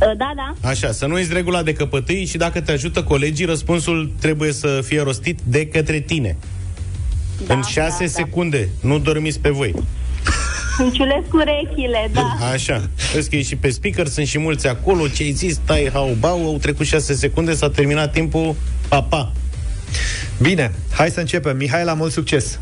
Uh, 0.00 0.16
da, 0.16 0.32
da. 0.36 0.68
Așa, 0.68 0.92
să 0.92 1.06
nu 1.06 1.14
uiți 1.14 1.32
regula 1.32 1.62
de 1.62 1.72
căpătâi 1.72 2.24
și 2.24 2.36
dacă 2.36 2.60
te 2.60 2.72
ajută 2.72 3.02
colegii, 3.02 3.44
răspunsul 3.44 4.12
trebuie 4.20 4.52
să 4.52 4.80
fie 4.84 5.02
rostit 5.02 5.38
de 5.44 5.66
către 5.66 6.00
tine. 6.00 6.36
Da, 7.46 7.54
în 7.54 7.62
6 7.62 7.96
da, 7.98 8.04
da. 8.04 8.10
secunde. 8.10 8.68
Nu 8.80 8.98
dormiți 8.98 9.40
pe 9.40 9.48
voi. 9.48 9.74
Îmi 10.78 10.90
ciulesc 10.92 11.32
urechile, 11.32 12.10
da. 12.12 12.36
Așa. 12.52 12.90
Vezi 13.12 13.30
că 13.30 13.36
e 13.36 13.42
și 13.42 13.56
pe 13.56 13.70
speaker, 13.70 14.06
sunt 14.06 14.26
și 14.26 14.38
mulți 14.38 14.66
acolo. 14.66 15.08
Ce 15.08 15.22
ai 15.22 15.32
zis? 15.32 15.54
Stai, 15.54 15.90
hau, 15.92 16.16
bau, 16.18 16.46
au 16.46 16.56
trecut 16.56 16.86
6 16.86 17.14
secunde, 17.14 17.54
s-a 17.54 17.70
terminat 17.70 18.12
timpul. 18.12 18.54
Pa, 18.88 19.02
pa. 19.02 19.32
Bine, 20.40 20.72
hai 20.92 21.10
să 21.10 21.20
începem. 21.20 21.56
Mihaela, 21.56 21.94
mult 21.94 22.12
succes! 22.12 22.58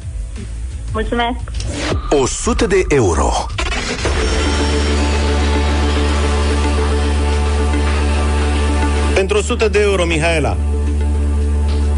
Mulțumesc. 0.93 1.39
100 2.11 2.67
de 2.67 2.85
euro. 2.89 3.47
Pentru 9.15 9.37
100 9.37 9.69
de 9.69 9.81
euro, 9.81 10.05
Mihaela, 10.05 10.57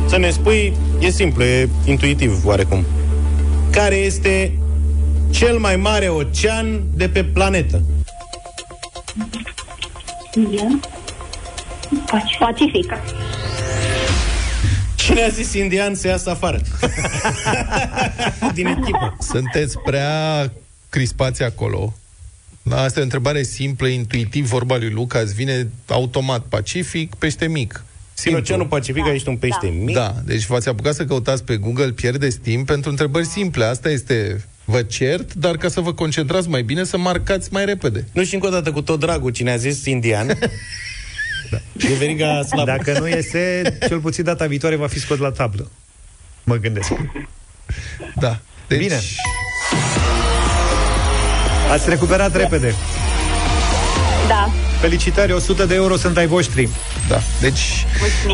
să 0.06 0.18
ne 0.18 0.30
spui, 0.30 0.76
e 0.98 1.10
simplu, 1.10 1.42
e 1.42 1.68
intuitiv 1.84 2.44
oarecum. 2.44 2.84
Care 3.70 3.94
este 3.94 4.57
cel 5.30 5.58
mai 5.58 5.76
mare 5.76 6.08
ocean 6.08 6.82
de 6.94 7.08
pe 7.08 7.24
planetă? 7.24 7.82
Pacific. 12.38 12.92
Cine 14.96 15.22
a 15.22 15.28
zis 15.28 15.54
indian 15.54 15.94
să 15.94 16.08
iasă 16.08 16.30
afară? 16.30 16.60
Din 18.54 18.66
echipă. 18.66 19.16
Sunteți 19.20 19.78
prea 19.78 20.52
crispați 20.88 21.42
acolo. 21.42 21.94
Da, 22.62 22.82
asta 22.82 22.98
e 22.98 23.00
o 23.00 23.04
întrebare 23.04 23.42
simplă, 23.42 23.88
intuitiv, 23.88 24.48
vorba 24.48 24.76
lui 24.76 24.90
Luca, 24.90 25.18
îți 25.18 25.34
vine 25.34 25.70
automat 25.86 26.44
Pacific, 26.48 27.14
pește 27.14 27.48
mic. 27.48 27.84
În 28.24 28.34
Oceanul 28.34 28.66
Pacific 28.66 29.04
da, 29.04 29.12
ești 29.12 29.28
un 29.28 29.36
pește 29.36 29.66
da. 29.66 29.84
mic. 29.84 29.94
Da, 29.94 30.14
deci 30.24 30.46
v-ați 30.46 30.68
apucat 30.68 30.94
să 30.94 31.04
căutați 31.04 31.44
pe 31.44 31.56
Google, 31.56 31.92
pierdeți 31.92 32.38
timp 32.38 32.66
pentru 32.66 32.90
întrebări 32.90 33.26
simple. 33.26 33.64
Asta 33.64 33.90
este, 33.90 34.44
vă 34.70 34.82
cert, 34.82 35.34
dar 35.34 35.56
ca 35.56 35.68
să 35.68 35.80
vă 35.80 35.92
concentrați 35.92 36.48
mai 36.48 36.62
bine, 36.62 36.84
să 36.84 36.98
marcați 36.98 37.48
mai 37.52 37.64
repede. 37.64 38.04
Nu 38.12 38.24
și 38.24 38.34
încă 38.34 38.46
o 38.46 38.50
dată 38.50 38.72
cu 38.72 38.82
tot 38.82 39.00
dragul 39.00 39.30
cine 39.30 39.50
a 39.50 39.56
zis 39.56 39.84
indian. 39.84 40.26
da. 41.50 41.60
E 41.76 41.94
veriga 41.98 42.42
slabă. 42.42 42.64
Dacă 42.64 42.98
nu 42.98 43.08
iese, 43.08 43.78
cel 43.88 44.00
puțin 44.00 44.24
data 44.24 44.46
viitoare 44.46 44.76
va 44.76 44.86
fi 44.86 44.98
scos 44.98 45.18
la 45.18 45.30
tablă. 45.30 45.70
Mă 46.44 46.56
gândesc. 46.56 46.92
Da. 48.14 48.40
Deci... 48.66 48.78
Bine. 48.78 49.00
Ați 51.70 51.88
recuperat 51.88 52.36
repede. 52.36 52.74
Da. 54.28 54.67
Felicitări, 54.80 55.32
100 55.32 55.64
de 55.64 55.74
euro 55.74 55.96
sunt 55.96 56.16
ai 56.16 56.26
voștri. 56.26 56.68
Da, 57.08 57.20
deci 57.40 57.86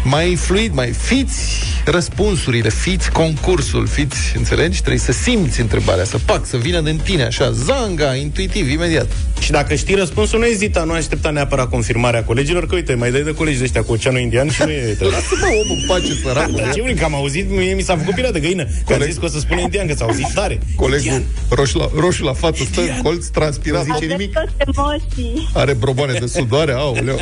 mai 0.03 0.35
fluid, 0.35 0.75
mai 0.75 0.91
fiți 0.91 1.63
răspunsurile, 1.85 2.69
fiți 2.69 3.11
concursul, 3.11 3.87
fiți, 3.87 4.17
înțelegi? 4.37 4.79
Trebuie 4.79 5.01
să 5.01 5.13
simți 5.13 5.61
întrebarea, 5.61 6.05
să 6.05 6.19
pac, 6.27 6.47
să 6.47 6.57
vină 6.57 6.81
din 6.81 7.01
tine, 7.05 7.25
așa, 7.25 7.51
zanga, 7.51 8.15
intuitiv, 8.15 8.71
imediat. 8.71 9.07
Și 9.39 9.51
dacă 9.51 9.75
știi 9.75 9.95
răspunsul, 9.95 10.39
nu 10.39 10.45
ezita, 10.47 10.85
nu 10.85 10.93
aștepta 10.93 11.31
neapărat 11.31 11.69
confirmarea 11.69 12.25
colegilor, 12.25 12.67
că 12.67 12.75
uite, 12.75 12.95
mai 12.95 13.11
dai 13.11 13.23
de 13.23 13.35
colegi 13.35 13.59
de 13.59 13.65
ăștia 13.65 13.83
cu 13.83 13.93
Oceanul 13.93 14.21
Indian 14.21 14.51
și 14.51 14.63
nu 14.63 14.71
e... 14.71 14.97
Lasă-mă 15.11 15.47
omul 15.47 15.79
în 15.81 15.87
pace, 15.87 16.15
săracul. 16.23 16.55
Da, 16.57 16.71
ce 16.71 16.83
vrei, 16.83 16.95
că 16.95 17.05
am 17.05 17.15
auzit, 17.15 17.51
mie 17.51 17.75
mi 17.75 17.83
s-a 17.83 17.97
făcut 17.97 18.15
pirea 18.15 18.33
de 18.33 18.41
găină. 18.41 18.67
Că 18.87 18.95
am 18.95 19.01
zis 19.01 19.17
că 19.17 19.25
o 19.25 19.29
să 19.29 19.39
spune 19.39 19.61
indian, 19.61 19.87
că 19.87 19.95
s-a 19.95 20.05
auzit 20.05 20.33
tare. 20.35 20.59
Colegul 20.77 21.23
roșu 21.49 21.79
la, 21.79 21.91
roșu 21.97 22.25
la 22.25 22.33
față, 22.33 22.65
stă 22.65 22.81
în 22.81 23.01
colț, 23.03 23.27
transpirat, 23.27 23.81
Aveți 23.81 23.99
toți 23.99 24.05
emoții. 24.05 25.51
are 25.53 25.73
broboane 25.73 26.13
de 26.13 26.27
sudoare, 26.35 26.73
aoleu. 26.73 27.19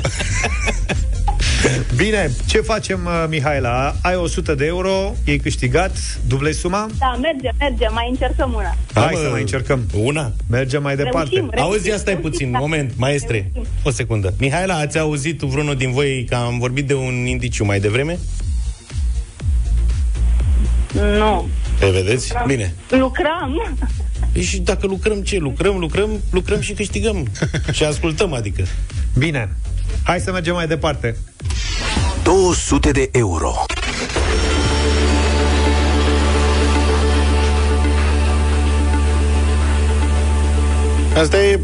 Bine, 1.97 2.31
ce 2.47 2.59
facem, 2.61 3.01
uh, 3.05 3.25
Mihaela? 3.29 3.95
Ai 4.03 4.17
100 4.17 4.55
de 4.55 4.67
euro, 4.67 5.15
ei 5.25 5.39
câștigat, 5.39 5.97
dublezi 6.27 6.59
suma? 6.59 6.87
Da, 6.99 7.19
merge, 7.21 7.51
merge, 7.59 7.89
mai 7.89 8.09
încercăm 8.11 8.53
una. 8.55 8.77
Hai 8.95 9.15
să 9.15 9.29
mai 9.31 9.41
încercăm. 9.41 9.87
Una? 9.95 10.33
Mergem 10.51 10.83
mai 10.83 10.97
departe. 10.97 11.35
Reușim, 11.35 11.51
reușim. 11.51 11.73
Auzi, 11.73 11.93
asta 11.93 12.11
e 12.11 12.17
puțin, 12.17 12.51
moment, 12.59 12.93
maestre. 12.97 13.53
O 13.83 13.91
secundă. 13.91 14.35
Mihaela, 14.39 14.75
ați 14.75 14.99
auzit 14.99 15.41
vreunul 15.41 15.77
din 15.77 15.93
voi 15.93 16.27
că 16.29 16.35
am 16.35 16.59
vorbit 16.59 16.87
de 16.87 16.95
un 16.95 17.27
indiciu 17.27 17.65
mai 17.65 17.81
devreme? 17.81 18.19
Nu. 20.93 21.49
Pe 21.79 21.91
vedeți? 21.91 22.33
Bine. 22.47 22.75
Lucrăm. 22.89 23.77
Păi 24.33 24.43
și 24.43 24.59
dacă 24.59 24.87
lucrăm 24.87 25.23
ce? 25.23 25.39
Lucrăm, 25.39 25.79
lucrăm, 25.79 26.11
lucrăm 26.31 26.61
și 26.61 26.73
câștigăm. 26.73 27.27
și 27.77 27.85
ascultăm, 27.85 28.33
adică. 28.33 28.63
Bine, 29.19 29.57
hai 30.05 30.21
să 30.21 30.33
mergem 30.33 30.55
mai 30.55 30.67
departe. 30.67 31.17
200 32.23 32.91
de 32.91 33.09
euro. 33.13 33.55
Asta 41.17 41.43
e 41.43 41.61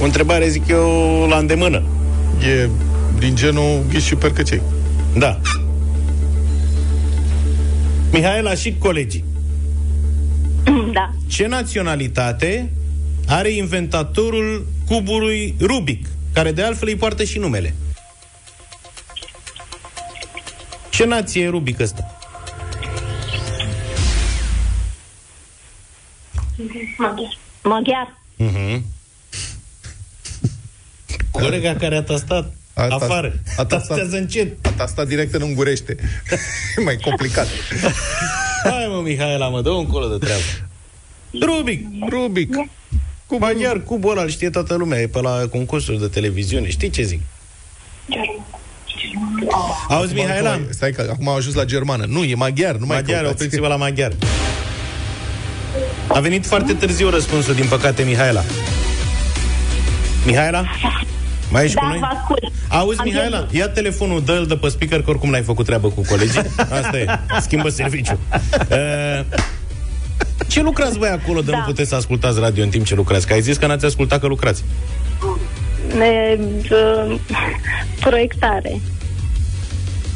o 0.00 0.04
întrebare, 0.04 0.48
zic 0.48 0.68
eu, 0.68 1.26
la 1.28 1.36
îndemână. 1.36 1.82
E 2.40 2.68
din 3.18 3.36
genul 3.36 3.84
ghiși 3.88 4.06
și 4.06 4.14
percăcei. 4.14 4.62
Da. 5.18 5.40
Mihaela 8.12 8.54
și 8.54 8.76
colegii. 8.78 9.24
Da. 10.92 11.10
Ce 11.26 11.46
naționalitate 11.46 12.70
are 13.26 13.48
inventatorul 13.50 14.66
cubului 14.86 15.54
Rubic, 15.60 16.06
care 16.32 16.52
de 16.52 16.62
altfel 16.62 16.88
îi 16.88 16.96
poartă 16.96 17.24
și 17.24 17.38
numele? 17.38 17.74
Ce 20.90 21.04
nație 21.04 21.42
e 21.42 21.48
Rubic 21.48 21.80
ăsta? 21.80 22.10
Maghiar. 26.98 27.38
Maghiar. 27.62 28.18
Uh-huh. 28.40 28.80
Colega 31.30 31.74
care 31.74 31.96
a 31.96 32.02
tastat 32.02 32.54
A 32.74 32.86
tas- 32.86 33.02
afară. 33.02 33.32
a 33.56 33.64
tastat. 33.64 33.68
Tastează 33.68 34.16
încet. 34.16 34.66
A 34.78 34.86
stat 34.86 35.06
direct 35.08 35.34
în 35.34 35.42
ungurește. 35.42 35.96
E 36.78 36.82
mai 36.82 36.96
complicat. 36.96 37.46
Hai 38.62 38.86
mă, 38.90 39.00
Mihaela, 39.00 39.48
mă, 39.48 39.62
dă 39.62 39.70
un 39.70 39.86
colo 39.86 40.16
de 40.16 40.24
treabă. 40.24 40.42
Rubic. 41.40 41.86
Rubic. 42.08 42.54
Cu 43.26 43.36
maghiar, 43.38 43.80
cubul 43.80 44.10
ăla, 44.10 44.22
îl 44.22 44.28
știe 44.28 44.50
toată 44.50 44.74
lumea, 44.74 45.00
e 45.00 45.06
pe 45.06 45.20
la 45.20 45.40
concursuri 45.50 45.98
de 46.00 46.06
televiziune. 46.06 46.68
Știi 46.70 46.90
ce 46.90 47.02
zic? 47.02 47.20
Auzi, 49.88 50.14
Mihaela? 50.14 50.60
Stai 50.70 50.90
că 50.90 51.08
acum 51.12 51.28
au 51.28 51.36
ajuns 51.36 51.54
la 51.54 51.64
germană. 51.64 52.04
Nu, 52.08 52.24
e 52.24 52.34
maghiar, 52.34 52.74
nu 52.76 52.86
mai 52.86 52.96
Maghiar, 52.96 53.20
căutați. 53.22 53.42
opriți-vă 53.44 53.66
la 53.68 53.76
maghiar. 53.76 54.12
A 56.08 56.20
venit 56.20 56.46
foarte 56.46 56.72
târziu 56.74 57.10
răspunsul, 57.10 57.54
din 57.54 57.66
păcate, 57.68 58.02
Mihaela. 58.02 58.42
Mihaela? 60.26 60.64
Mai 61.50 61.64
ești 61.64 61.74
Da, 61.74 61.80
cu 61.80 61.86
noi? 61.86 61.98
vă 61.98 62.06
ascult. 62.20 62.52
Auzi, 62.68 62.98
Am 62.98 63.04
Mihaela, 63.04 63.36
pierdut. 63.36 63.54
ia 63.54 63.68
telefonul, 63.68 64.22
dă-l 64.24 64.46
de 64.46 64.56
pe 64.56 64.68
speaker, 64.68 65.02
că 65.02 65.10
oricum 65.10 65.30
n-ai 65.30 65.42
făcut 65.42 65.64
treabă 65.66 65.88
cu 65.88 66.00
colegii. 66.08 66.42
Asta 66.56 66.98
e, 66.98 67.06
schimbă 67.40 67.68
serviciu. 67.68 68.18
Uh, 68.70 69.20
ce 70.48 70.62
lucrați 70.62 70.98
voi 70.98 71.08
acolo 71.08 71.40
de 71.40 71.50
Da. 71.50 71.56
nu 71.58 71.64
puteți 71.64 71.88
să 71.88 71.94
ascultați 71.94 72.40
radio 72.40 72.62
în 72.62 72.68
timp 72.68 72.84
ce 72.84 72.94
lucrați? 72.94 73.26
Că 73.26 73.32
ai 73.32 73.40
zis 73.40 73.56
că 73.56 73.66
n-ați 73.66 73.84
ascultat 73.84 74.20
că 74.20 74.26
lucrați. 74.26 74.64
Ne, 75.96 76.36
uh, 76.70 77.18
proiectare. 78.00 78.80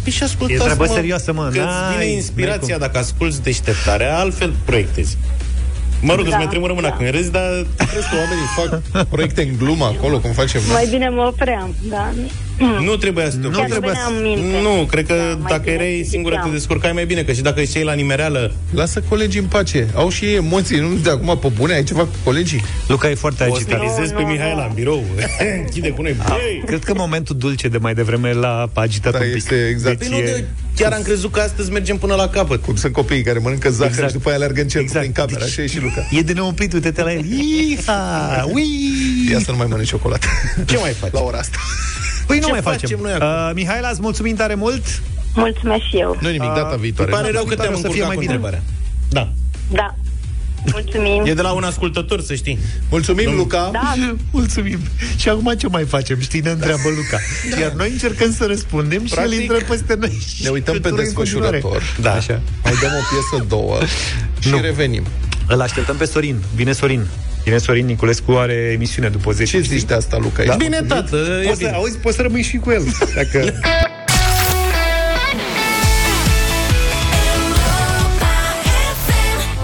Păi 0.02 0.12
și 0.12 0.22
ascultați, 0.22 0.60
E 0.60 0.64
treabă 0.64 0.86
serioasă, 0.86 1.32
mă. 1.32 1.42
Că 1.42 1.48
îți 1.48 1.56
N-ai- 1.58 1.88
vine 1.92 1.96
n-ai 2.04 2.12
inspirația 2.14 2.76
cum. 2.76 2.86
dacă 2.86 2.98
asculti 2.98 3.40
deșteptarea, 3.42 4.18
altfel 4.18 4.52
proiectezi. 4.64 5.16
Mă 6.02 6.14
rog, 6.14 6.22
Da, 6.22 6.28
îți 6.28 6.36
mai 6.36 6.48
tremură 6.48 6.72
mâna 6.72 6.88
da. 6.88 6.94
când 6.96 7.10
râzi, 7.10 7.30
dar 7.30 7.66
Crezi 7.90 8.08
că 8.08 8.16
oamenii 8.16 8.80
fac 8.92 9.04
proiecte 9.08 9.42
în 9.42 9.56
glumă 9.58 9.84
acolo, 9.84 10.18
cum 10.18 10.30
facem 10.30 10.60
noi? 10.66 10.72
Mai 10.74 10.86
bine 10.90 11.08
mă 11.08 11.22
opream, 11.22 11.74
da. 11.88 12.12
Nu 12.84 12.96
trebuia 12.96 13.30
să 13.30 13.36
te 13.36 13.48
Chiar 13.48 13.52
oprești. 13.54 13.74
nu 13.74 13.80
veneam 13.86 14.12
în 14.16 14.22
minte. 14.22 14.60
Nu, 14.62 14.84
cred 14.90 15.06
că 15.06 15.14
Da, 15.14 15.22
mai 15.22 15.50
dacă 15.50 15.62
bine 15.64 15.74
erai 15.74 16.00
să 16.04 16.10
singură 16.10 16.34
te 16.34 16.40
ziceam. 16.40 16.56
descurcai 16.58 16.92
mai 16.92 17.04
bine, 17.06 17.22
că 17.22 17.32
și 17.32 17.40
dacă 17.40 17.60
ești 17.60 17.82
la 17.82 17.92
nimereală, 17.92 18.52
Lasă 18.74 19.02
colegii 19.08 19.40
în 19.40 19.46
pace. 19.46 19.88
Au 19.94 20.08
și 20.10 20.24
ei 20.24 20.34
emoții, 20.34 20.78
nu 20.78 20.94
de 21.02 21.10
acum 21.10 21.38
pe 21.38 21.48
bune, 21.56 21.74
ai 21.74 21.84
ceva 21.84 22.00
cu 22.00 22.14
colegii. 22.24 22.64
Luca 22.88 23.10
e 23.10 23.14
foarte 23.14 23.46
o 23.48 23.54
agitat. 23.54 23.78
stilizezi 23.80 24.12
pe 24.14 24.20
nu, 24.22 24.26
Mihaela 24.28 24.62
nu. 24.62 24.68
în 24.68 24.74
birou. 24.74 25.04
Închide 25.64 25.88
cu 25.88 26.02
noi. 26.02 26.16
Băi! 26.28 26.62
Cred 26.66 26.84
că 26.84 26.92
momentul 26.96 27.36
dulce 27.36 27.68
de 27.68 27.78
mai 27.78 27.94
devreme 27.94 28.32
l-a 28.32 28.70
agitat 28.74 29.12
Da, 29.12 29.18
un 29.18 29.24
pic. 29.24 29.34
este 29.36 29.66
exact. 29.70 29.98
Deci 29.98 30.08
Păi 30.08 30.20
nu, 30.20 30.28
e- 30.28 30.32
de, 30.32 30.44
chiar 30.76 30.92
am 30.92 31.02
crezut 31.02 31.32
că 31.32 31.40
astăzi 31.40 31.70
mergem 31.72 31.96
până 31.96 32.14
la 32.14 32.28
capăt. 32.28 32.62
Cum 32.62 32.76
sunt 32.76 32.92
copiii 32.92 33.22
care 33.22 33.38
mănâncă 33.38 33.70
zahăr 33.70 33.86
Exact. 33.90 34.08
și 34.08 34.14
după 34.16 34.28
aia 34.28 34.36
alergă 34.38 34.60
în 34.60 34.68
cerc 34.68 34.82
Exact. 34.84 35.00
prin 35.00 35.12
cameră. 35.12 35.38
Deci- 35.38 35.48
Așa 35.48 35.62
e 35.62 35.66
și 35.66 35.80
Luca. 35.80 36.08
E 36.10 36.20
de 36.20 36.32
neoprit, 36.32 36.72
uite-te 36.72 37.02
la 37.02 37.12
el. 37.12 37.24
Iha! 37.70 38.44
Ui! 38.54 38.64
Ia 39.30 39.38
să 39.38 39.50
nu 39.50 39.56
mai 39.56 39.66
mănânci 39.70 39.88
ciocolată. 39.88 40.26
Ce 40.66 40.76
mai 40.76 40.90
faci? 40.92 41.12
La 41.12 41.20
ora 41.20 41.38
asta. 41.38 41.58
Păi 42.30 42.38
nu 42.38 42.44
Ce 42.46 42.50
mai 42.50 42.60
facem. 42.62 42.80
facem 42.80 42.98
noi 43.02 43.12
acum? 43.12 43.26
uh, 43.26 43.50
Mihaela, 43.54 43.88
îți 43.88 44.00
mulțumim 44.00 44.34
tare 44.36 44.54
mult. 44.54 44.84
Mulțumesc 45.34 45.82
și 45.90 45.96
eu. 45.96 46.16
Nu 46.20 46.28
nimic, 46.28 46.48
data 46.48 46.68
Îmi 46.72 46.80
viitoare. 46.80 47.10
Pare 47.10 47.30
rău 47.30 47.42
că 47.42 47.48
viitoare 47.48 47.70
te-am 47.70 47.82
o 47.84 47.86
să 47.86 47.88
fie 47.92 48.02
încurcat 48.02 48.06
mai 48.06 48.14
cu 48.16 48.20
bine. 48.20 48.32
întrebarea. 48.34 48.62
Da. 49.08 49.32
Da. 49.72 49.94
Mulțumim. 50.72 51.22
E 51.26 51.34
de 51.34 51.42
la 51.42 51.52
un 51.52 51.62
ascultător, 51.62 52.20
să 52.20 52.34
știi. 52.34 52.58
Mulțumim, 52.90 53.34
Luca. 53.36 53.68
Da. 53.72 53.94
Mulțumim. 54.38 54.78
Și 55.16 55.28
acum 55.28 55.54
ce 55.58 55.66
mai 55.68 55.84
facem? 55.84 56.20
Știi, 56.20 56.40
ne 56.40 56.50
întreabă 56.50 56.88
Luca. 56.88 57.18
Iar 57.60 57.72
noi 57.72 57.90
încercăm 57.90 58.32
să 58.32 58.44
răspundem 58.46 59.06
și 59.06 59.12
el 59.12 59.18
Practic, 59.18 59.40
intră 59.40 59.56
peste 59.68 59.94
noi. 60.00 60.18
Ne 60.42 60.48
uităm 60.48 60.74
pe 60.74 60.80
Cânturi 60.80 61.06
în 61.06 61.12
continuare. 61.14 61.50
desfășurător. 61.60 61.96
Da. 62.00 62.12
Așa. 62.12 62.40
Mai 62.64 62.72
dăm 62.80 62.90
o 62.90 63.02
piesă, 63.10 63.44
două 63.48 63.78
și 64.38 64.48
Nu. 64.50 64.60
revenim. 64.60 65.04
Îl 65.46 65.60
așteptăm 65.60 65.96
pe 65.96 66.04
Sorin. 66.04 66.36
Vine 66.54 66.72
Sorin. 66.72 67.06
Vine 67.44 67.58
Sorin 67.58 67.86
Niculescu, 67.86 68.32
are 68.32 68.52
emisiune 68.52 69.08
după 69.08 69.32
10. 69.32 69.56
Ce 69.56 69.60
zici 69.62 69.82
de 69.82 69.94
asta, 69.94 70.16
Luca? 70.20 70.32
Da. 70.36 70.42
Ești 70.42 70.56
Bine, 70.56 70.76
mulțumit? 70.78 71.04
tată, 71.10 71.16
e 71.42 71.46
Poți 71.46 71.58
să, 71.58 71.64
bine. 71.64 71.76
auzi, 71.76 71.96
poți 71.98 72.16
să 72.16 72.22
rămâi 72.22 72.42
și 72.42 72.56
cu 72.56 72.70
el. 72.70 72.82
Dacă... 73.14 73.52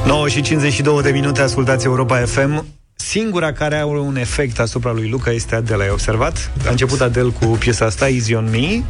...9 0.07 0.27
și 0.29 0.41
52 0.41 1.03
de 1.03 1.11
minute, 1.11 1.41
ascultați 1.43 1.87
Europa 1.87 2.17
FM. 2.17 2.65
Singura 2.95 3.53
care 3.53 3.75
are 3.75 3.85
un 3.99 4.17
efect 4.17 4.59
asupra 4.59 4.93
lui 4.93 5.09
Luca 5.09 5.31
este 5.31 5.55
Adele, 5.55 5.83
ai 5.83 5.89
observat? 5.91 6.51
Da. 6.63 6.69
A 6.69 6.71
început 6.71 7.01
Adele 7.01 7.29
cu 7.41 7.47
piesa 7.47 7.85
asta, 7.85 8.09
Easy 8.09 8.35
on 8.35 8.49
Me, 8.51 8.83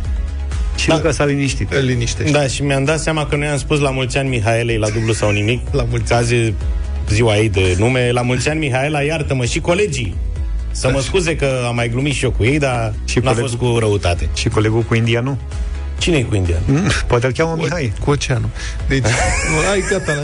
și 0.77 0.89
Da. 0.89 0.95
Luca 0.95 1.11
s-a 1.11 1.25
liniștit. 1.25 1.73
Îl 1.73 1.85
liniștești. 1.85 2.33
Da, 2.33 2.47
și 2.47 2.63
mi-am 2.63 2.85
dat 2.85 3.01
seama 3.01 3.27
că 3.27 3.37
noi 3.37 3.47
am 3.47 3.59
spus 3.59 3.79
la 3.81 3.91
mulți 3.91 4.19
ani 4.19 4.29
Mihaelei 4.29 4.79
la 4.79 4.89
dublu 4.89 5.13
sau 5.13 5.31
nimic. 5.31 5.61
La 5.73 5.87
mulți 5.91 6.13
Azi 6.13 6.35
e 6.35 6.55
ziua 7.11 7.37
ei 7.37 7.49
de 7.49 7.75
nume. 7.79 8.11
La 8.13 8.23
mulți 8.23 8.49
ani, 8.49 8.59
Mihaela, 8.59 9.01
iartă-mă 9.01 9.45
și 9.45 9.61
colegii. 9.61 10.15
Să 10.71 10.91
mă 10.93 11.01
scuze 11.01 11.37
că 11.37 11.65
am 11.67 11.75
mai 11.75 11.89
glumit 11.89 12.13
și 12.15 12.25
eu 12.25 12.31
cu 12.31 12.45
ei, 12.45 12.59
dar 12.59 12.93
Și 13.05 13.13
și 13.13 13.19
n-a 13.19 13.25
colegul. 13.31 13.49
fost 13.49 13.61
cu 13.63 13.79
răutate. 13.79 14.29
Și 14.35 14.49
colegul 14.49 14.83
cu 14.83 14.95
indianul? 14.95 15.37
Cine 15.99 16.17
e 16.17 16.23
cu 16.23 16.35
indian? 16.35 16.61
Mm, 16.67 16.91
Poate 17.07 17.27
îl 17.27 17.33
cheamă 17.33 17.55
Mihai. 17.59 17.93
Cu 18.05 18.11
oceanul. 18.11 18.49
Deci, 18.89 19.03
nu, 19.03 19.71
ai 19.71 19.85
gata. 19.91 20.13
La... 20.13 20.21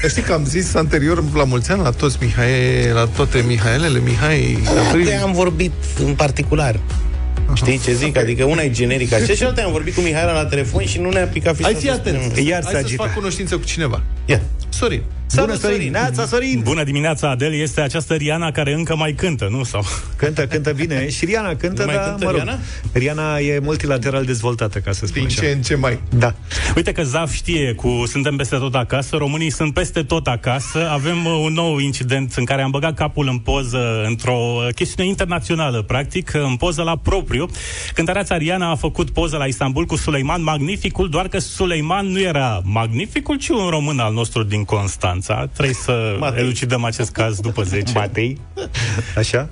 Dar 0.00 0.10
știi 0.10 0.22
că 0.22 0.32
am 0.32 0.44
zis 0.44 0.74
anterior, 0.74 1.24
la 1.34 1.44
mulți 1.44 1.70
ani, 1.70 1.82
la 1.82 1.90
toți 1.90 2.16
Mihai, 2.20 2.48
la 2.94 3.06
toate 3.16 3.44
Mihaelele, 3.46 3.98
Mihai... 4.04 4.58
De 5.04 5.14
am 5.14 5.32
vorbit 5.32 5.72
în 6.06 6.14
particular. 6.14 6.80
Știi 7.54 7.80
ce 7.84 7.92
zic? 7.94 8.16
Adică 8.18 8.44
una 8.44 8.62
e 8.62 8.70
generică 8.70 9.14
așa 9.14 9.32
și 9.32 9.42
alta 9.42 9.62
am 9.62 9.72
vorbit 9.72 9.94
cu 9.94 10.00
Mihaela 10.00 10.32
la 10.32 10.44
telefon 10.46 10.84
și 10.86 10.98
nu 11.00 11.08
ne-a 11.10 11.24
picat 11.26 11.56
fișa 11.56 11.68
Hai 11.68 11.80
fi 11.80 11.86
să 11.86 11.92
atent. 11.92 12.22
spunem. 12.22 12.46
Iar 12.46 12.62
Hai 12.62 12.72
se 12.72 12.76
să-ți 12.78 12.84
agită. 12.86 13.02
fac 13.02 13.14
cunoștință 13.14 13.56
cu 13.56 13.64
cineva. 13.64 14.02
Ia. 14.24 14.40
Sorin. 14.68 15.02
Bună, 15.34 15.54
Sorin! 15.54 15.90
Neața, 15.90 16.26
Sorin! 16.26 16.60
Bună 16.62 16.84
dimineața, 16.84 17.30
Adel. 17.30 17.54
Este 17.54 17.80
această 17.80 18.14
Riana 18.14 18.50
care 18.50 18.72
încă 18.72 18.96
mai 18.96 19.12
cântă, 19.12 19.48
nu? 19.50 19.64
Sau... 19.64 19.84
Cântă, 20.16 20.46
cântă 20.46 20.72
bine. 20.72 21.08
Și 21.16 21.24
Riana 21.24 21.54
cântă, 21.54 21.80
Nu 21.80 21.86
mai 21.86 21.96
dar, 21.96 22.08
cântă 22.08 22.24
mă 22.24 22.30
rog, 22.30 22.40
Riana? 22.40 22.58
Riana 22.92 23.38
e 23.38 23.58
multilateral 23.58 24.24
dezvoltată, 24.24 24.78
ca 24.78 24.92
să 24.92 25.06
spun 25.06 25.20
Din 25.20 25.30
așa. 25.30 25.40
ce 25.40 25.48
în 25.48 25.62
ce 25.62 25.74
mai. 25.74 26.00
Da. 26.08 26.34
Uite 26.76 26.92
că 26.92 27.02
Zaf 27.02 27.32
știe 27.32 27.72
cu 27.72 28.02
Suntem 28.06 28.36
peste 28.36 28.56
tot 28.56 28.74
acasă, 28.74 29.16
românii 29.16 29.50
sunt 29.50 29.74
peste 29.74 30.02
tot 30.02 30.26
acasă. 30.26 30.88
Avem 30.90 31.24
uh, 31.24 31.40
un 31.44 31.52
nou 31.52 31.78
incident 31.78 32.32
în 32.36 32.44
care 32.44 32.62
am 32.62 32.70
băgat 32.70 32.94
capul 32.94 33.28
în 33.28 33.38
poză 33.38 34.02
într-o 34.06 34.36
uh, 34.66 34.74
chestiune 34.74 35.08
internațională, 35.08 35.82
practic, 35.82 36.34
în 36.34 36.56
poză 36.56 36.82
la 36.82 36.96
propriu. 36.96 37.46
Cântăreața 37.94 38.36
Riana 38.36 38.70
a 38.70 38.74
făcut 38.74 39.10
poză 39.10 39.36
la 39.36 39.44
Istanbul 39.44 39.84
cu 39.84 39.96
Suleiman 39.96 40.42
Magnificul, 40.42 41.08
doar 41.08 41.28
că 41.28 41.38
Suleiman 41.38 42.06
nu 42.06 42.20
era 42.20 42.60
Magnificul, 42.64 43.36
ci 43.36 43.48
un 43.48 43.68
român 43.68 43.98
al 43.98 44.12
nostru 44.12 44.42
din 44.42 44.64
Constanța. 45.16 45.46
Trebuie 45.52 45.74
să 45.74 46.16
Matei. 46.18 46.42
elucidăm 46.42 46.84
acest 46.84 47.10
caz 47.10 47.40
după 47.40 47.62
10. 47.62 47.92
Matei. 47.94 48.40
Așa? 49.16 49.48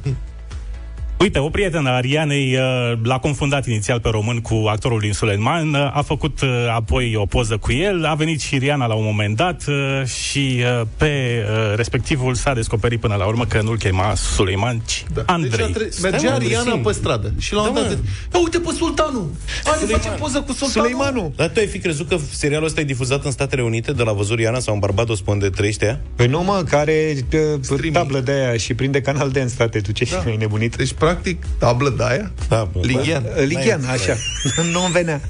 Uite, 1.19 1.39
o 1.39 1.49
prietenă 1.49 1.91
a 1.91 2.01
Rianei 2.01 2.55
uh, 2.57 2.99
l-a 3.03 3.19
confundat 3.19 3.67
inițial 3.67 4.01
pe 4.01 4.09
român 4.09 4.41
cu 4.41 4.55
actorul 4.69 5.01
din 5.01 5.13
Suleiman, 5.13 5.75
uh, 5.75 5.81
a 5.97 6.03
făcut 6.07 6.41
uh, 6.41 6.49
apoi 6.75 7.15
o 7.17 7.27
poză 7.27 7.57
cu 7.57 7.73
el, 7.73 8.05
a 8.05 8.15
venit 8.15 8.41
și 8.41 8.59
Riana 8.59 8.87
la 8.87 8.95
un 8.95 9.05
moment 9.05 9.37
dat 9.37 9.65
uh, 9.69 10.07
și 10.07 10.63
uh, 10.81 10.87
pe 10.97 11.45
uh, 11.49 11.77
respectivul 11.77 12.35
s-a 12.35 12.55
descoperit 12.55 13.01
până 13.01 13.15
la 13.15 13.25
urmă 13.27 13.45
că 13.45 13.61
nu-l 13.63 13.77
chema 13.79 14.15
Suleiman, 14.15 14.83
ci 14.87 15.05
Da. 15.15 15.23
Andrei. 15.27 15.51
Deci 15.51 15.61
a 15.61 15.71
tre- 15.73 15.89
Stai, 15.91 16.11
mergea 16.11 16.31
mă, 16.31 16.39
Riana 16.39 16.59
Andrei. 16.61 16.81
pe 16.81 16.93
stradă 16.93 17.33
și 17.39 17.53
la 17.55 17.59
un 17.61 17.65
Da, 17.67 17.71
moment 17.73 17.89
dat... 17.91 17.99
mă. 18.03 18.39
Ia 18.39 18.41
uite 18.45 18.59
pe 18.59 18.71
sultanul! 18.77 19.31
Hai 19.65 19.75
să 19.79 19.87
facem 19.87 20.13
poză 20.19 20.41
cu 20.41 20.53
sultanul! 20.53 20.89
Suleimanul. 20.91 21.33
Dar 21.37 21.49
tu 21.49 21.59
ai 21.61 21.67
fi 21.67 21.79
crezut 21.79 22.09
că 22.09 22.17
serialul 22.31 22.67
ăsta 22.67 22.81
e 22.81 22.85
difuzat 22.85 23.25
în 23.25 23.31
Statele 23.31 23.63
Unite 23.63 23.93
de 23.93 24.03
la 24.03 24.13
văzut 24.13 24.37
Riana 24.37 24.59
sau 24.59 24.75
în 24.75 24.81
Barbados 24.81 25.21
pe 25.21 25.31
unde 25.31 25.49
trăiește 25.49 25.85
ea? 25.85 26.01
Păi 26.17 26.27
nu, 26.27 26.43
mă, 26.43 26.63
care 26.69 27.15
uh, 27.33 27.41
Streaming. 27.61 27.95
tablă 27.95 28.21
de 28.21 28.33
aia 28.33 28.57
și 28.57 28.75
prinde 28.75 29.01
canal 29.01 29.31
de 29.31 29.41
în 29.41 29.49
state. 29.49 29.81
Tu 29.81 29.93
ce 29.93 30.07
da. 30.11 30.23
ai 30.27 30.37
nebunit? 30.37 30.77
Deci, 30.77 30.93
practic, 31.05 31.43
tablă 31.59 31.95
de 31.97 32.05
aia, 32.05 32.31
Da, 32.49 32.69
bă, 32.73 32.79
Lighian. 32.83 33.23
Uh, 33.37 33.45
Ligian, 33.47 33.85
așa. 33.85 34.17
Nu-mi 34.73 34.93
venea. 34.93 35.21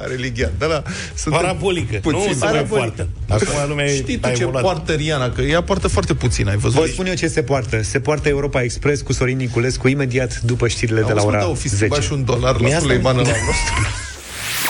are 0.00 0.14
Lighian. 0.14 0.50
Da, 0.58 0.66
da. 0.66 0.82
Sunt 1.14 1.34
Parabolică. 1.34 1.98
Puțin. 2.02 2.18
nu 2.18 2.24
se 2.24 2.36
mai 2.40 2.52
Parabolică. 2.52 3.08
poartă. 3.28 3.44
Acum 3.44 3.68
lumea 3.68 3.86
Știi 3.86 4.16
tu 4.18 4.26
a 4.26 4.30
ce 4.30 4.42
evoluat. 4.42 4.62
poartă 4.62 4.92
Riana? 4.92 5.30
Că 5.30 5.40
ea 5.40 5.62
poartă 5.62 5.88
foarte 5.88 6.14
puțin, 6.14 6.48
ai 6.48 6.56
văzut? 6.56 6.80
Vă 6.80 6.86
spun 6.86 7.06
eu 7.06 7.14
ce 7.14 7.28
se 7.28 7.42
poartă. 7.42 7.82
Se 7.82 8.00
poartă 8.00 8.28
Europa 8.28 8.62
Express 8.62 9.02
cu 9.02 9.12
Sorin 9.12 9.36
Niculescu 9.36 9.88
imediat 9.88 10.40
după 10.40 10.68
știrile 10.68 11.00
de 11.00 11.12
la 11.12 11.22
ora 11.22 11.48
o 11.48 11.54
fi 11.54 11.68
10. 11.68 11.74
schimbat 11.76 12.02
și 12.02 12.12
un 12.12 12.24
dolar 12.24 12.52
la 12.54 12.58
Mi-a 12.66 12.68
asta- 12.68 12.80
Suleiman 12.80 13.16
la 13.16 13.22
nostru. 13.28 13.46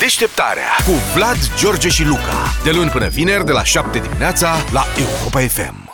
Deșteptarea 0.01 0.69
cu 0.87 0.93
Vlad, 1.15 1.37
George 1.61 1.89
și 1.89 2.05
Luca. 2.05 2.55
De 2.65 2.71
luni 2.71 2.91
până 2.91 3.09
vineri, 3.09 3.45
de 3.45 3.53
la 3.53 3.65
7 3.65 3.99
dimineața, 3.99 4.55
la 4.73 4.85
Europa 4.99 5.41
FM. 5.41 5.88